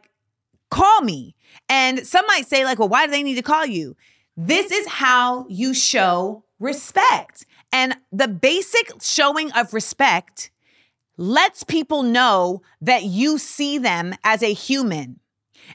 call 0.69 1.01
me. 1.01 1.35
And 1.69 2.05
some 2.05 2.25
might 2.27 2.47
say, 2.47 2.65
like, 2.65 2.79
well, 2.79 2.89
why 2.89 3.05
do 3.05 3.11
they 3.11 3.23
need 3.23 3.35
to 3.35 3.41
call 3.41 3.65
you? 3.65 3.95
This 4.37 4.71
is 4.71 4.87
how 4.87 5.45
you 5.49 5.73
show 5.73 6.43
respect. 6.59 7.45
And 7.73 7.97
the 8.11 8.27
basic 8.27 9.01
showing 9.01 9.51
of 9.53 9.73
respect 9.73 10.51
lets 11.17 11.63
people 11.63 12.03
know 12.03 12.61
that 12.81 13.03
you 13.03 13.37
see 13.37 13.77
them 13.77 14.13
as 14.23 14.43
a 14.43 14.53
human. 14.53 15.19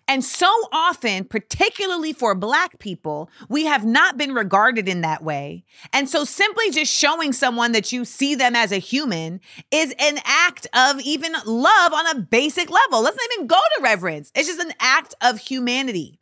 And 0.08 0.24
so 0.24 0.50
often, 0.72 1.24
particularly 1.24 2.12
for 2.12 2.34
Black 2.34 2.78
people, 2.78 3.30
we 3.48 3.64
have 3.66 3.84
not 3.84 4.16
been 4.16 4.34
regarded 4.34 4.88
in 4.88 5.00
that 5.02 5.22
way. 5.22 5.64
And 5.92 6.08
so 6.08 6.24
simply 6.24 6.70
just 6.70 6.92
showing 6.92 7.32
someone 7.32 7.72
that 7.72 7.92
you 7.92 8.04
see 8.04 8.34
them 8.34 8.56
as 8.56 8.72
a 8.72 8.78
human 8.78 9.40
is 9.70 9.94
an 9.98 10.18
act 10.24 10.66
of 10.74 11.00
even 11.00 11.32
love 11.44 11.92
on 11.92 12.16
a 12.16 12.20
basic 12.20 12.70
level. 12.70 13.02
Let's 13.02 13.16
not 13.16 13.28
even 13.34 13.46
go 13.46 13.56
to 13.76 13.82
reverence, 13.82 14.32
it's 14.34 14.48
just 14.48 14.60
an 14.60 14.74
act 14.80 15.14
of 15.20 15.38
humanity. 15.38 16.18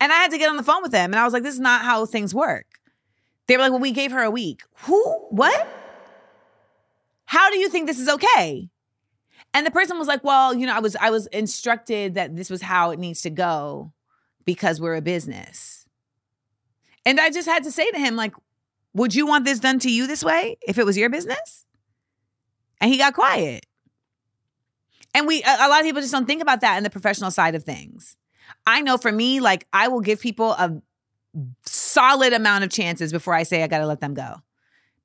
And 0.00 0.12
I 0.12 0.16
had 0.16 0.30
to 0.32 0.38
get 0.38 0.48
on 0.48 0.56
the 0.56 0.62
phone 0.62 0.82
with 0.82 0.92
them 0.92 1.12
and 1.12 1.20
I 1.20 1.24
was 1.24 1.32
like, 1.32 1.42
this 1.42 1.54
is 1.54 1.60
not 1.60 1.82
how 1.82 2.06
things 2.06 2.34
work. 2.34 2.66
They 3.46 3.56
were 3.56 3.62
like, 3.62 3.70
well, 3.70 3.80
we 3.80 3.92
gave 3.92 4.10
her 4.10 4.22
a 4.22 4.30
week. 4.30 4.62
Who? 4.84 5.02
What? 5.30 5.68
How 7.26 7.50
do 7.50 7.58
you 7.58 7.68
think 7.68 7.86
this 7.86 8.00
is 8.00 8.08
okay? 8.08 8.68
And 9.56 9.66
the 9.66 9.70
person 9.70 9.98
was 9.98 10.06
like, 10.06 10.22
"Well, 10.22 10.52
you 10.52 10.66
know, 10.66 10.76
I 10.76 10.80
was 10.80 10.96
I 10.96 11.08
was 11.08 11.28
instructed 11.28 12.12
that 12.12 12.36
this 12.36 12.50
was 12.50 12.60
how 12.60 12.90
it 12.90 12.98
needs 12.98 13.22
to 13.22 13.30
go 13.30 13.94
because 14.44 14.82
we're 14.82 14.96
a 14.96 15.00
business." 15.00 15.86
And 17.06 17.18
I 17.18 17.30
just 17.30 17.48
had 17.48 17.64
to 17.64 17.72
say 17.72 17.90
to 17.90 17.98
him 17.98 18.16
like, 18.16 18.34
"Would 18.92 19.14
you 19.14 19.26
want 19.26 19.46
this 19.46 19.58
done 19.58 19.78
to 19.78 19.90
you 19.90 20.06
this 20.06 20.22
way 20.22 20.58
if 20.68 20.76
it 20.76 20.84
was 20.84 20.98
your 20.98 21.08
business?" 21.08 21.64
And 22.82 22.92
he 22.92 22.98
got 22.98 23.14
quiet. 23.14 23.64
And 25.14 25.26
we 25.26 25.42
a, 25.42 25.56
a 25.66 25.70
lot 25.70 25.80
of 25.80 25.86
people 25.86 26.02
just 26.02 26.12
don't 26.12 26.26
think 26.26 26.42
about 26.42 26.60
that 26.60 26.76
in 26.76 26.84
the 26.84 26.90
professional 26.90 27.30
side 27.30 27.54
of 27.54 27.64
things. 27.64 28.14
I 28.66 28.82
know 28.82 28.98
for 28.98 29.10
me 29.10 29.40
like 29.40 29.66
I 29.72 29.88
will 29.88 30.02
give 30.02 30.20
people 30.20 30.50
a 30.50 30.82
solid 31.64 32.34
amount 32.34 32.64
of 32.64 32.70
chances 32.70 33.10
before 33.10 33.32
I 33.32 33.44
say 33.44 33.62
I 33.62 33.68
got 33.68 33.78
to 33.78 33.86
let 33.86 34.00
them 34.00 34.12
go 34.12 34.34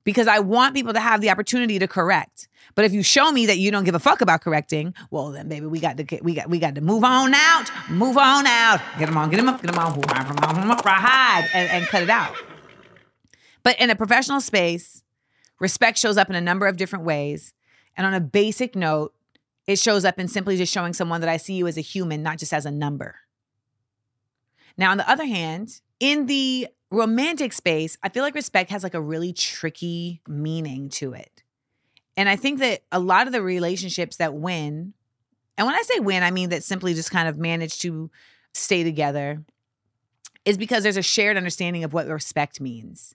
because 0.04 0.26
I 0.26 0.40
want 0.40 0.74
people 0.74 0.92
to 0.92 1.00
have 1.00 1.22
the 1.22 1.30
opportunity 1.30 1.78
to 1.78 1.88
correct. 1.88 2.48
But 2.74 2.84
if 2.84 2.92
you 2.92 3.02
show 3.02 3.30
me 3.30 3.46
that 3.46 3.58
you 3.58 3.70
don't 3.70 3.84
give 3.84 3.94
a 3.94 3.98
fuck 3.98 4.20
about 4.20 4.40
correcting, 4.40 4.94
well 5.10 5.30
then 5.30 5.48
baby, 5.48 5.66
we 5.66 5.80
got 5.80 5.96
to 5.98 6.04
get, 6.04 6.24
we 6.24 6.34
got 6.34 6.48
we 6.48 6.58
got 6.58 6.74
to 6.76 6.80
move 6.80 7.04
on 7.04 7.34
out, 7.34 7.70
move 7.90 8.16
on 8.16 8.46
out, 8.46 8.80
get 8.98 9.06
them 9.06 9.16
on, 9.18 9.30
get 9.30 9.36
them 9.36 9.48
up, 9.48 9.60
get 9.60 9.70
them 9.70 9.78
on, 9.78 10.00
hide, 10.02 11.48
and, 11.54 11.70
and 11.70 11.86
cut 11.86 12.02
it 12.02 12.10
out. 12.10 12.34
But 13.62 13.78
in 13.80 13.90
a 13.90 13.96
professional 13.96 14.40
space, 14.40 15.02
respect 15.60 15.98
shows 15.98 16.16
up 16.16 16.28
in 16.28 16.34
a 16.34 16.40
number 16.40 16.66
of 16.66 16.76
different 16.76 17.04
ways. 17.04 17.52
And 17.96 18.06
on 18.06 18.14
a 18.14 18.20
basic 18.20 18.74
note, 18.74 19.14
it 19.66 19.78
shows 19.78 20.04
up 20.04 20.18
in 20.18 20.28
simply 20.28 20.56
just 20.56 20.72
showing 20.72 20.92
someone 20.92 21.20
that 21.20 21.30
I 21.30 21.36
see 21.36 21.54
you 21.54 21.66
as 21.66 21.76
a 21.76 21.82
human, 21.82 22.22
not 22.22 22.38
just 22.38 22.52
as 22.52 22.66
a 22.66 22.70
number. 22.70 23.16
Now, 24.76 24.90
on 24.90 24.96
the 24.96 25.08
other 25.08 25.26
hand, 25.26 25.80
in 26.00 26.26
the 26.26 26.68
romantic 26.90 27.52
space, 27.52 27.96
I 28.02 28.08
feel 28.08 28.22
like 28.22 28.34
respect 28.34 28.70
has 28.70 28.82
like 28.82 28.94
a 28.94 29.00
really 29.00 29.32
tricky 29.32 30.20
meaning 30.26 30.88
to 30.90 31.12
it. 31.12 31.31
And 32.16 32.28
I 32.28 32.36
think 32.36 32.58
that 32.60 32.82
a 32.92 33.00
lot 33.00 33.26
of 33.26 33.32
the 33.32 33.42
relationships 33.42 34.16
that 34.16 34.34
win, 34.34 34.94
and 35.56 35.66
when 35.66 35.74
I 35.74 35.82
say 35.82 36.00
win, 36.00 36.22
I 36.22 36.30
mean 36.30 36.50
that 36.50 36.62
simply 36.62 36.94
just 36.94 37.10
kind 37.10 37.28
of 37.28 37.38
manage 37.38 37.78
to 37.80 38.10
stay 38.52 38.84
together, 38.84 39.42
is 40.44 40.58
because 40.58 40.82
there's 40.82 40.96
a 40.96 41.02
shared 41.02 41.36
understanding 41.36 41.84
of 41.84 41.92
what 41.92 42.06
respect 42.06 42.60
means. 42.60 43.14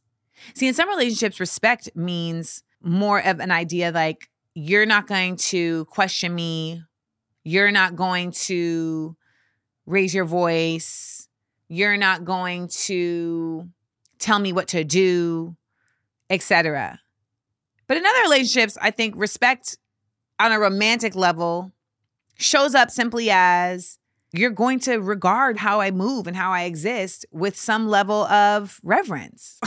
See, 0.53 0.67
in 0.67 0.73
some 0.73 0.89
relationships, 0.89 1.39
respect 1.39 1.89
means 1.95 2.63
more 2.81 3.19
of 3.19 3.39
an 3.39 3.51
idea 3.51 3.91
like 3.91 4.29
you're 4.53 4.85
not 4.85 5.07
going 5.07 5.35
to 5.35 5.85
question 5.85 6.33
me 6.33 6.83
You're 7.43 7.71
not 7.71 7.95
going 7.95 8.31
to 8.31 9.15
raise 9.85 10.13
your 10.13 10.25
voice. 10.25 11.29
You're 11.69 11.97
not 11.97 12.25
going 12.25 12.67
to 12.85 13.69
tell 14.19 14.39
me 14.39 14.53
what 14.53 14.69
to 14.69 14.83
do, 14.83 15.55
etc. 16.29 16.99
But 17.87 17.97
in 17.97 18.05
other 18.05 18.21
relationships, 18.21 18.77
I 18.81 18.91
think 18.91 19.15
respect 19.17 19.77
on 20.39 20.51
a 20.51 20.59
romantic 20.59 21.15
level 21.15 21.71
shows 22.37 22.75
up 22.75 22.91
simply 22.91 23.29
as 23.31 23.97
you're 24.33 24.51
going 24.51 24.79
to 24.81 24.97
regard 24.97 25.57
how 25.57 25.79
I 25.79 25.91
move 25.91 26.27
and 26.27 26.35
how 26.35 26.51
I 26.51 26.63
exist 26.63 27.25
with 27.31 27.57
some 27.57 27.87
level 27.87 28.25
of 28.25 28.79
reverence. 28.83 29.59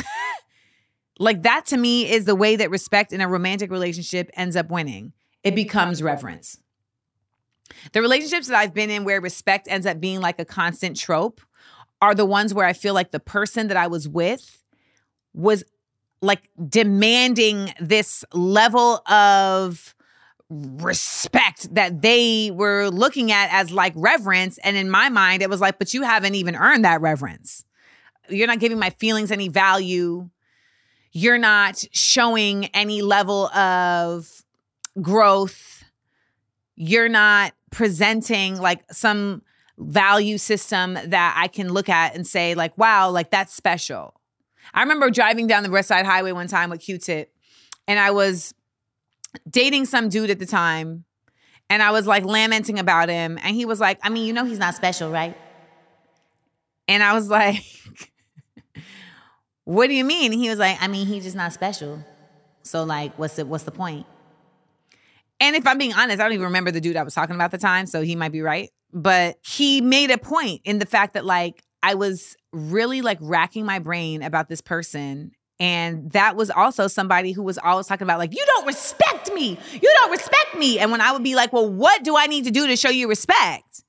like 1.18 1.42
that 1.42 1.66
to 1.66 1.76
me 1.76 2.10
is 2.10 2.26
the 2.26 2.36
way 2.36 2.56
that 2.56 2.70
respect 2.70 3.12
in 3.12 3.20
a 3.20 3.28
romantic 3.28 3.70
relationship 3.70 4.30
ends 4.34 4.56
up 4.56 4.70
winning. 4.70 5.12
It 5.42 5.54
becomes 5.54 6.02
reverence. 6.02 6.58
The 7.92 8.02
relationships 8.02 8.48
that 8.48 8.56
I've 8.56 8.74
been 8.74 8.90
in 8.90 9.04
where 9.04 9.20
respect 9.20 9.66
ends 9.70 9.86
up 9.86 10.00
being 10.00 10.20
like 10.20 10.38
a 10.38 10.44
constant 10.44 10.96
trope 10.98 11.40
are 12.02 12.14
the 12.14 12.26
ones 12.26 12.52
where 12.52 12.66
I 12.66 12.72
feel 12.72 12.94
like 12.94 13.10
the 13.10 13.20
person 13.20 13.68
that 13.68 13.76
I 13.76 13.86
was 13.86 14.08
with 14.08 14.62
was 15.32 15.64
like 16.22 16.42
demanding 16.68 17.72
this 17.80 18.24
level 18.32 18.96
of 19.06 19.94
respect 20.50 21.72
that 21.74 22.02
they 22.02 22.50
were 22.52 22.88
looking 22.88 23.30
at 23.30 23.50
as 23.52 23.70
like 23.70 23.92
reverence. 23.96 24.58
And 24.58 24.76
in 24.76 24.90
my 24.90 25.08
mind, 25.08 25.42
it 25.42 25.48
was 25.48 25.60
like, 25.60 25.78
but 25.78 25.94
you 25.94 26.02
haven't 26.02 26.34
even 26.34 26.56
earned 26.56 26.84
that 26.84 27.00
reverence. 27.00 27.64
You're 28.28 28.48
not 28.48 28.58
giving 28.58 28.78
my 28.78 28.90
feelings 28.90 29.30
any 29.30 29.48
value. 29.48 30.28
You're 31.12 31.38
not 31.38 31.84
showing 31.92 32.66
any 32.66 33.02
level 33.02 33.46
of 33.48 34.44
growth. 35.00 35.84
You're 36.76 37.08
not 37.08 37.52
presenting 37.70 38.60
like 38.60 38.82
some 38.92 39.42
value 39.78 40.36
system 40.36 40.94
that 40.94 41.34
I 41.36 41.48
can 41.48 41.72
look 41.72 41.88
at 41.88 42.14
and 42.14 42.26
say, 42.26 42.54
like, 42.54 42.76
wow, 42.76 43.10
like 43.10 43.30
that's 43.30 43.54
special. 43.54 44.19
I 44.74 44.82
remember 44.82 45.10
driving 45.10 45.46
down 45.46 45.62
the 45.62 45.70
West 45.70 45.88
Side 45.88 46.06
Highway 46.06 46.32
one 46.32 46.46
time 46.46 46.70
with 46.70 46.80
Q 46.80 46.98
Tip, 46.98 47.32
and 47.88 47.98
I 47.98 48.10
was 48.10 48.54
dating 49.48 49.86
some 49.86 50.08
dude 50.08 50.30
at 50.30 50.38
the 50.38 50.46
time, 50.46 51.04
and 51.68 51.82
I 51.82 51.90
was 51.90 52.06
like 52.06 52.24
lamenting 52.24 52.78
about 52.78 53.08
him, 53.08 53.38
and 53.42 53.54
he 53.54 53.64
was 53.64 53.80
like, 53.80 53.98
I 54.02 54.08
mean, 54.08 54.26
you 54.26 54.32
know, 54.32 54.44
he's 54.44 54.58
not 54.58 54.74
special, 54.74 55.10
right? 55.10 55.36
And 56.88 57.02
I 57.02 57.14
was 57.14 57.28
like, 57.30 57.62
What 59.70 59.86
do 59.86 59.94
you 59.94 60.04
mean? 60.04 60.32
He 60.32 60.50
was 60.50 60.58
like, 60.58 60.82
I 60.82 60.88
mean, 60.88 61.06
he's 61.06 61.22
just 61.22 61.36
not 61.36 61.52
special. 61.52 62.04
So 62.64 62.82
like, 62.82 63.16
what's 63.16 63.36
the 63.36 63.46
what's 63.46 63.62
the 63.62 63.70
point? 63.70 64.04
And 65.38 65.54
if 65.54 65.64
I'm 65.64 65.78
being 65.78 65.92
honest, 65.92 66.18
I 66.18 66.24
don't 66.24 66.32
even 66.32 66.46
remember 66.46 66.72
the 66.72 66.80
dude 66.80 66.96
I 66.96 67.04
was 67.04 67.14
talking 67.14 67.36
about 67.36 67.44
at 67.44 67.50
the 67.52 67.58
time, 67.58 67.86
so 67.86 68.02
he 68.02 68.16
might 68.16 68.32
be 68.32 68.42
right. 68.42 68.70
But 68.92 69.38
he 69.46 69.80
made 69.80 70.10
a 70.10 70.18
point 70.18 70.62
in 70.64 70.80
the 70.80 70.86
fact 70.86 71.14
that 71.14 71.24
like 71.24 71.62
I 71.84 71.94
was 71.94 72.36
really 72.52 73.02
like 73.02 73.18
racking 73.20 73.64
my 73.64 73.78
brain 73.78 74.22
about 74.22 74.48
this 74.48 74.60
person. 74.60 75.32
And 75.58 76.10
that 76.12 76.36
was 76.36 76.50
also 76.50 76.88
somebody 76.88 77.32
who 77.32 77.42
was 77.42 77.58
always 77.58 77.86
talking 77.86 78.06
about, 78.06 78.18
like, 78.18 78.34
you 78.34 78.42
don't 78.46 78.66
respect 78.66 79.32
me. 79.34 79.58
You 79.74 79.94
don't 79.98 80.10
respect 80.10 80.56
me. 80.56 80.78
And 80.78 80.90
when 80.90 81.02
I 81.02 81.12
would 81.12 81.22
be 81.22 81.34
like, 81.34 81.52
well, 81.52 81.68
what 81.68 82.02
do 82.02 82.16
I 82.16 82.26
need 82.26 82.44
to 82.44 82.50
do 82.50 82.66
to 82.66 82.76
show 82.76 82.88
you 82.88 83.08
respect? 83.08 83.84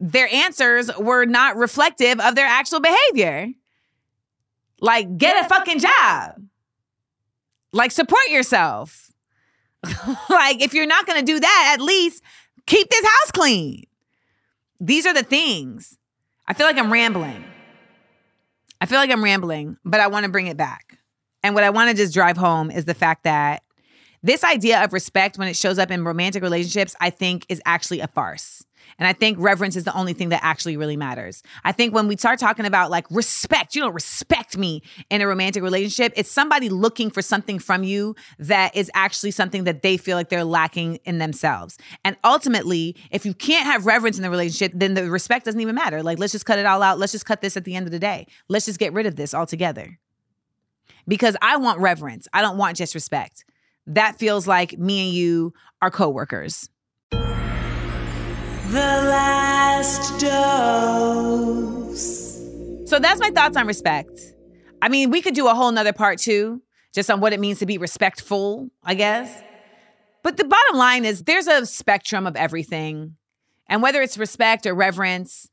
Their 0.00 0.28
answers 0.32 0.90
were 0.98 1.24
not 1.24 1.56
reflective 1.56 2.18
of 2.18 2.34
their 2.34 2.46
actual 2.46 2.80
behavior. 2.80 3.48
Like, 4.80 5.16
get 5.16 5.44
a 5.44 5.48
fucking 5.48 5.78
job. 5.78 6.42
Like, 7.72 7.92
support 7.92 8.28
yourself. 8.28 9.12
like, 10.28 10.62
if 10.62 10.74
you're 10.74 10.86
not 10.86 11.06
gonna 11.06 11.22
do 11.22 11.38
that, 11.38 11.70
at 11.74 11.80
least 11.80 12.22
keep 12.66 12.90
this 12.90 13.04
house 13.04 13.30
clean. 13.30 13.84
These 14.80 15.06
are 15.06 15.14
the 15.14 15.22
things. 15.22 15.96
I 16.48 16.54
feel 16.54 16.66
like 16.66 16.78
I'm 16.78 16.92
rambling. 16.92 17.44
I 18.80 18.86
feel 18.86 18.98
like 18.98 19.10
I'm 19.10 19.24
rambling, 19.24 19.76
but 19.84 20.00
I 20.00 20.06
want 20.06 20.24
to 20.24 20.30
bring 20.30 20.46
it 20.46 20.56
back. 20.56 20.98
And 21.42 21.54
what 21.54 21.64
I 21.64 21.70
want 21.70 21.90
to 21.90 21.96
just 21.96 22.12
drive 22.14 22.36
home 22.36 22.70
is 22.70 22.84
the 22.84 22.94
fact 22.94 23.24
that 23.24 23.62
this 24.22 24.44
idea 24.44 24.82
of 24.82 24.92
respect, 24.92 25.38
when 25.38 25.48
it 25.48 25.56
shows 25.56 25.78
up 25.78 25.90
in 25.90 26.04
romantic 26.04 26.42
relationships, 26.42 26.94
I 27.00 27.10
think 27.10 27.46
is 27.48 27.60
actually 27.64 28.00
a 28.00 28.08
farce. 28.08 28.64
And 28.98 29.06
I 29.06 29.12
think 29.12 29.38
reverence 29.38 29.76
is 29.76 29.84
the 29.84 29.94
only 29.94 30.12
thing 30.12 30.30
that 30.30 30.40
actually 30.42 30.76
really 30.76 30.96
matters. 30.96 31.42
I 31.64 31.72
think 31.72 31.94
when 31.94 32.08
we 32.08 32.16
start 32.16 32.38
talking 32.38 32.64
about 32.64 32.90
like 32.90 33.06
respect, 33.10 33.74
you 33.74 33.82
don't 33.82 33.92
respect 33.92 34.56
me 34.56 34.82
in 35.10 35.20
a 35.20 35.26
romantic 35.26 35.62
relationship, 35.62 36.12
it's 36.16 36.30
somebody 36.30 36.68
looking 36.68 37.10
for 37.10 37.22
something 37.22 37.58
from 37.58 37.84
you 37.84 38.14
that 38.38 38.74
is 38.74 38.90
actually 38.94 39.32
something 39.32 39.64
that 39.64 39.82
they 39.82 39.96
feel 39.96 40.16
like 40.16 40.28
they're 40.28 40.44
lacking 40.44 40.96
in 41.04 41.18
themselves. 41.18 41.78
And 42.04 42.16
ultimately, 42.24 42.96
if 43.10 43.26
you 43.26 43.34
can't 43.34 43.66
have 43.66 43.86
reverence 43.86 44.16
in 44.16 44.22
the 44.22 44.30
relationship, 44.30 44.72
then 44.74 44.94
the 44.94 45.10
respect 45.10 45.44
doesn't 45.44 45.60
even 45.60 45.74
matter. 45.74 46.02
Like, 46.02 46.18
let's 46.18 46.32
just 46.32 46.46
cut 46.46 46.58
it 46.58 46.66
all 46.66 46.82
out. 46.82 46.98
Let's 46.98 47.12
just 47.12 47.26
cut 47.26 47.42
this 47.42 47.56
at 47.56 47.64
the 47.64 47.74
end 47.74 47.86
of 47.86 47.92
the 47.92 47.98
day. 47.98 48.26
Let's 48.48 48.66
just 48.66 48.78
get 48.78 48.92
rid 48.92 49.06
of 49.06 49.16
this 49.16 49.34
altogether. 49.34 49.98
Because 51.08 51.36
I 51.42 51.56
want 51.58 51.80
reverence, 51.80 52.26
I 52.32 52.42
don't 52.42 52.56
want 52.56 52.76
just 52.78 52.94
respect. 52.94 53.44
That 53.86 54.18
feels 54.18 54.48
like 54.48 54.76
me 54.78 55.06
and 55.06 55.14
you 55.14 55.52
are 55.80 55.90
coworkers 55.90 56.68
last 58.72 60.20
dose. 60.20 61.96
So 62.88 62.98
that's 62.98 63.20
my 63.20 63.30
thoughts 63.30 63.56
on 63.56 63.66
respect. 63.66 64.20
I 64.82 64.88
mean, 64.88 65.10
we 65.10 65.22
could 65.22 65.34
do 65.34 65.48
a 65.48 65.54
whole 65.54 65.72
nother 65.72 65.92
part 65.92 66.18
too, 66.18 66.62
just 66.94 67.10
on 67.10 67.20
what 67.20 67.32
it 67.32 67.40
means 67.40 67.58
to 67.60 67.66
be 67.66 67.78
respectful, 67.78 68.70
I 68.82 68.94
guess. 68.94 69.42
But 70.22 70.36
the 70.36 70.44
bottom 70.44 70.76
line 70.76 71.04
is 71.04 71.22
there's 71.24 71.46
a 71.46 71.66
spectrum 71.66 72.26
of 72.26 72.36
everything. 72.36 73.16
And 73.68 73.82
whether 73.82 74.02
it's 74.02 74.18
respect 74.18 74.66
or 74.66 74.74
reverence, 74.74 75.48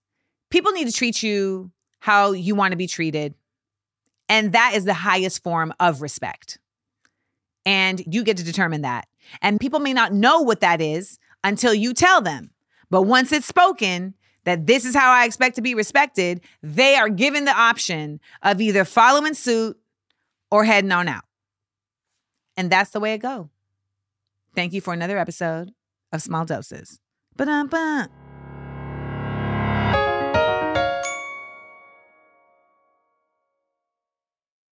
people 0.49 0.71
need 0.71 0.85
to 0.87 0.93
treat 0.93 1.23
you 1.23 1.71
how 1.99 2.31
you 2.31 2.55
want 2.55 2.71
to 2.71 2.77
be 2.77 2.87
treated. 2.87 3.33
And 4.29 4.53
that 4.53 4.73
is 4.75 4.85
the 4.85 4.93
highest 4.93 5.43
form 5.43 5.73
of 5.79 6.01
respect. 6.01 6.59
And 7.65 8.03
you 8.11 8.23
get 8.23 8.37
to 8.37 8.43
determine 8.43 8.81
that. 8.81 9.07
And 9.41 9.59
people 9.59 9.79
may 9.79 9.93
not 9.93 10.13
know 10.13 10.41
what 10.41 10.61
that 10.61 10.81
is 10.81 11.17
until 11.43 11.73
you 11.73 11.93
tell 11.93 12.21
them. 12.21 12.51
But 12.93 13.07
once 13.07 13.31
it's 13.31 13.47
spoken 13.47 14.13
that 14.43 14.67
this 14.67 14.85
is 14.85 14.95
how 14.95 15.11
I 15.11 15.25
expect 15.25 15.55
to 15.55 15.63
be 15.63 15.73
respected, 15.73 16.41
they 16.61 16.93
are 16.93 17.09
given 17.09 17.45
the 17.45 17.51
option 17.51 18.19
of 18.43 18.61
either 18.61 18.85
following 18.85 19.33
suit 19.33 19.79
or 20.51 20.63
heading 20.63 20.91
on 20.91 21.07
out. 21.07 21.23
And 22.55 22.69
that's 22.69 22.91
the 22.91 22.99
way 22.99 23.15
it 23.15 23.17
go. 23.17 23.49
Thank 24.55 24.73
you 24.73 24.81
for 24.81 24.93
another 24.93 25.17
episode 25.17 25.71
of 26.11 26.21
Small 26.21 26.45
Doses. 26.45 26.99
Ba-dum-bum. 27.35 28.09